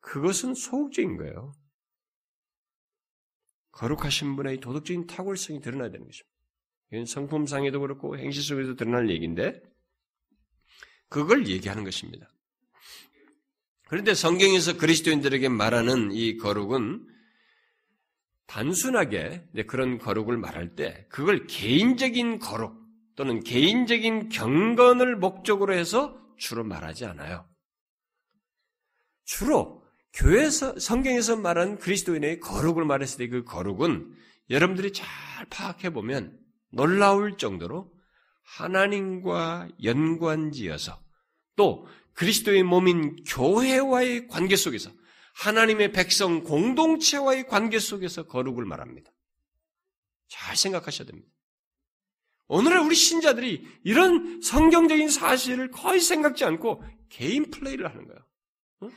그것은 0.00 0.54
소극적인 0.54 1.16
거예요. 1.16 1.52
거룩하신 3.72 4.36
분의 4.36 4.60
도덕적인 4.60 5.06
탁월성이 5.06 5.60
드러나야 5.60 5.90
되는 5.90 6.06
것입니다. 6.06 6.32
이건 6.92 7.06
성품상에도 7.06 7.80
그렇고 7.80 8.18
행실 8.18 8.42
속에도 8.42 8.76
드러날 8.76 9.10
얘기인데 9.10 9.62
그걸 11.08 11.46
얘기하는 11.48 11.84
것입니다. 11.84 12.28
그런데 13.88 14.14
성경에서 14.14 14.78
그리스도인들에게 14.78 15.48
말하는 15.48 16.12
이 16.12 16.36
거룩은 16.36 17.06
단순하게 18.46 19.48
그런 19.66 19.98
거룩을 19.98 20.36
말할 20.36 20.74
때 20.74 21.06
그걸 21.08 21.46
개인적인 21.46 22.38
거룩 22.38 22.82
또는 23.16 23.40
개인적인 23.40 24.30
경건을 24.30 25.16
목적으로 25.16 25.74
해서 25.74 26.18
주로 26.36 26.64
말하지 26.64 27.04
않아요. 27.06 27.48
주로 29.24 29.81
교회에서 30.14 30.78
성경에서 30.78 31.36
말한 31.36 31.78
그리스도인의 31.78 32.40
거룩을 32.40 32.84
말했을 32.84 33.18
때 33.18 33.28
그 33.28 33.44
거룩은 33.44 34.14
여러분들이 34.50 34.92
잘 34.92 35.06
파악해 35.48 35.90
보면 35.90 36.38
놀라울 36.70 37.38
정도로 37.38 37.92
하나님과 38.42 39.68
연관지어서 39.82 41.02
또 41.56 41.86
그리스도의 42.14 42.62
몸인 42.62 43.24
교회와의 43.24 44.28
관계 44.28 44.56
속에서 44.56 44.90
하나님의 45.34 45.92
백성 45.92 46.44
공동체와의 46.44 47.46
관계 47.46 47.78
속에서 47.78 48.24
거룩을 48.24 48.66
말합니다. 48.66 49.10
잘 50.28 50.56
생각하셔야 50.56 51.06
됩니다. 51.06 51.28
오늘날 52.48 52.80
우리 52.80 52.94
신자들이 52.94 53.66
이런 53.84 54.42
성경적인 54.42 55.08
사실을 55.08 55.70
거의 55.70 56.00
생각지 56.00 56.44
않고 56.44 56.84
개인 57.08 57.50
플레이를 57.50 57.88
하는 57.88 58.06
거예요. 58.06 58.92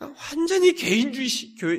완전히 0.00 0.74
개인주의 0.74 1.28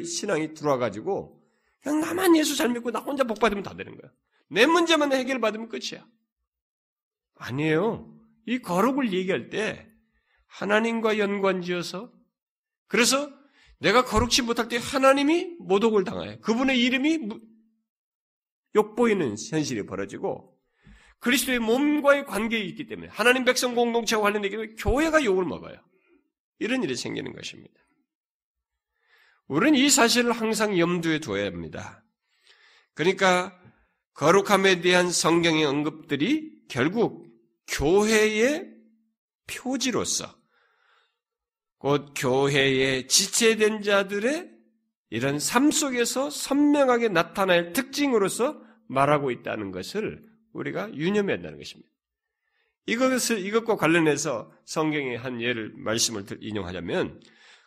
신앙이 0.05 0.53
들어와가지고 0.53 1.41
그냥 1.81 2.01
나만 2.01 2.35
예수 2.37 2.55
잘 2.55 2.69
믿고 2.69 2.91
나 2.91 2.99
혼자 2.99 3.23
복 3.23 3.39
받으면 3.39 3.63
다 3.63 3.75
되는 3.75 3.97
거야. 3.97 4.11
내 4.49 4.65
문제만 4.65 5.11
해결받으면 5.11 5.69
끝이야. 5.69 6.05
아니에요. 7.35 8.13
이 8.45 8.59
거룩을 8.59 9.13
얘기할 9.13 9.49
때 9.49 9.87
하나님과 10.47 11.17
연관지어서 11.17 12.11
그래서 12.87 13.31
내가 13.79 14.05
거룩치 14.05 14.43
못할 14.43 14.67
때 14.67 14.77
하나님이 14.77 15.55
모독을 15.59 16.03
당해요. 16.03 16.39
그분의 16.41 16.79
이름이 16.83 17.29
욕보이는 18.75 19.35
현실이 19.49 19.85
벌어지고 19.85 20.55
그리스도의 21.19 21.59
몸과의 21.59 22.25
관계에 22.25 22.59
있기 22.59 22.85
때문에 22.85 23.07
하나님 23.09 23.45
백성 23.45 23.73
공동체와 23.73 24.21
관련되기 24.21 24.75
교회가 24.75 25.23
욕을 25.23 25.45
먹어요. 25.45 25.77
이런 26.59 26.83
일이 26.83 26.95
생기는 26.95 27.33
것입니다. 27.33 27.73
우리는 29.47 29.77
이 29.77 29.89
사실을 29.89 30.31
항상 30.31 30.77
염두에 30.77 31.19
두어야 31.19 31.45
합니다. 31.45 32.03
그러니까 32.93 33.57
거룩함에 34.13 34.81
대한 34.81 35.11
성경의 35.11 35.65
언급들이 35.65 36.51
결국 36.67 37.27
교회의 37.67 38.69
표지로서 39.47 40.33
곧 41.77 42.13
교회의 42.15 43.07
지체된 43.07 43.81
자들의 43.81 44.51
이런 45.09 45.39
삶 45.39 45.71
속에서 45.71 46.29
선명하게 46.29 47.09
나타날 47.09 47.73
특징으로서 47.73 48.61
말하고 48.87 49.31
있다는 49.31 49.71
것을 49.71 50.23
우리가 50.53 50.93
유념해야 50.93 51.37
한다는 51.37 51.57
것입니다. 51.57 51.89
이것을, 52.85 53.39
이것과 53.39 53.75
관련해서 53.75 54.51
성경의 54.65 55.17
한 55.17 55.41
예를, 55.41 55.73
말씀을 55.75 56.25
인용하자면, 56.39 57.21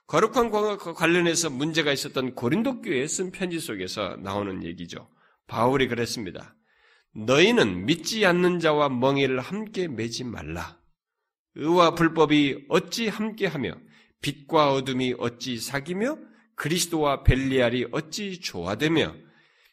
거룩한 0.07 0.51
관련해서 0.79 1.51
문제가 1.51 1.93
있었던 1.93 2.35
고린도 2.35 2.83
교회에 2.83 3.07
쓴 3.07 3.31
편지 3.31 3.59
속에서 3.59 4.17
나오는 4.17 4.62
얘기죠. 4.62 5.09
바울이 5.47 5.88
그랬습니다. 5.88 6.55
너희는 7.14 7.87
믿지 7.87 8.27
않는 8.27 8.61
자와 8.61 8.88
멍에를 8.88 9.40
함께 9.40 9.88
매지 9.88 10.25
말라. 10.25 10.79
의와 11.55 11.95
불법이 11.95 12.67
어찌 12.69 13.09
함께하며 13.09 13.74
빛과 14.20 14.72
어둠이 14.72 15.14
어찌 15.18 15.59
사귀며 15.59 16.18
그리스도와 16.57 17.22
벨리알이 17.22 17.89
어찌 17.93 18.41
조화되며 18.41 19.14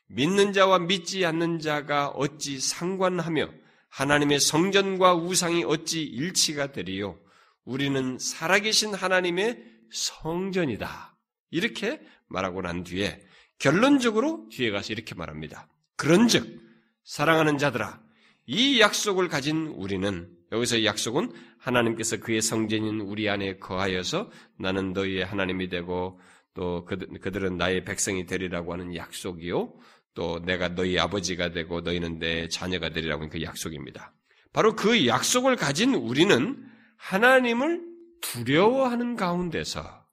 믿는 0.08 0.53
자와 0.53 0.80
믿지 0.80 1.26
않는 1.26 1.60
자가 1.60 2.10
어찌 2.10 2.60
상관하며 2.60 3.49
하나님의 3.89 4.39
성전과 4.39 5.16
우상이 5.16 5.64
어찌 5.64 6.03
일치가 6.03 6.72
되리요. 6.72 7.20
우리는 7.66 8.18
살아계신 8.20 8.93
하나님의 8.93 9.70
성전이다. 9.92 11.16
이렇게 11.52 12.02
말하고 12.28 12.62
난 12.62 12.84
뒤에 12.84 13.22
결론적으로 13.60 14.48
뒤에 14.52 14.72
가서 14.72 14.94
이렇게 14.94 15.16
말합니다. 15.16 15.68
그런즉 15.98 16.60
사랑하는 17.04 17.58
자들아 17.58 18.02
이 18.48 18.80
약속을 18.80 19.28
가진 19.28 19.68
우리는 19.68 20.30
여기서 20.52 20.84
약속은 20.84 21.32
하나님께서 21.60 22.18
그의 22.18 22.42
성전인 22.42 23.02
우리 23.02 23.30
안에 23.30 23.58
거하여서 23.58 24.32
나는 24.58 24.94
너희의 24.94 25.26
하나님이 25.26 25.70
되고 25.70 26.20
또 26.54 26.86
그들은 26.86 27.58
나의 27.58 27.86
백성이 27.86 28.26
되리라고 28.26 28.74
하는 28.74 28.96
약속이요. 28.96 29.74
또 30.14 30.39
내가 30.39 30.76
너희 30.76 31.00
아버지가 31.00 31.52
되고 31.52 31.82
너희는 31.82 32.20
내 32.20 32.50
자녀가 32.50 32.89
되리라고 32.89 33.30
그 33.30 33.42
약속입니다. 33.42 34.14
바로 34.52 34.76
그 34.76 35.08
약속을 35.08 35.56
가진 35.56 35.94
우리는 35.94 36.62
하나님을 36.98 37.91
두려워하는 38.22 39.15
가운데서 39.15 40.05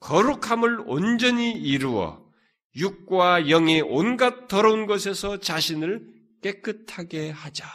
거룩함을 0.00 0.84
온전히 0.86 1.52
이루어 1.52 2.30
육과 2.76 3.50
영의 3.50 3.82
온갖 3.82 4.48
더러운 4.48 4.86
것에서 4.86 5.40
자신을 5.40 6.06
깨끗하게 6.42 7.30
하자. 7.30 7.66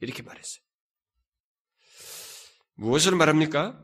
이렇게 0.00 0.22
말했어요. 0.22 0.62
무엇을 2.74 3.14
말합니까? 3.14 3.82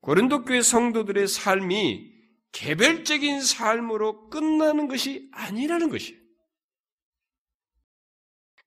고린도 0.00 0.44
교회 0.44 0.62
성도들의 0.62 1.26
삶이 1.26 2.12
개별적인 2.52 3.42
삶으로 3.42 4.28
끝나는 4.28 4.88
것이 4.88 5.28
아니라는 5.32 5.88
것이에요. 5.90 6.25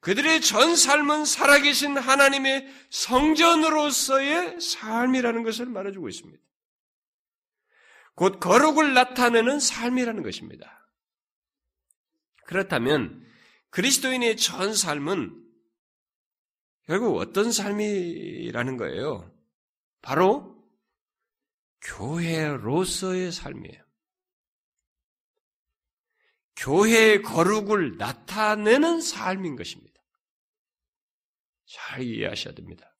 그들의 0.02 0.41
전 0.41 0.76
삶은 0.76 1.26
살아계신 1.26 1.97
하나님의 1.97 2.68
성전으로서의 2.89 4.62
삶이라는 4.62 5.43
것을 5.43 5.66
말해주고 5.66 6.08
있습니다. 6.08 6.41
곧 8.16 8.39
거룩을 8.39 8.93
나타내는 8.93 9.60
삶이라는 9.60 10.24
것입니다. 10.24 10.89
그렇다면 12.45 13.26
그리스도인의 13.70 14.38
전 14.38 14.74
삶은 14.74 15.45
결국 16.86 17.18
어떤 17.18 17.52
삶이라는 17.52 18.78
거예요? 18.78 19.32
바로 20.02 20.60
교회로서의 21.82 23.32
삶이에요. 23.32 23.84
교회의 26.56 27.22
거룩을 27.22 27.97
나타내는 27.97 29.02
삶인 29.02 29.56
것입니다. 29.56 29.89
잘 31.70 32.01
이해하셔야 32.01 32.55
됩니다. 32.55 32.95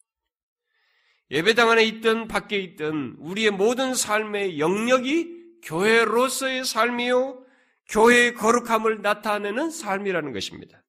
예배당 1.32 1.70
안에 1.70 1.84
있든 1.86 2.28
밖에 2.28 2.58
있든 2.60 3.16
우리의 3.20 3.52
모든 3.52 3.94
삶의 3.94 4.60
영역이 4.60 5.40
교회로서의 5.64 6.66
삶이요, 6.66 7.46
교회의 7.90 8.36
거룩함을 8.36 9.02
나타내는 9.02 9.72
삶이라는 9.72 10.32
것입니다. 10.34 10.84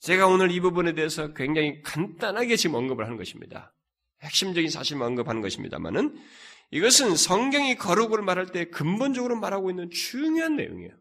제가 0.00 0.26
오늘 0.26 0.50
이 0.50 0.60
부분에 0.60 0.94
대해서 0.94 1.32
굉장히 1.34 1.82
간단하게 1.82 2.56
지금 2.56 2.76
언급을 2.76 3.04
하는 3.04 3.16
것입니다. 3.16 3.74
핵심적인 4.22 4.70
사실만 4.70 5.08
언급하는 5.08 5.42
것입니다만은 5.42 6.16
이것은 6.70 7.16
성경이 7.16 7.76
거룩을 7.76 8.22
말할 8.22 8.46
때 8.46 8.66
근본적으로 8.66 9.36
말하고 9.36 9.70
있는 9.70 9.90
중요한 9.90 10.56
내용이에요. 10.56 10.94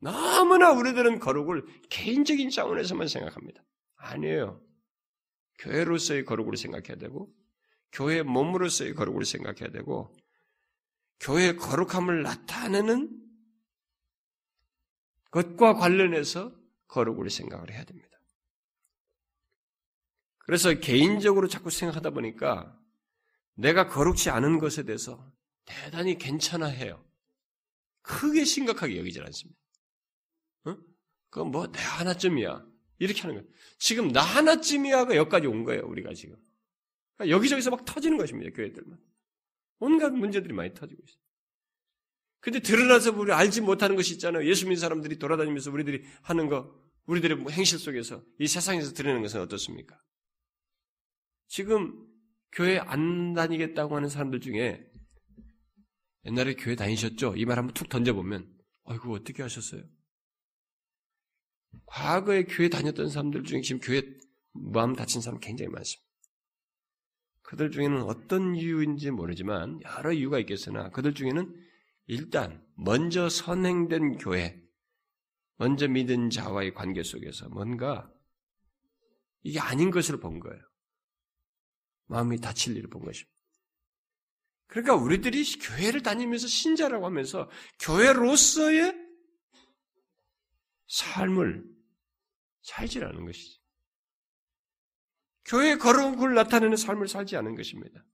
너무나 0.00 0.72
우리들은 0.72 1.18
거룩을 1.20 1.64
개인적인 1.88 2.50
차원에서만 2.50 3.08
생각합니다. 3.08 3.63
아니에요. 4.04 4.60
교회로서의 5.58 6.24
거룩으로 6.24 6.56
생각해야 6.56 6.96
되고, 6.96 7.32
교회 7.92 8.22
몸으로서의 8.22 8.94
거룩으로 8.94 9.24
생각해야 9.24 9.70
되고, 9.70 10.14
교회의 11.20 11.56
거룩함을 11.56 12.22
나타내는 12.22 13.22
것과 15.30 15.74
관련해서 15.74 16.54
거룩으로 16.88 17.28
생각을 17.28 17.70
해야 17.70 17.84
됩니다. 17.84 18.10
그래서 20.38 20.74
개인적으로 20.74 21.48
자꾸 21.48 21.70
생각하다 21.70 22.10
보니까 22.10 22.78
내가 23.54 23.88
거룩지 23.88 24.30
않은 24.30 24.58
것에 24.58 24.82
대해서 24.82 25.32
대단히 25.64 26.18
괜찮아 26.18 26.66
해요. 26.66 27.02
크게 28.02 28.44
심각하게 28.44 28.98
여기질 28.98 29.24
않습니다. 29.24 29.58
어? 30.64 30.76
그건 31.30 31.50
뭐, 31.50 31.66
내 31.72 31.80
하나쯤이야. 31.80 32.73
이렇게 33.04 33.20
하는 33.22 33.36
거예요. 33.36 33.48
지금 33.78 34.10
나 34.12 34.22
하나쯤이야가 34.22 35.16
여기까지 35.16 35.46
온 35.46 35.64
거예요, 35.64 35.82
우리가 35.86 36.12
지금. 36.14 36.36
그러니까 37.16 37.36
여기저기서 37.36 37.70
막 37.70 37.84
터지는 37.84 38.18
것입니다, 38.18 38.50
교회들만. 38.54 38.98
온갖 39.78 40.10
문제들이 40.12 40.52
많이 40.54 40.72
터지고 40.74 41.02
있어요. 41.04 41.18
근데 42.40 42.60
드러나서 42.60 43.12
우리 43.12 43.32
알지 43.32 43.62
못하는 43.62 43.96
것이 43.96 44.14
있잖아요. 44.14 44.46
예수 44.48 44.64
믿는 44.64 44.76
사람들이 44.76 45.18
돌아다니면서 45.18 45.70
우리들이 45.70 46.04
하는 46.22 46.48
거, 46.48 46.74
우리들의 47.06 47.38
뭐 47.38 47.50
행실 47.50 47.78
속에서, 47.78 48.22
이 48.38 48.46
세상에서 48.46 48.92
드러내는 48.92 49.22
것은 49.22 49.40
어떻습니까? 49.40 49.98
지금 51.46 52.06
교회 52.52 52.78
안 52.78 53.32
다니겠다고 53.34 53.96
하는 53.96 54.08
사람들 54.08 54.40
중에 54.40 54.90
옛날에 56.26 56.54
교회 56.54 56.74
다니셨죠? 56.76 57.34
이 57.36 57.44
말 57.44 57.58
한번 57.58 57.74
툭 57.74 57.88
던져보면, 57.88 58.50
아이고, 58.84 59.12
어떻게 59.14 59.42
하셨어요? 59.42 59.82
과거에 61.86 62.44
교회 62.44 62.68
다녔던 62.68 63.08
사람들 63.08 63.44
중에 63.44 63.60
지금 63.60 63.80
교회 63.80 64.02
마음 64.52 64.94
다친 64.94 65.20
사람 65.20 65.40
굉장히 65.40 65.70
많습니다. 65.70 66.04
그들 67.42 67.70
중에는 67.70 68.02
어떤 68.02 68.56
이유인지 68.56 69.10
모르지만 69.10 69.80
여러 69.84 70.12
이유가 70.12 70.38
있겠으나 70.38 70.90
그들 70.90 71.14
중에는 71.14 71.54
일단 72.06 72.64
먼저 72.76 73.28
선행된 73.28 74.18
교회, 74.18 74.60
먼저 75.56 75.86
믿은 75.88 76.30
자와의 76.30 76.74
관계 76.74 77.02
속에서 77.02 77.48
뭔가 77.48 78.10
이게 79.42 79.60
아닌 79.60 79.90
것을 79.90 80.20
본 80.20 80.40
거예요. 80.40 80.60
마음이 82.06 82.40
다칠 82.40 82.76
일을 82.76 82.88
본 82.88 83.04
것입니다. 83.04 83.32
그러니까 84.66 84.94
우리들이 84.94 85.44
교회를 85.58 86.02
다니면서 86.02 86.46
신자라고 86.46 87.06
하면서 87.06 87.48
교회로서의 87.80 89.03
삶을 90.86 91.64
살지 92.62 93.02
않은 93.02 93.26
것이지. 93.26 93.60
교회 95.44 95.76
거룩을 95.76 96.34
나타내는 96.34 96.76
삶을 96.76 97.08
살지 97.08 97.36
않은 97.36 97.54
것입니다. 97.54 98.04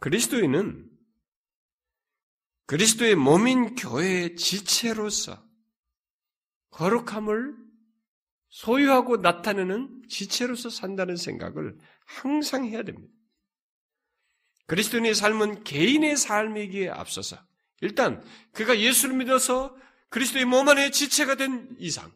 그리스도인은 0.00 0.88
그리스도의 2.66 3.14
몸인 3.16 3.74
교회의 3.74 4.36
지체로서 4.36 5.42
거룩함을 6.70 7.56
소유하고 8.50 9.18
나타내는 9.18 10.02
지체로서 10.08 10.70
산다는 10.70 11.16
생각을 11.16 11.76
항상 12.04 12.66
해야 12.66 12.82
됩니다. 12.82 13.12
그리스도인의 14.66 15.14
삶은 15.14 15.64
개인의 15.64 16.16
삶이기에 16.16 16.90
앞서서 16.90 17.38
일단 17.80 18.22
그가 18.52 18.78
예수를 18.78 19.16
믿어서 19.16 19.74
그리스도의 20.10 20.44
몸 20.44 20.68
안에 20.68 20.90
지체가 20.90 21.34
된 21.36 21.68
이상 21.78 22.12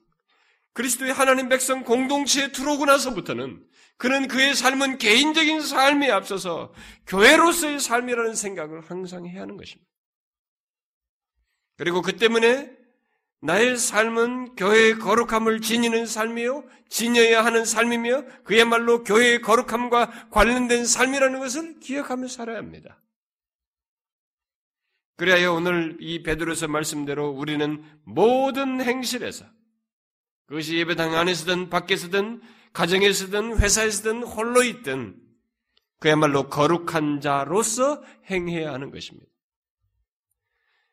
그리스도의 0.73 1.13
하나님 1.13 1.49
백성 1.49 1.85
공동체에 1.85 2.53
들어오고 2.53 2.87
나서부터는 2.87 3.63
그는 3.99 4.27
그의 4.27 4.55
삶은 4.55 4.99
개인적인 4.99 5.61
삶에 5.61 6.11
앞서서 6.11 6.73
교회로서의 7.07 7.79
삶이라는 7.79 8.35
생각을 8.35 8.81
항상 8.81 9.27
해야 9.27 9.43
하는 9.43 9.57
것입니다. 9.57 9.91
그리고 11.77 12.03
그 12.03 12.17
때문에 12.17 12.71
나의 13.41 13.77
삶은 13.77 14.55
교회의 14.55 14.99
거룩함을 14.99 15.61
지니는 15.61 16.07
삶이요, 16.07 16.65
지녀야 16.89 17.45
하는 17.45 17.65
삶이며, 17.65 18.25
그야말로 18.45 19.03
교회의 19.03 19.41
거룩함과 19.43 20.29
관련된 20.31 20.87
삶이라는 20.87 21.41
것을 21.41 21.81
기억하며 21.81 22.29
살아야 22.29 22.59
합니다. 22.59 23.03
그래야 25.17 25.51
오늘 25.51 25.97
이 26.01 26.23
베드로서 26.23 26.69
말씀대로 26.69 27.31
우리는 27.31 27.85
모든 28.05 28.81
행실에서 28.81 29.45
그것이 30.47 30.77
예배당 30.77 31.15
안에서든 31.15 31.71
밖에서든 31.71 32.43
가정에서든 32.73 33.59
회사에서든 33.59 34.23
홀로 34.23 34.63
있든 34.63 35.21
그야말로 35.99 36.49
거룩한 36.49 37.21
자로서 37.21 38.03
행해야 38.31 38.73
하는 38.73 38.91
것입니다. 38.91 39.31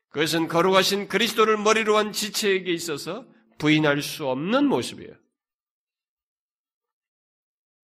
그것은 0.09 0.47
거룩하신 0.47 1.07
그리스도를 1.07 1.57
머리로 1.57 1.97
한 1.97 2.11
지체에게 2.11 2.71
있어서 2.73 3.27
부인할 3.57 4.01
수 4.01 4.27
없는 4.27 4.67
모습이에요. 4.67 5.13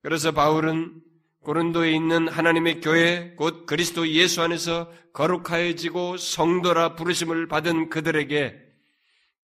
그래서 0.02 0.32
바울은 0.32 1.02
고린도에 1.46 1.92
있는 1.92 2.28
하나님의 2.28 2.82
교회 2.82 3.36
곧 3.38 3.68
그리스도 3.68 4.08
예수 4.10 4.42
안에서 4.42 4.92
거룩하여지고 5.14 6.18
성도라 6.18 6.96
부르심을 6.96 7.48
받은 7.48 7.90
그들에게 7.90 8.60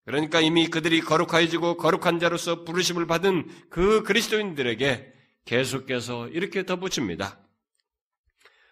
그러니까 0.06 0.42
이미 0.42 0.68
그들이 0.68 1.02
거룩하여지고 1.02 1.78
거룩한 1.78 2.18
자로서 2.20 2.64
부르심을 2.64 3.06
받은 3.06 3.48
그 3.70 4.02
그리스도인들에게 4.02 5.14
계속해서 5.46 6.30
이렇게 6.30 6.66
덧붙입니다. 6.66 7.40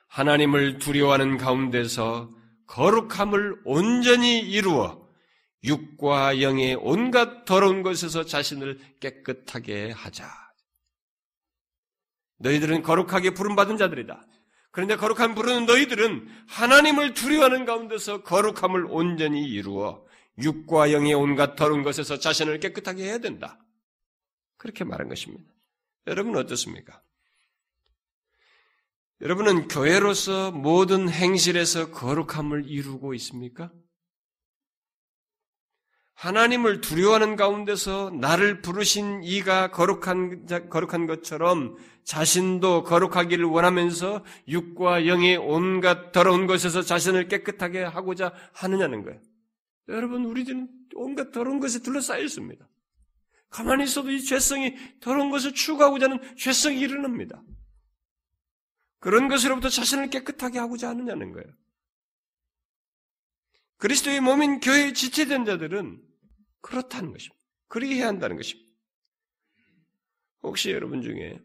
하나님을 0.07 0.79
두려워하는 0.79 1.37
가운데서 1.37 2.31
거룩함을 2.65 3.57
온전히 3.63 4.39
이루어 4.39 5.07
육과 5.63 6.41
영의 6.41 6.75
온갖 6.81 7.45
더러운 7.45 7.83
것에서 7.83 8.25
자신을 8.25 8.79
깨끗하게 8.99 9.91
하자. 9.91 10.48
너희들은 12.39 12.81
거룩하게 12.81 13.33
부름받은 13.33 13.77
자들이다. 13.77 14.25
그런데 14.71 14.95
거룩한 14.95 15.35
부르는 15.35 15.65
너희들은 15.65 16.27
하나님을 16.47 17.13
두려워하는 17.13 17.65
가운데서 17.65 18.23
거룩함을 18.23 18.85
온전히 18.89 19.43
이루어 19.43 20.05
육과 20.37 20.91
영의 20.91 21.13
온갖 21.13 21.55
더러운 21.55 21.83
것에서 21.83 22.17
자신을 22.17 22.59
깨끗하게 22.59 23.03
해야 23.03 23.17
된다. 23.17 23.59
그렇게 24.57 24.83
말한 24.83 25.09
것입니다. 25.09 25.51
여러분 26.07 26.35
어떻습니까? 26.35 27.01
여러분은 29.21 29.67
교회로서 29.67 30.51
모든 30.51 31.09
행실에서 31.09 31.91
거룩함을 31.91 32.69
이루고 32.69 33.13
있습니까? 33.15 33.69
하나님을 36.13 36.81
두려워하는 36.81 37.35
가운데서 37.35 38.11
나를 38.19 38.61
부르신 38.61 39.23
이가 39.23 39.71
거룩한, 39.71 40.69
거룩한 40.69 41.07
것처럼 41.07 41.77
자신도 42.09 42.85
거룩하기를 42.85 43.45
원하면서 43.45 44.25
육과 44.47 45.05
영의 45.05 45.37
온갖 45.37 46.11
더러운 46.11 46.47
것에서 46.47 46.81
자신을 46.81 47.27
깨끗하게 47.27 47.83
하고자 47.83 48.33
하느냐는 48.51 49.03
거예요. 49.03 49.21
여러분, 49.89 50.25
우리들은 50.25 50.69
온갖 50.95 51.31
더러운 51.31 51.59
것에 51.59 51.83
둘러싸여 51.83 52.23
있습니다. 52.23 52.67
가만히 53.51 53.83
있어도 53.83 54.09
이 54.09 54.23
죄성이 54.23 54.75
더러운 55.01 55.29
것을 55.29 55.53
추구하고자 55.53 56.05
하는 56.07 56.35
죄성이 56.35 56.79
일어납니다. 56.79 57.43
그런 58.97 59.27
것으로부터 59.27 59.69
자신을 59.69 60.09
깨끗하게 60.09 60.57
하고자 60.57 60.89
하느냐는 60.89 61.31
거예요. 61.31 61.47
그리스도의 63.77 64.19
몸인 64.21 64.61
교회에 64.61 64.93
지체된 64.93 65.45
자들은 65.45 66.01
그렇다는 66.61 67.11
것입니다. 67.11 67.39
그렇게 67.67 67.97
해야 67.97 68.07
한다는 68.07 68.35
것입니다. 68.35 68.67
혹시 70.41 70.71
여러분 70.71 71.03
중에 71.03 71.39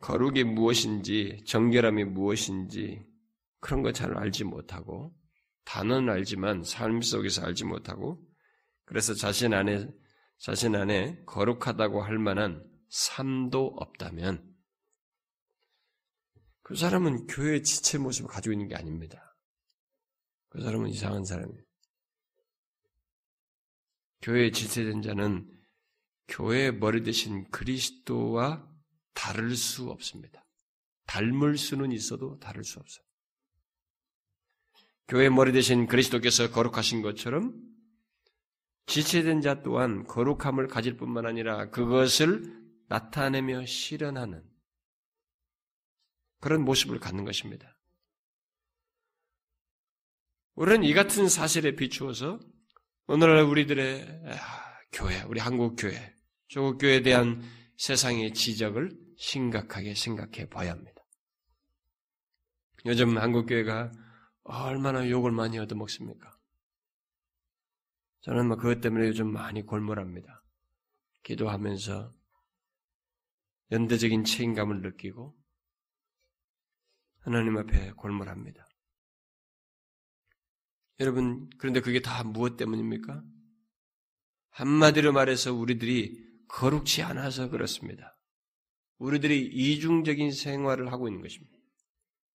거룩이 0.00 0.44
무엇인지, 0.44 1.42
정결함이 1.46 2.04
무엇인지 2.04 3.04
그런 3.60 3.82
거 3.82 3.92
잘 3.92 4.16
알지 4.16 4.44
못하고 4.44 5.14
단어는 5.64 6.08
알지만 6.08 6.62
삶 6.62 7.02
속에서 7.02 7.44
알지 7.44 7.64
못하고 7.64 8.24
그래서 8.84 9.14
자신 9.14 9.52
안에 9.52 9.88
자신 10.38 10.74
안에 10.76 11.22
거룩하다고 11.26 12.02
할 12.02 12.18
만한 12.18 12.64
삶도 12.88 13.74
없다면 13.76 14.56
그 16.62 16.76
사람은 16.76 17.26
교회의 17.26 17.62
지체 17.62 17.98
모습을 17.98 18.30
가지고 18.30 18.52
있는 18.52 18.68
게 18.68 18.76
아닙니다. 18.76 19.36
그 20.50 20.62
사람은 20.62 20.88
이상한 20.88 21.24
사람이에요. 21.24 21.62
교회에 24.22 24.50
지체된 24.50 25.02
자는 25.02 25.50
교회의 26.28 26.72
머리 26.72 27.02
대신 27.02 27.48
그리스도와 27.50 28.67
다를 29.18 29.56
수 29.56 29.90
없습니다. 29.90 30.46
닮을 31.06 31.58
수는 31.58 31.90
있어도 31.90 32.38
다를 32.38 32.62
수 32.62 32.78
없어요. 32.78 33.04
교회 35.08 35.28
머리 35.28 35.50
대신 35.50 35.88
그리스도께서 35.88 36.52
거룩하신 36.52 37.02
것처럼 37.02 37.52
지체된 38.86 39.40
자 39.40 39.60
또한 39.62 40.04
거룩함을 40.04 40.68
가질 40.68 40.96
뿐만 40.96 41.26
아니라 41.26 41.68
그것을 41.70 42.44
나타내며 42.86 43.66
실현하는 43.66 44.48
그런 46.40 46.64
모습을 46.64 47.00
갖는 47.00 47.24
것입니다. 47.24 47.76
우리는 50.54 50.84
이 50.84 50.94
같은 50.94 51.28
사실에 51.28 51.74
비추어서 51.74 52.38
오늘날 53.08 53.42
우리들의 53.42 54.22
교회, 54.92 55.22
우리 55.22 55.40
한국 55.40 55.74
교회, 55.76 56.14
조국 56.46 56.78
교회에 56.78 57.02
대한 57.02 57.42
세상의 57.78 58.32
지적을 58.34 59.07
심각하게 59.18 59.94
생각해 59.94 60.48
봐야 60.48 60.70
합니다. 60.70 61.02
요즘 62.86 63.18
한국 63.18 63.46
교회가 63.46 63.90
얼마나 64.44 65.08
욕을 65.10 65.32
많이 65.32 65.58
얻어먹습니까? 65.58 66.38
저는 68.20 68.46
뭐 68.46 68.56
그것 68.56 68.80
때문에 68.80 69.08
요즘 69.08 69.32
많이 69.32 69.62
골몰합니다. 69.62 70.42
기도하면서 71.24 72.14
연대적인 73.72 74.24
책임감을 74.24 74.82
느끼고 74.82 75.36
하나님 77.18 77.58
앞에 77.58 77.92
골몰합니다. 77.92 78.66
여러분, 81.00 81.50
그런데 81.58 81.80
그게 81.80 82.00
다 82.00 82.22
무엇 82.24 82.56
때문입니까? 82.56 83.22
한마디로 84.50 85.12
말해서 85.12 85.52
우리들이 85.52 86.26
거룩치 86.48 87.02
않아서 87.02 87.50
그렇습니다. 87.50 88.17
우리들이 88.98 89.46
이중적인 89.52 90.32
생활을 90.32 90.92
하고 90.92 91.08
있는 91.08 91.22
것입니다. 91.22 91.56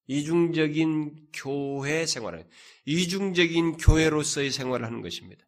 이중적인 0.07 1.30
교회 1.34 2.05
생활을, 2.05 2.45
이중적인 2.86 3.78
교회로서의 3.78 4.51
생활을 4.51 4.86
하는 4.86 5.01
것입니다. 5.01 5.45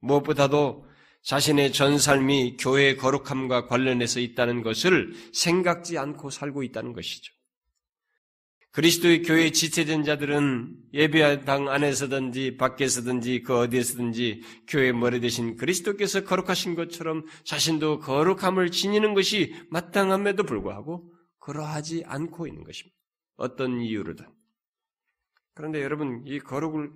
무엇보다도 0.00 0.86
자신의 1.22 1.72
전 1.72 1.98
삶이 1.98 2.56
교회의 2.58 2.96
거룩함과 2.96 3.66
관련해서 3.66 4.20
있다는 4.20 4.62
것을 4.62 5.12
생각지 5.32 5.98
않고 5.98 6.30
살고 6.30 6.62
있다는 6.64 6.92
것이죠. 6.92 7.32
그리스도의 8.72 9.22
교회에 9.22 9.50
지체된 9.50 10.02
자들은 10.02 10.74
예배당 10.94 11.68
안에서든지 11.68 12.56
밖에서든지 12.56 13.42
그 13.42 13.54
어디에서든지 13.54 14.40
교회 14.66 14.92
머리 14.92 15.20
대신 15.20 15.56
그리스도께서 15.56 16.24
거룩하신 16.24 16.74
것처럼 16.74 17.26
자신도 17.44 18.00
거룩함을 18.00 18.70
지니는 18.70 19.12
것이 19.12 19.54
마땅함에도 19.70 20.44
불구하고 20.44 21.12
그러하지 21.40 22.04
않고 22.06 22.46
있는 22.46 22.64
것입니다. 22.64 22.96
어떤 23.36 23.78
이유로든. 23.80 24.26
그런데 25.54 25.82
여러분 25.82 26.22
이 26.26 26.38
거룩을 26.38 26.92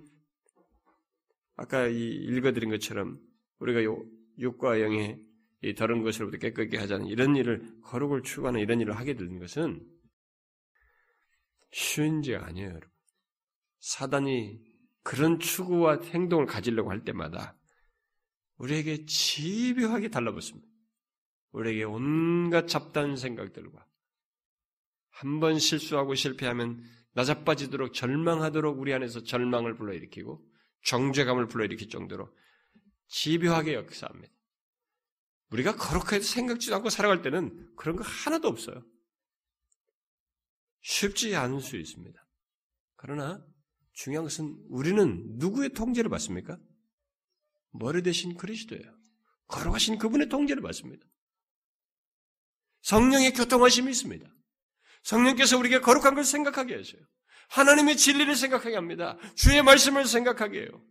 아까 1.57 1.85
읽어드린 1.87 2.71
것처럼 2.71 3.19
우리가 3.59 3.81
육과 4.39 4.81
영의 4.81 5.19
이 5.61 5.75
더러운 5.75 6.01
것으로부터 6.01 6.39
깨끗게 6.39 6.77
하자는 6.77 7.05
이런 7.05 7.35
일을 7.35 7.61
거룩을 7.83 8.23
추구하는 8.23 8.61
이런 8.61 8.79
일을 8.79 8.95
하게 8.95 9.15
되는 9.15 9.37
것은 9.37 9.83
쉬운 11.71 12.21
지 12.21 12.35
아니에요, 12.35 12.69
여러분. 12.69 12.89
사단이 13.79 14.59
그런 15.03 15.39
추구와 15.39 15.99
행동을 16.01 16.45
가지려고 16.45 16.91
할 16.91 17.03
때마다 17.03 17.57
우리에게 18.57 19.05
집요하게 19.05 20.09
달라붙습니다. 20.09 20.67
우리에게 21.51 21.83
온갖 21.83 22.67
잡다한 22.67 23.15
생각들과 23.15 23.85
한 25.09 25.39
번 25.39 25.57
실수하고 25.57 26.13
실패하면 26.15 26.83
나자빠지도록 27.13 27.93
절망하도록 27.93 28.79
우리 28.79 28.93
안에서 28.93 29.23
절망을 29.23 29.75
불러일으키고 29.75 30.45
정죄감을 30.83 31.47
불러일으킬 31.47 31.89
정도로 31.89 32.29
집요하게 33.07 33.73
역사합니다. 33.73 34.31
우리가 35.49 35.75
거룩하게 35.75 36.19
생각지도 36.19 36.75
않고 36.75 36.89
살아갈 36.89 37.21
때는 37.21 37.71
그런 37.75 37.95
거 37.95 38.03
하나도 38.03 38.47
없어요. 38.47 38.83
쉽지 40.87 41.35
않을 41.35 41.59
수 41.59 41.75
있습니다. 41.75 42.17
그러나 42.95 43.45
중요한 43.91 44.23
것은 44.23 44.57
우리는 44.69 45.37
누구의 45.37 45.69
통제를 45.73 46.09
받습니까? 46.09 46.57
머리 47.71 48.01
대신 48.01 48.37
그리스도예요. 48.37 48.97
걸어가신 49.47 49.97
그분의 49.97 50.29
통제를 50.29 50.61
받습니다. 50.61 51.05
성령의 52.83 53.33
교통하심이 53.33 53.91
있습니다. 53.91 54.33
성령께서 55.03 55.57
우리에게 55.57 55.81
거룩한 55.81 56.15
걸 56.15 56.23
생각하게 56.23 56.75
하세요. 56.77 57.01
하나님의 57.49 57.97
진리를 57.97 58.33
생각하게 58.35 58.75
합니다. 58.75 59.17
주의 59.35 59.61
말씀을 59.61 60.05
생각하게 60.05 60.61
해요. 60.61 60.85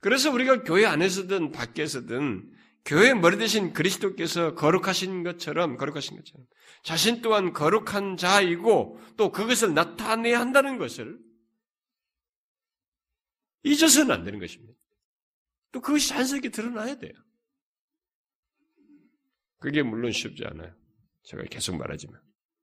그래서 0.00 0.30
우리가 0.30 0.62
교회 0.62 0.84
안에서든 0.84 1.52
밖에서든 1.52 2.52
교회 2.88 3.12
머리 3.12 3.36
대신 3.36 3.74
그리스도께서 3.74 4.54
거룩하신 4.54 5.22
것처럼 5.22 5.76
거룩하신 5.76 6.16
것처럼 6.16 6.46
자신 6.82 7.20
또한 7.20 7.52
거룩한 7.52 8.16
자이고 8.16 8.98
또 9.18 9.30
그것을 9.30 9.74
나타내야 9.74 10.40
한다는 10.40 10.78
것을 10.78 11.18
잊어서는 13.62 14.10
안 14.10 14.24
되는 14.24 14.38
것입니다. 14.38 14.72
또 15.70 15.82
그것이 15.82 16.08
자연스럽게 16.08 16.48
드러나야 16.48 16.94
돼요. 16.94 17.12
그게 19.58 19.82
물론 19.82 20.10
쉽지 20.10 20.46
않아요. 20.46 20.74
제가 21.24 21.42
계속 21.50 21.76
말하지만 21.76 22.18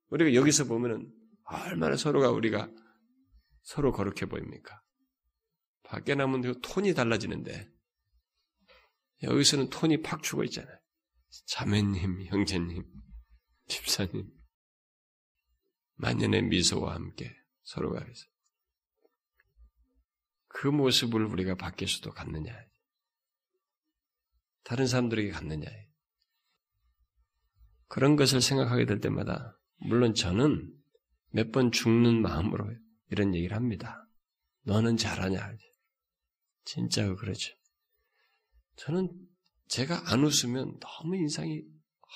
우리가 0.07 0.33
여기서 0.33 0.65
보면은 0.65 1.07
얼마나 1.43 1.95
서로가 1.95 2.31
우리가 2.31 2.71
서로 3.61 3.91
거룩해 3.91 4.25
보입니까? 4.27 4.81
밖에 5.83 6.15
나면 6.15 6.61
톤이 6.63 6.95
달라지는데 6.95 7.74
여기서는 9.23 9.69
톤이 9.69 10.01
팍 10.01 10.23
죽어 10.23 10.43
있잖아요. 10.45 10.77
자매님, 11.45 12.25
형제님, 12.25 12.83
집사님. 13.67 14.31
만년의 15.95 16.43
미소와 16.43 16.95
함께 16.95 17.35
서로가 17.63 17.99
그래서. 17.99 18.25
그 20.47 20.67
모습을 20.67 21.25
우리가 21.25 21.55
밖에서도 21.55 22.11
갖느냐. 22.11 22.53
다른 24.63 24.87
사람들에게 24.87 25.31
갖느냐. 25.31 25.67
그런 27.87 28.15
것을 28.15 28.41
생각하게 28.41 28.85
될 28.85 28.99
때마다, 28.99 29.57
물론 29.77 30.13
저는 30.13 30.73
몇 31.29 31.51
번 31.51 31.71
죽는 31.71 32.21
마음으로 32.21 32.73
이런 33.11 33.35
얘기를 33.35 33.55
합니다. 33.55 34.07
너는 34.63 34.97
잘하냐. 34.97 35.55
진짜 36.63 37.13
그러죠. 37.15 37.53
저는 38.77 39.09
제가 39.67 40.11
안 40.11 40.23
웃으면 40.23 40.79
너무 40.79 41.15
인상이 41.15 41.63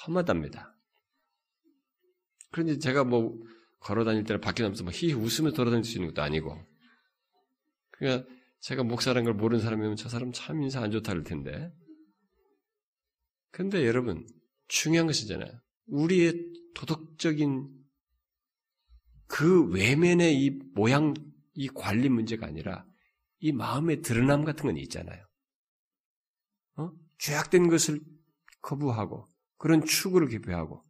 험하답니다. 0.06 0.76
그런데 2.52 2.78
제가 2.78 3.04
뭐 3.04 3.38
걸어 3.80 4.04
다닐 4.04 4.24
때나 4.24 4.40
밖에 4.40 4.64
나면서 4.64 4.84
막 4.84 4.94
히히 4.94 5.14
웃으며 5.14 5.52
돌아다닐 5.52 5.84
수 5.84 5.98
있는 5.98 6.10
것도 6.10 6.22
아니고. 6.22 6.58
그러니까 7.92 8.28
제가 8.60 8.84
목사라는 8.84 9.24
걸 9.24 9.34
모르는 9.34 9.64
사람이면 9.64 9.96
저 9.96 10.10
사람 10.10 10.32
참 10.32 10.62
인상 10.62 10.84
안 10.84 10.92
좋다 10.92 11.12
할 11.12 11.24
텐데. 11.24 11.72
근데 13.52 13.86
여러분, 13.86 14.28
중요한 14.68 15.08
것이잖아요. 15.08 15.52
우리의 15.88 16.54
도덕적인 16.76 17.70
그 19.28 19.70
외면의 19.70 20.44
이 20.44 20.50
모양, 20.74 21.14
이 21.54 21.68
관리 21.70 22.10
문제가 22.10 22.48
아니라 22.48 22.86
이 23.40 23.52
마음의 23.52 24.02
드러남 24.02 24.44
같은 24.44 24.66
건 24.66 24.78
있잖아요. 24.78 25.29
어? 26.80 26.92
죄악된 27.18 27.70
것을 27.70 28.02
거부하고 28.62 29.28
그런 29.58 29.84
추구를 29.84 30.30
기표하고 30.30 30.84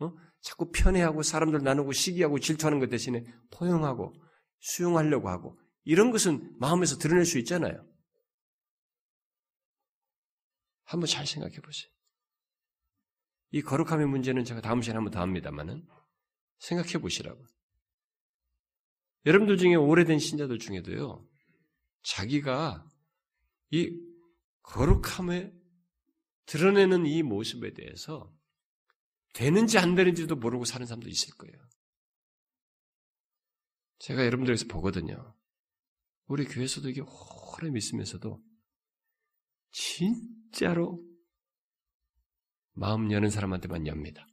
어? 0.00 0.12
자꾸 0.40 0.70
편애하고 0.72 1.22
사람들 1.22 1.62
나누고 1.62 1.92
시기하고 1.92 2.38
질투하는 2.40 2.80
것 2.80 2.88
대신에 2.88 3.24
포용하고 3.52 4.12
수용하려고 4.60 5.28
하고 5.28 5.58
이런 5.84 6.10
것은 6.10 6.56
마음에서 6.58 6.98
드러낼 6.98 7.24
수 7.24 7.38
있잖아요. 7.38 7.86
한번 10.84 11.06
잘 11.06 11.26
생각해 11.26 11.56
보세요. 11.56 11.90
이 13.52 13.62
거룩함의 13.62 14.06
문제는 14.06 14.44
제가 14.44 14.60
다음 14.60 14.82
시간에 14.82 14.96
한번 14.96 15.12
더 15.12 15.20
합니다만은 15.20 15.86
생각해 16.58 16.98
보시라고. 16.98 17.44
여러분들 19.24 19.56
중에 19.58 19.74
오래된 19.74 20.18
신자들 20.18 20.58
중에도요, 20.58 21.26
자기가 22.02 22.88
이 23.70 24.15
거룩함에 24.66 25.52
드러내는 26.46 27.06
이 27.06 27.22
모습에 27.22 27.72
대해서 27.72 28.32
되는지 29.32 29.78
안 29.78 29.94
되는지도 29.94 30.36
모르고 30.36 30.64
사는 30.64 30.86
사람도 30.86 31.08
있을 31.08 31.34
거예요. 31.36 31.56
제가 33.98 34.24
여러분들에서 34.24 34.66
보거든요. 34.68 35.34
우리 36.26 36.44
교회에서도 36.44 36.88
이게 36.88 37.00
오래 37.00 37.70
믿으면서도 37.70 38.42
진짜로 39.70 41.02
마음 42.72 43.10
여는 43.10 43.30
사람한테만 43.30 43.86
엽니다. 43.86 44.26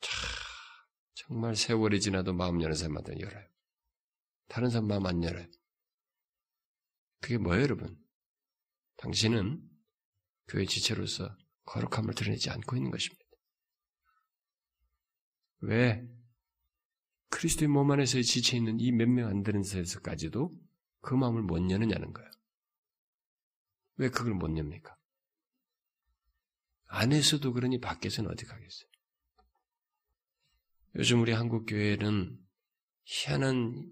차, 0.00 0.10
정말 1.14 1.56
세월이 1.56 2.00
지나도 2.00 2.34
마음 2.34 2.60
여는 2.60 2.74
사람한테 2.74 3.20
열어요. 3.20 3.48
다른 4.48 4.68
사람 4.70 4.88
마음 4.88 5.06
안 5.06 5.22
열어요. 5.22 5.46
그게 7.24 7.38
뭐예요, 7.38 7.62
여러분? 7.62 7.98
당신은 8.98 9.66
교회 10.46 10.66
지체로서 10.66 11.34
거룩함을 11.64 12.12
드러내지 12.14 12.50
않고 12.50 12.76
있는 12.76 12.90
것입니다. 12.90 13.24
왜? 15.60 16.06
그리스도의 17.30 17.68
몸 17.68 17.90
안에서의 17.90 18.24
지체 18.24 18.58
있는 18.58 18.78
이 18.78 18.92
몇 18.92 19.08
명 19.08 19.30
안 19.30 19.42
되는 19.42 19.62
데서까지도 19.62 20.54
그 21.00 21.14
마음을 21.14 21.40
못 21.40 21.56
여느냐는 21.70 22.12
거예요. 22.12 22.30
왜 23.96 24.10
그걸 24.10 24.34
못 24.34 24.54
엽니까? 24.54 24.94
안에서도 26.88 27.54
그러니 27.54 27.80
밖에서는 27.80 28.30
어디 28.30 28.44
가겠어요? 28.44 28.88
요즘 30.96 31.22
우리 31.22 31.32
한국 31.32 31.64
교회는 31.64 32.38
희한한 33.04 33.90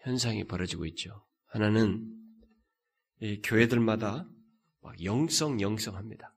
현상이 0.00 0.48
벌어지고 0.48 0.84
있죠. 0.86 1.24
하나는 1.46 2.12
이 3.20 3.40
교회들마다 3.42 4.28
막 4.82 5.04
영성 5.04 5.60
영성합니다. 5.60 6.34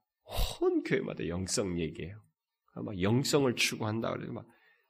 온 0.62 0.84
교회마다 0.84 1.28
영성 1.28 1.80
얘기해요. 1.80 2.22
막 2.76 3.02
영성을 3.02 3.54
추구한다 3.56 4.12
그래서 4.12 4.32
막 4.32 4.46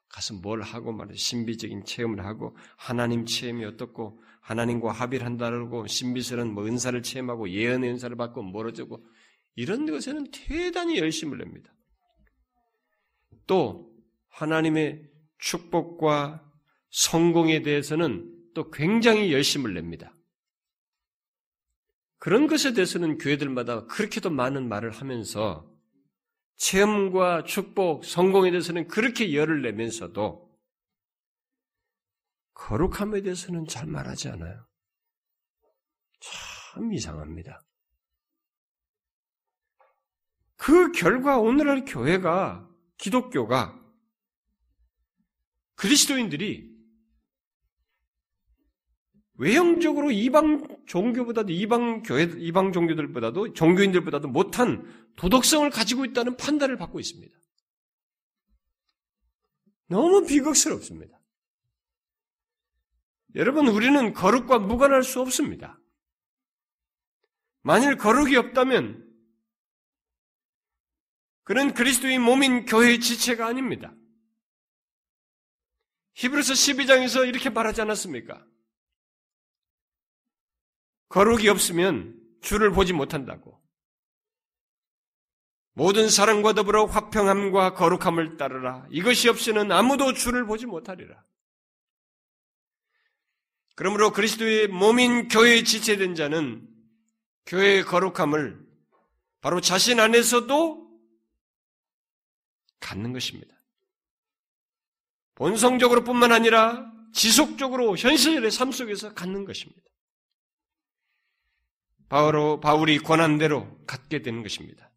가서 0.10 0.34
뭘 0.36 0.62
하고 0.62 0.92
말해 0.92 1.14
신비적인 1.16 1.86
체험을 1.86 2.26
하고 2.26 2.56
하나님 2.78 3.26
체험이 3.26 3.66
어떻고 3.66 4.22
하나님과 4.42 4.92
합의를 4.92 5.26
한다고 5.26 5.86
신비스러운 5.86 6.54
뭐 6.54 6.66
은사를 6.66 7.02
체험하고 7.02 7.50
예언의 7.50 7.92
은사를 7.92 8.16
받고 8.16 8.42
뭐어쩌고 8.44 9.06
이런 9.56 9.86
것에는 9.86 10.32
대단히 10.32 10.98
열심을 10.98 11.38
냅니다. 11.38 11.74
또 13.46 13.92
하나님의 14.30 15.10
축복과 15.38 16.44
성공에 16.90 17.62
대해서는 17.62 18.34
또 18.56 18.72
굉장히 18.72 19.32
열심을 19.32 19.74
냅니다. 19.74 20.14
그런 22.20 22.48
것에 22.48 22.74
대해서는 22.74 23.18
교회들마다 23.18 23.86
그렇게도 23.88 24.30
많은 24.30 24.68
말을 24.68 24.92
하면서 24.92 25.70
체험과 26.58 27.46
축복, 27.46 28.04
성공에 28.04 28.52
대해서는 28.52 28.88
그렇게 28.90 29.34
열을 29.34 29.62
내면서도 29.62 30.50
거룩함에 32.54 33.22
대해서는 33.22 33.66
잘 33.68 33.88
말하지 33.88 34.28
않아요. 34.30 34.68
참 36.20 36.92
이상합니다. 36.92 37.62
그 40.58 40.92
결과 40.92 41.38
오늘날 41.38 41.86
교회가, 41.86 42.70
기독교가, 42.98 43.82
그리스도인들이 45.76 46.70
외형적으로 49.40 50.12
이방 50.12 50.84
종교보다도 50.86 51.54
이방 51.54 52.04
교회 52.04 52.24
이방 52.24 52.74
종교들보다도 52.74 53.54
종교인들보다도 53.54 54.28
못한 54.28 54.84
도덕성을 55.16 55.70
가지고 55.70 56.04
있다는 56.04 56.36
판단을 56.36 56.76
받고 56.76 57.00
있습니다. 57.00 57.38
너무 59.88 60.26
비극스럽습니다. 60.26 61.18
여러분 63.36 63.70
우리는 63.70 64.14
거룩과 64.14 64.60
무관할 64.60 65.04
수 65.04 65.22
없습니다. 65.22 65.80
만일 67.62 67.96
거룩이 67.96 68.36
없다면 68.36 69.08
그는 71.44 71.74
그리스도의 71.74 72.20
몸인 72.20 72.66
교회의 72.66 73.00
지체가 73.00 73.48
아닙니다. 73.48 73.96
히브리서 76.16 76.54
12장에서 76.54 77.26
이렇게 77.26 77.50
말하지 77.50 77.82
않았습니까? 77.82 78.46
거룩이 81.10 81.50
없으면 81.50 82.16
주를 82.42 82.72
보지 82.72 82.94
못한다고. 82.94 83.60
모든 85.74 86.10
사랑과 86.10 86.54
더불어 86.54 86.86
화평함과 86.86 87.74
거룩함을 87.74 88.38
따르라. 88.38 88.86
이것이 88.92 89.30
없이는 89.30 89.72
아무도 89.72 90.14
주를 90.14 90.46
보지 90.46 90.66
못하리라. 90.66 91.24
그러므로 93.76 94.12
그리스도의 94.12 94.68
몸인 94.68 95.30
교회에 95.30 95.64
지체된 95.64 96.16
자는 96.16 96.68
교회의 97.46 97.86
거룩함을 97.86 98.60
바로 99.42 99.62
자신 99.62 100.00
안에서도 100.00 100.90
갖는 102.82 103.14
것입니다. 103.14 103.56
본성적으로 105.36 106.04
뿐만 106.04 106.34
아니라 106.34 106.92
지속적으로 107.14 107.96
현실의 107.96 108.52
삶 108.52 108.72
속에서 108.72 109.14
갖는 109.14 109.46
것입니다. 109.46 109.89
바로 112.10 112.60
바울이 112.60 112.98
권한대로 113.00 113.80
갖게 113.86 114.22
되는 114.22 114.42
것입니다. 114.44 114.92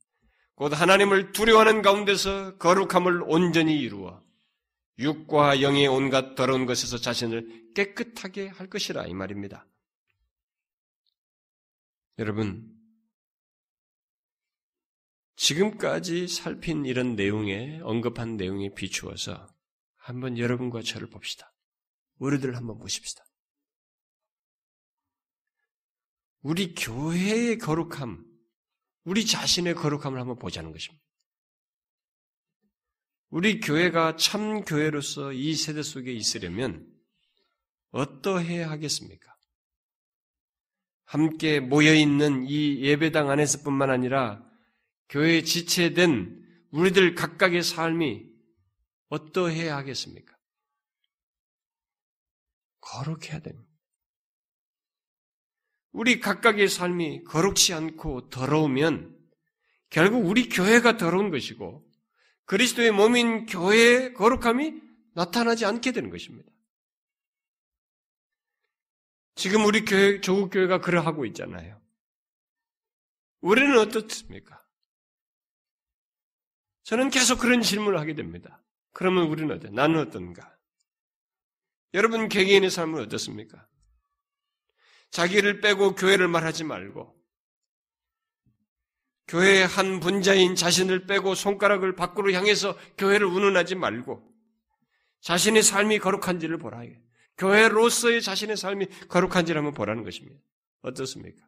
곧 0.55 0.73
하나님을 0.73 1.33
두려워하는 1.33 1.83
가운데서 1.83 2.57
거룩함을 2.57 3.23
온전히 3.27 3.79
이루어 3.79 4.23
육과 4.99 5.63
영의 5.63 5.87
온갖 5.87 6.35
더러운 6.35 6.67
것에서 6.67 6.99
자신을 6.99 7.73
깨끗하게 7.75 8.49
할 8.49 8.69
것이라 8.69 9.07
이 9.07 9.15
말입니다. 9.15 9.67
여러분, 12.19 12.71
지금까지 15.37 16.29
살핀 16.29 16.85
이런 16.85 17.17
내용에 17.17 17.81
언급한 17.83 18.37
내용에 18.37 18.75
비추어서 18.75 19.49
한번 19.97 20.39
여러분과 20.39 20.83
저를 20.83 21.09
봅시다. 21.09 21.53
우리들 22.19 22.57
한번 22.57 22.79
보십시다. 22.79 23.25
우리 26.43 26.75
교회의 26.75 27.59
거룩함, 27.59 28.25
우리 29.05 29.25
자신의 29.25 29.75
거룩함을 29.75 30.19
한번 30.19 30.39
보자는 30.39 30.73
것입니다. 30.73 31.03
우리 33.31 33.61
교회가 33.61 34.17
참 34.17 34.63
교회로서 34.63 35.33
이 35.33 35.55
세대 35.55 35.83
속에 35.83 36.13
있으려면 36.13 36.87
어떠해야 37.91 38.71
하겠습니까? 38.71 39.35
함께 41.05 41.61
모여 41.61 41.95
있는 41.95 42.47
이 42.47 42.83
예배당 42.83 43.31
안에서뿐만 43.31 43.91
아니라 43.91 44.45
교회에 45.09 45.43
지체된 45.43 46.43
우리들 46.71 47.15
각각의 47.15 47.63
삶이 47.63 48.27
어떠해야 49.09 49.77
하겠습니까? 49.77 50.37
거룩해야 52.81 53.41
됩니다. 53.41 53.72
우리 55.93 56.21
각각의 56.21 56.69
삶이 56.69 57.25
거룩치 57.25 57.75
않고 57.75 58.31
더러우면 58.31 59.17
결국 59.91 60.27
우리 60.27 60.49
교회가 60.49 60.97
더러운 60.97 61.31
것이고 61.31 61.87
그리스도의 62.47 62.91
몸인 62.91 63.47
교회의 63.47 64.15
거룩함이 64.15 64.81
나타나지 65.15 65.67
않게 65.67 65.93
되는 65.93 66.11
것입니다. 66.11 66.51
지금 69.35 69.65
우리 69.65 69.85
교회, 69.85 70.21
조국 70.21 70.51
교회가 70.51 70.81
그러하고 70.81 71.25
있잖아요. 71.27 71.81
우리는 73.41 73.77
어떻습니까? 73.79 74.63
저는 76.85 77.11
계속 77.11 77.39
그런 77.39 77.63
질문을 77.63 77.99
하게 77.99 78.15
됩니다. 78.15 78.63
그러면 78.93 79.27
우리는 79.27 79.55
어때? 79.55 79.71
나는 79.71 80.01
어떤가? 80.01 80.57
여러분 81.95 82.29
개개인의 82.29 82.71
삶은 82.71 83.01
어떻습니까? 83.03 83.67
자기를 85.13 85.61
빼고 85.61 85.95
교회를 85.95 86.27
말하지 86.27 86.65
말고 86.65 87.15
교회의 89.29 89.67
한 89.67 90.01
분자인 90.01 90.57
자신을 90.57 91.07
빼고 91.07 91.35
손가락을 91.35 91.95
밖으로 91.95 92.33
향해서 92.33 92.77
교회를 92.99 93.27
운운하지 93.27 93.77
말고 93.77 94.31
자신의 95.21 95.63
삶이 95.63 96.01
거룩한지를 96.01 96.59
보라. 96.59 96.83
교회로서의 97.39 98.21
자신의 98.21 98.57
삶이 98.57 98.87
거룩한지를 99.09 99.59
한번 99.59 99.75
보라는 99.75 100.03
것입니다. 100.03 100.39
어떻습니까? 100.83 101.47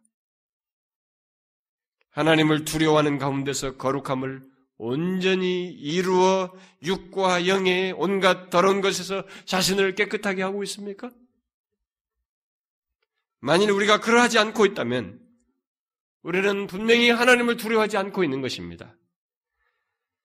하나님을 2.11 2.65
두려워하는 2.65 3.19
가운데서 3.19 3.77
거룩함을 3.77 4.43
온전히 4.77 5.69
이루어 5.71 6.53
육과 6.83 7.49
영의 7.49 7.93
온갖 7.93 8.51
더러운 8.51 8.81
것에서 8.81 9.25
자신을 9.45 9.95
깨끗하게 9.95 10.43
하고 10.43 10.63
있습니까? 10.63 11.11
만일 13.45 13.71
우리가 13.71 14.01
그러하지 14.01 14.39
않고 14.39 14.65
있다면 14.65 15.21
우리는 16.23 16.67
분명히 16.67 17.11
하나님을 17.11 17.59
두려워하지 17.59 17.99
않고 17.99 18.25
있는 18.25 18.41
것입니다. 18.41 18.97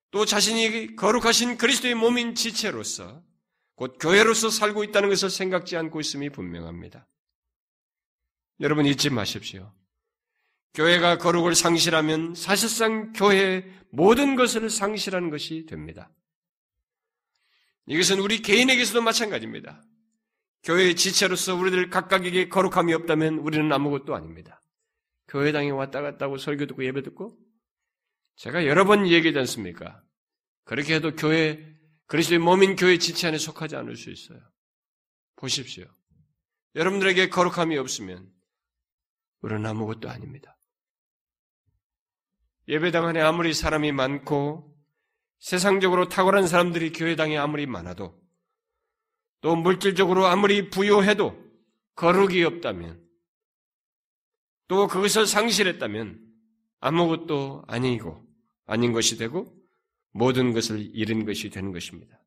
또 0.09 0.23
자신이 0.23 0.95
거룩하신 0.95 1.57
그리스도의 1.57 1.95
몸인 1.95 2.33
지체로서 2.33 3.21
곧 3.75 3.97
교회로서 3.99 4.49
살고 4.49 4.85
있다는 4.85 5.09
것을 5.09 5.29
생각지 5.29 5.75
않고 5.75 5.99
있음이 5.99 6.29
분명합니다. 6.29 7.09
여러분 8.61 8.85
잊지 8.85 9.09
마십시오. 9.09 9.73
교회가 10.73 11.17
거룩을 11.17 11.55
상실하면 11.55 12.35
사실상 12.35 13.11
교회의 13.11 13.69
모든 13.91 14.37
것을 14.37 14.69
상실하는 14.69 15.29
것이 15.29 15.65
됩니다. 15.65 16.09
이것은 17.85 18.19
우리 18.19 18.41
개인에게서도 18.41 19.01
마찬가지입니다. 19.01 19.83
교회의 20.63 20.95
지체로서 20.95 21.55
우리들 21.55 21.89
각각에게 21.89 22.49
거룩함이 22.49 22.93
없다면 22.93 23.39
우리는 23.39 23.71
아무것도 23.71 24.15
아닙니다. 24.15 24.61
교회당에 25.27 25.69
왔다 25.69 26.01
갔다 26.01 26.25
하고 26.25 26.37
설교 26.37 26.65
듣고 26.65 26.83
예배 26.83 27.03
듣고 27.03 27.37
제가 28.35 28.65
여러 28.65 28.85
번 28.85 29.07
얘기하지 29.07 29.37
않습니까? 29.39 30.01
그렇게 30.63 30.95
해도 30.95 31.15
교회, 31.15 31.65
그리스도의 32.07 32.39
몸인 32.39 32.75
교회 32.75 32.97
지체 32.97 33.27
안에 33.27 33.37
속하지 33.37 33.75
않을 33.75 33.95
수 33.95 34.11
있어요. 34.11 34.39
보십시오. 35.35 35.85
여러분들에게 36.75 37.29
거룩함이 37.29 37.77
없으면 37.77 38.29
우리는 39.41 39.65
아무것도 39.65 40.09
아닙니다. 40.09 40.57
예배당 42.67 43.07
안에 43.07 43.21
아무리 43.21 43.53
사람이 43.53 43.91
많고 43.91 44.75
세상적으로 45.39 46.07
탁월한 46.07 46.47
사람들이 46.47 46.91
교회당에 46.91 47.37
아무리 47.37 47.65
많아도 47.65 48.21
또 49.41 49.55
물질적으로 49.55 50.27
아무리 50.27 50.69
부유해도 50.69 51.37
거룩이 51.95 52.43
없다면 52.43 53.01
또 54.67 54.87
그것을 54.87 55.25
상실했다면 55.25 56.25
아무것도 56.79 57.63
아니고 57.67 58.25
아닌 58.65 58.93
것이 58.93 59.17
되고 59.17 59.53
모든 60.11 60.53
것을 60.53 60.95
잃은 60.95 61.25
것이 61.25 61.49
되는 61.49 61.71
것입니다. 61.71 62.19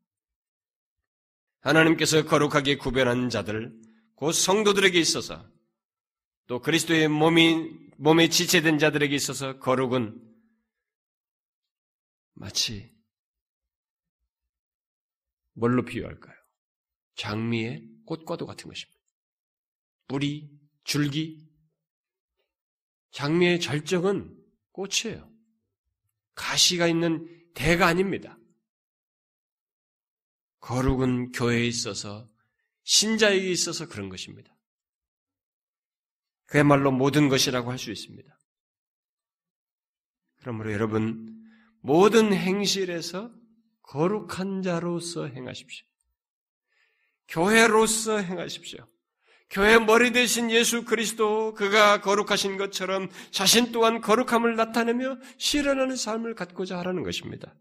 하나님께서 1.61 2.25
거룩하게 2.25 2.77
구별한 2.77 3.31
자들, 3.31 3.73
곧 4.15 4.33
성도들에게 4.33 4.99
있어서 4.99 5.49
또 6.47 6.61
그리스도의 6.61 7.09
몸이 7.09 7.83
몸에 7.99 8.29
지체된 8.29 8.79
자들에게 8.79 9.15
있어서 9.15 9.59
거룩은 9.61 10.21
마치 12.35 12.93
뭘로 15.55 15.85
비유할까요? 15.85 16.42
장미의 17.15 17.89
꽃과도 18.05 18.47
같은 18.47 18.69
것입니다. 18.69 19.01
뿌리, 20.09 20.51
줄기, 20.85 21.47
장미의 23.13 23.61
절정은 23.61 24.37
꽃이에요. 24.73 25.31
가시가 26.35 26.87
있는 26.87 27.53
대가 27.55 27.87
아닙니다. 27.87 28.39
거룩은 30.61 31.33
교회에 31.33 31.67
있어서 31.67 32.31
신자에게 32.85 33.51
있어서 33.51 33.87
그런 33.89 34.09
것입니다. 34.09 34.57
그야말로 36.47 36.91
모든 36.93 37.29
것이라고 37.29 37.71
할 37.71 37.79
수 37.79 37.91
있습니다. 37.91 38.39
그러므로 40.37 40.73
여러분 40.73 41.41
모든 41.81 42.33
행실에서 42.33 43.33
거룩한 43.83 44.63
자로서 44.63 45.27
행하십시오. 45.27 45.87
교회로서 47.29 48.19
행하십시오. 48.19 48.87
교회 49.51 49.79
머리 49.79 50.13
대신 50.13 50.51
예수 50.51 50.85
그리스도 50.85 51.53
그가 51.53 52.01
거룩하신 52.01 52.57
것처럼 52.57 53.11
자신 53.31 53.71
또한 53.71 54.01
거룩함을 54.01 54.57
나타내며 54.57 55.19
실현하는 55.37 55.95
삶을 55.95 56.35
갖고자 56.35 56.79
하라는 56.79 57.03
것입니다. 57.03 57.55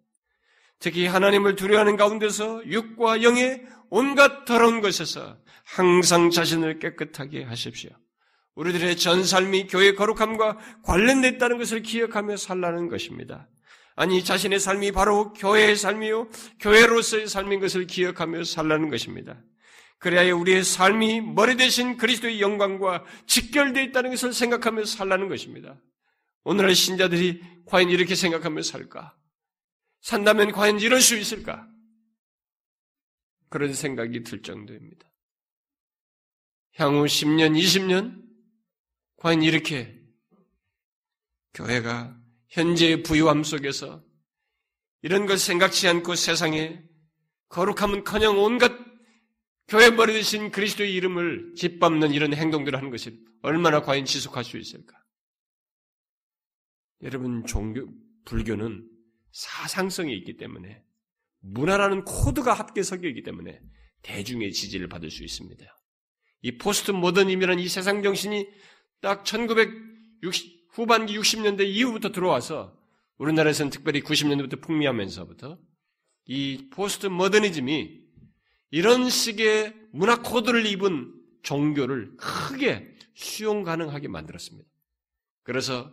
특히 0.80 1.05
하나님을 1.05 1.55
두려워하는 1.55 1.97
가운데서 1.97 2.66
육과 2.66 3.24
영의 3.24 3.64
온갖 3.89 4.45
더러운 4.45 4.80
것에서 4.80 5.38
항상 5.66 6.30
자신을 6.30 6.80
깨끗하게 6.80 7.43
하십시오. 7.43 7.91
우리들의 8.55 8.95
전 8.97 9.24
삶이 9.24 9.68
교회 9.68 9.93
거룩함과 9.93 10.57
관련되어 10.84 11.32
있다는 11.32 11.57
것을 11.57 11.82
기억하며 11.82 12.38
살라는 12.38 12.88
것입니다. 12.88 13.49
아니 13.95 14.24
자신의 14.24 14.59
삶이 14.59 14.93
바로 14.93 15.34
교회의 15.34 15.76
삶이요 15.76 16.30
교회로서의 16.59 17.28
삶인 17.28 17.59
것을 17.59 17.86
기억하며 17.86 18.45
살라는 18.45 18.89
것입니다. 18.89 19.41
그래야 20.02 20.34
우리의 20.34 20.64
삶이 20.64 21.22
머리 21.22 21.56
대신 21.56 21.95
그리스도의 21.95 22.41
영광과 22.41 23.06
직결되어 23.28 23.84
있다는 23.84 24.10
것을 24.10 24.34
생각하며 24.34 24.86
살라는 24.86 25.30
것입니다. 25.30 25.80
오늘날 26.43 26.74
신자들이 26.74 27.39
과연 27.68 27.91
이렇게 27.91 28.16
생각하며 28.16 28.64
살까? 28.64 29.16
산다면 30.02 30.54
과연 30.54 30.80
이럴 30.80 31.02
수 31.02 31.16
있을까? 31.16 31.70
그런 33.49 33.76
생각이 33.76 34.24
들 34.24 34.41
정도입니다. 34.41 35.08
향후 36.78 37.06
10년, 37.06 37.56
20년, 37.56 38.24
과연 39.18 39.43
이렇게 39.43 40.02
교회가 41.54 42.18
현재의 42.49 43.04
부유함 43.04 43.43
속에서 43.43 44.04
이런 45.04 45.28
걸 45.28 45.38
생각지 45.38 45.88
않고 45.88 46.16
세상에 46.16 46.82
거룩함은 47.49 48.04
커녕 48.04 48.39
온갖 48.39 48.90
교회 49.68 49.89
머리 49.89 50.14
대신 50.14 50.51
그리스도의 50.51 50.93
이름을 50.93 51.53
짓밟는 51.55 52.12
이런 52.12 52.34
행동들을 52.34 52.78
하는 52.78 52.91
것이 52.91 53.18
얼마나 53.41 53.82
과연 53.82 54.05
지속할 54.05 54.43
수 54.43 54.57
있을까? 54.57 54.97
여러분, 57.03 57.45
종교, 57.45 57.88
불교는 58.26 58.88
사상성이 59.32 60.16
있기 60.18 60.38
때문에 60.38 60.84
문화라는 61.39 62.03
코드가 62.05 62.53
합계 62.53 62.84
섞여 62.84 63.07
있기 63.07 63.24
때문에 63.24 63.59
대중의 64.03 64.51
지지를 64.51 64.88
받을 64.88 65.09
수 65.09 65.24
있습니다. 65.24 65.66
이 66.43 66.57
포스트 66.57 66.91
모더니즘이라는 66.91 67.64
이 67.64 67.68
세상 67.68 68.03
정신이 68.03 68.47
딱 68.99 69.26
1960, 69.26 70.68
후반기 70.72 71.18
60년대 71.18 71.66
이후부터 71.68 72.12
들어와서 72.12 72.78
우리나라에서는 73.18 73.70
특별히 73.70 74.01
90년대부터 74.01 74.62
풍미하면서부터 74.62 75.59
이 76.26 76.70
포스트 76.72 77.07
모더니즘이 77.07 78.01
이런 78.72 79.09
식의 79.09 79.76
문화 79.91 80.22
코드를 80.22 80.65
입은 80.65 81.13
종교를 81.43 82.15
크게 82.17 82.95
수용 83.15 83.63
가능하게 83.63 84.07
만들었습니다. 84.07 84.69
그래서 85.43 85.91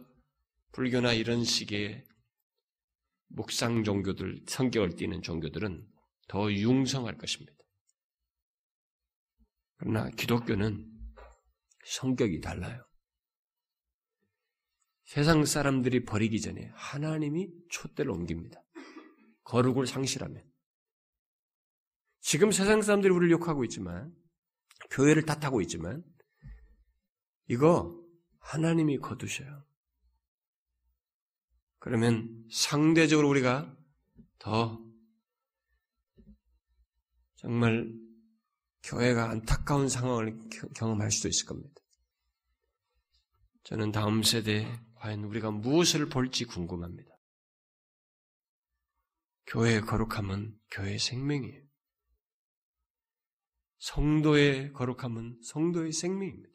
불교나 0.72 1.12
이런 1.12 1.44
식의 1.44 2.04
묵상 3.28 3.84
종교들, 3.84 4.42
성격을 4.46 4.96
띠는 4.96 5.22
종교들은 5.22 5.86
더 6.28 6.52
융성할 6.52 7.18
것입니다. 7.18 7.52
그러나 9.76 10.08
기독교는 10.10 10.86
성격이 11.84 12.40
달라요. 12.40 12.84
세상 15.04 15.44
사람들이 15.44 16.04
버리기 16.04 16.40
전에 16.40 16.70
하나님이 16.74 17.48
촛대를 17.70 18.10
옮깁니다. 18.10 18.62
거룩을 19.44 19.86
상실하면. 19.86 20.47
지금 22.20 22.50
세상 22.52 22.82
사람들이 22.82 23.12
우리를 23.12 23.30
욕하고 23.32 23.64
있지만, 23.64 24.12
교회를 24.90 25.24
탓하고 25.24 25.60
있지만, 25.62 26.02
이거 27.48 27.98
하나님이 28.40 28.98
거두셔요. 28.98 29.64
그러면 31.78 32.44
상대적으로 32.50 33.28
우리가 33.28 33.74
더 34.38 34.84
정말 37.36 37.92
교회가 38.82 39.30
안타까운 39.30 39.88
상황을 39.88 40.38
경험할 40.74 41.10
수도 41.10 41.28
있을 41.28 41.46
겁니다. 41.46 41.74
저는 43.64 43.92
다음 43.92 44.22
세대에 44.22 44.66
과연 44.96 45.24
우리가 45.24 45.50
무엇을 45.50 46.08
볼지 46.08 46.44
궁금합니다. 46.44 47.10
교회의 49.46 49.82
거룩함은 49.82 50.58
교회의 50.70 50.98
생명이에요. 50.98 51.67
성도의 53.78 54.72
거룩함은 54.72 55.40
성도의 55.42 55.92
생명입니다. 55.92 56.48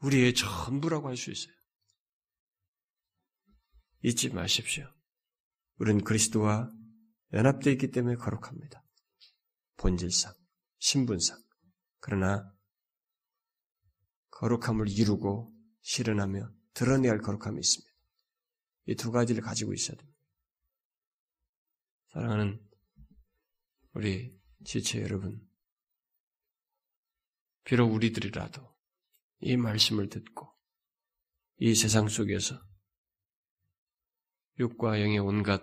우리의 0.00 0.34
전부라고 0.34 1.08
할 1.08 1.16
수 1.16 1.30
있어요. 1.30 1.54
잊지 4.02 4.28
마십시오. 4.30 4.86
우리는 5.78 6.04
그리스도와 6.04 6.70
연합되어 7.32 7.72
있기 7.72 7.90
때문에 7.90 8.16
거룩합니다. 8.16 8.84
본질상, 9.78 10.34
신분상. 10.78 11.42
그러나 12.00 12.52
거룩함을 14.30 14.90
이루고 14.90 15.54
실현하며 15.80 16.52
드러내야 16.74 17.12
할 17.12 17.20
거룩함이 17.20 17.58
있습니다. 17.58 17.94
이 18.86 18.94
두 18.96 19.10
가지를 19.10 19.42
가지고 19.42 19.72
있어야 19.72 19.96
됩니다. 19.96 20.18
사랑하는 22.12 22.60
우리 23.94 24.38
지체 24.64 25.02
여러분, 25.02 25.46
비록 27.64 27.92
우리들이라도 27.92 28.74
이 29.40 29.56
말씀을 29.56 30.08
듣고 30.08 30.50
이 31.58 31.74
세상 31.74 32.08
속에서 32.08 32.60
육과 34.58 35.02
영의 35.02 35.18
온갖 35.18 35.62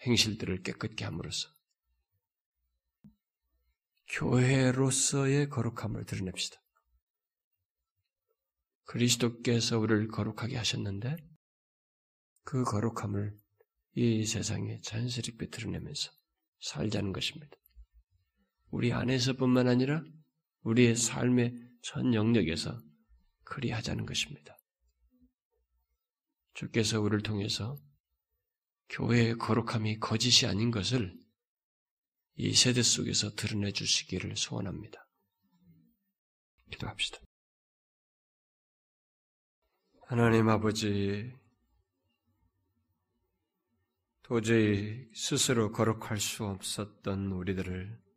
행실들을 0.00 0.62
깨끗게 0.62 1.04
함으로써 1.04 1.48
교회로서의 4.08 5.50
거룩함을 5.50 6.06
드러냅시다. 6.06 6.62
그리스도께서 8.84 9.78
우리를 9.78 10.08
거룩하게 10.08 10.56
하셨는데 10.56 11.16
그 12.44 12.64
거룩함을 12.64 13.38
이 13.96 14.24
세상에 14.24 14.80
자연스럽게 14.80 15.50
드러내면서 15.50 16.10
살자는 16.60 17.12
것입니다. 17.12 17.58
우리 18.70 18.92
안에서뿐만 18.92 19.68
아니라 19.68 20.02
우리의 20.62 20.96
삶의 20.96 21.54
전 21.82 22.14
영역에서 22.14 22.80
그리하자는 23.44 24.04
것입니다. 24.06 24.56
주께서 26.54 27.00
우리를 27.00 27.22
통해서 27.22 27.76
교회의 28.90 29.36
거룩함이 29.38 30.00
거짓이 30.00 30.48
아닌 30.48 30.70
것을 30.70 31.16
이 32.36 32.54
세대 32.54 32.82
속에서 32.82 33.34
드러내 33.34 33.72
주시기를 33.72 34.36
소원합니다. 34.36 35.06
기도합시다. 36.70 37.18
하나님 40.06 40.48
아버지, 40.48 41.34
도저히 44.22 45.08
스스로 45.14 45.72
거룩할 45.72 46.18
수 46.18 46.44
없었던 46.44 47.32
우리들을 47.32 48.07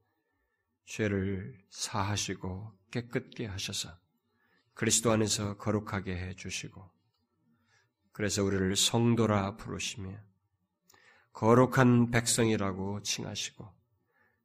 죄를 0.86 1.58
사하시고 1.70 2.78
깨끗게 2.92 3.46
하셔서 3.46 3.90
그리스도 4.74 5.12
안에서 5.12 5.58
거룩하게 5.58 6.16
해 6.18 6.36
주시고 6.36 6.90
그래서 8.12 8.44
우리를 8.44 8.76
성도라 8.76 9.56
부르시며 9.58 10.18
거룩한 11.34 12.12
백성이라고 12.12 13.02
칭하시고 13.04 13.74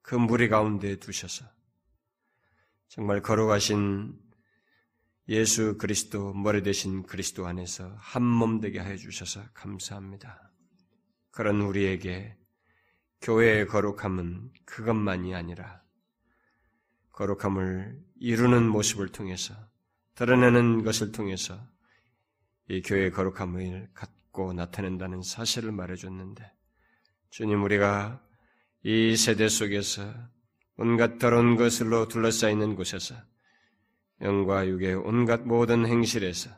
그 0.02 0.14
무리 0.14 0.48
가운데 0.48 0.96
두셔서 0.96 1.44
정말 2.88 3.22
거룩하신 3.22 4.20
예수 5.28 5.76
그리스도 5.76 6.32
머리 6.32 6.62
대신 6.62 7.02
그리스도 7.02 7.46
안에서 7.48 7.96
한 7.98 8.22
몸 8.22 8.60
되게 8.60 8.80
해 8.80 8.96
주셔서 8.96 9.42
감사합니다. 9.54 10.52
그런 11.32 11.60
우리에게 11.60 12.36
교회의 13.20 13.66
거룩함은 13.66 14.52
그것만이 14.64 15.34
아니라 15.34 15.82
거룩함을 17.16 17.98
이루는 18.20 18.68
모습을 18.68 19.08
통해서 19.08 19.54
드러내는 20.14 20.84
것을 20.84 21.12
통해서 21.12 21.58
이 22.68 22.82
교회의 22.82 23.10
거룩함을 23.10 23.90
갖고 23.94 24.52
나타낸다는 24.52 25.22
사실을 25.22 25.72
말해줬는데 25.72 26.44
주님 27.30 27.64
우리가 27.64 28.22
이 28.82 29.16
세대 29.16 29.48
속에서 29.48 30.12
온갖 30.76 31.18
더러운 31.18 31.56
것으로 31.56 32.06
둘러싸이는 32.06 32.76
곳에서 32.76 33.14
영과 34.20 34.66
육의 34.66 34.94
온갖 34.94 35.40
모든 35.42 35.86
행실에서 35.86 36.50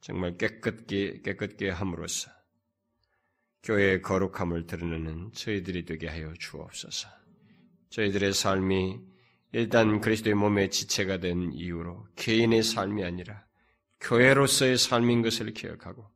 정말 0.00 0.36
깨끗게 0.36 1.22
깨끗게 1.22 1.70
함으로써 1.70 2.30
교회의 3.62 4.02
거룩함을 4.02 4.66
드러내는 4.66 5.32
저희들이 5.32 5.86
되게 5.86 6.08
하여 6.08 6.32
주옵소서. 6.38 7.08
저희들의 7.90 8.32
삶이 8.32 9.15
일단 9.56 10.02
그리스도의 10.02 10.34
몸의 10.34 10.70
지체가 10.70 11.16
된 11.16 11.50
이후로 11.50 12.06
개인의 12.14 12.62
삶이 12.62 13.02
아니라 13.02 13.46
교회로서의 14.00 14.76
삶인 14.76 15.22
것을 15.22 15.54
기억하고 15.54 16.10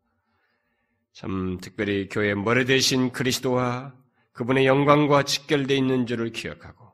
참 1.14 1.57
특별히 1.62 2.11
교회 2.11 2.34
머리 2.34 2.66
대신 2.66 3.12
그리스도와 3.12 3.95
그분의 4.32 4.66
영광과 4.66 5.22
직결되어 5.22 5.74
있는 5.74 6.05
줄을 6.05 6.32
기억하고 6.32 6.93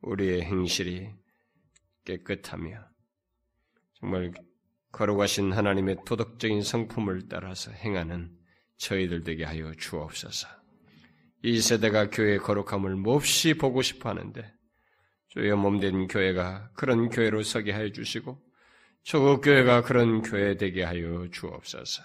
우리의 0.00 0.40
행실이 0.40 1.10
깨끗하며 2.06 2.82
정말 4.00 4.32
거룩하신 4.92 5.52
하나님의 5.52 5.98
도덕적인 6.06 6.62
성품을 6.62 7.28
따라서 7.28 7.72
행하는 7.72 8.34
저희들 8.78 9.22
되게 9.22 9.44
하여 9.44 9.74
주옵소서. 9.74 10.48
이 11.42 11.60
세대가 11.60 12.08
교회의 12.08 12.38
거룩함을 12.38 12.96
몹시 12.96 13.52
보고 13.52 13.82
싶어 13.82 14.08
하는데 14.08 14.55
주여 15.36 15.56
몸된 15.56 16.06
교회가 16.06 16.70
그런 16.72 17.10
교회로 17.10 17.42
서게 17.42 17.70
하여 17.70 17.92
주시고 17.92 18.40
조국 19.02 19.42
교회가 19.42 19.82
그런 19.82 20.22
교회 20.22 20.56
되게 20.56 20.82
하여 20.82 21.28
주옵소서. 21.30 22.02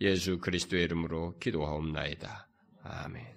예수 0.00 0.40
그리스도의 0.40 0.82
이름으로 0.82 1.38
기도하옵나이다. 1.38 2.48
아멘. 2.82 3.31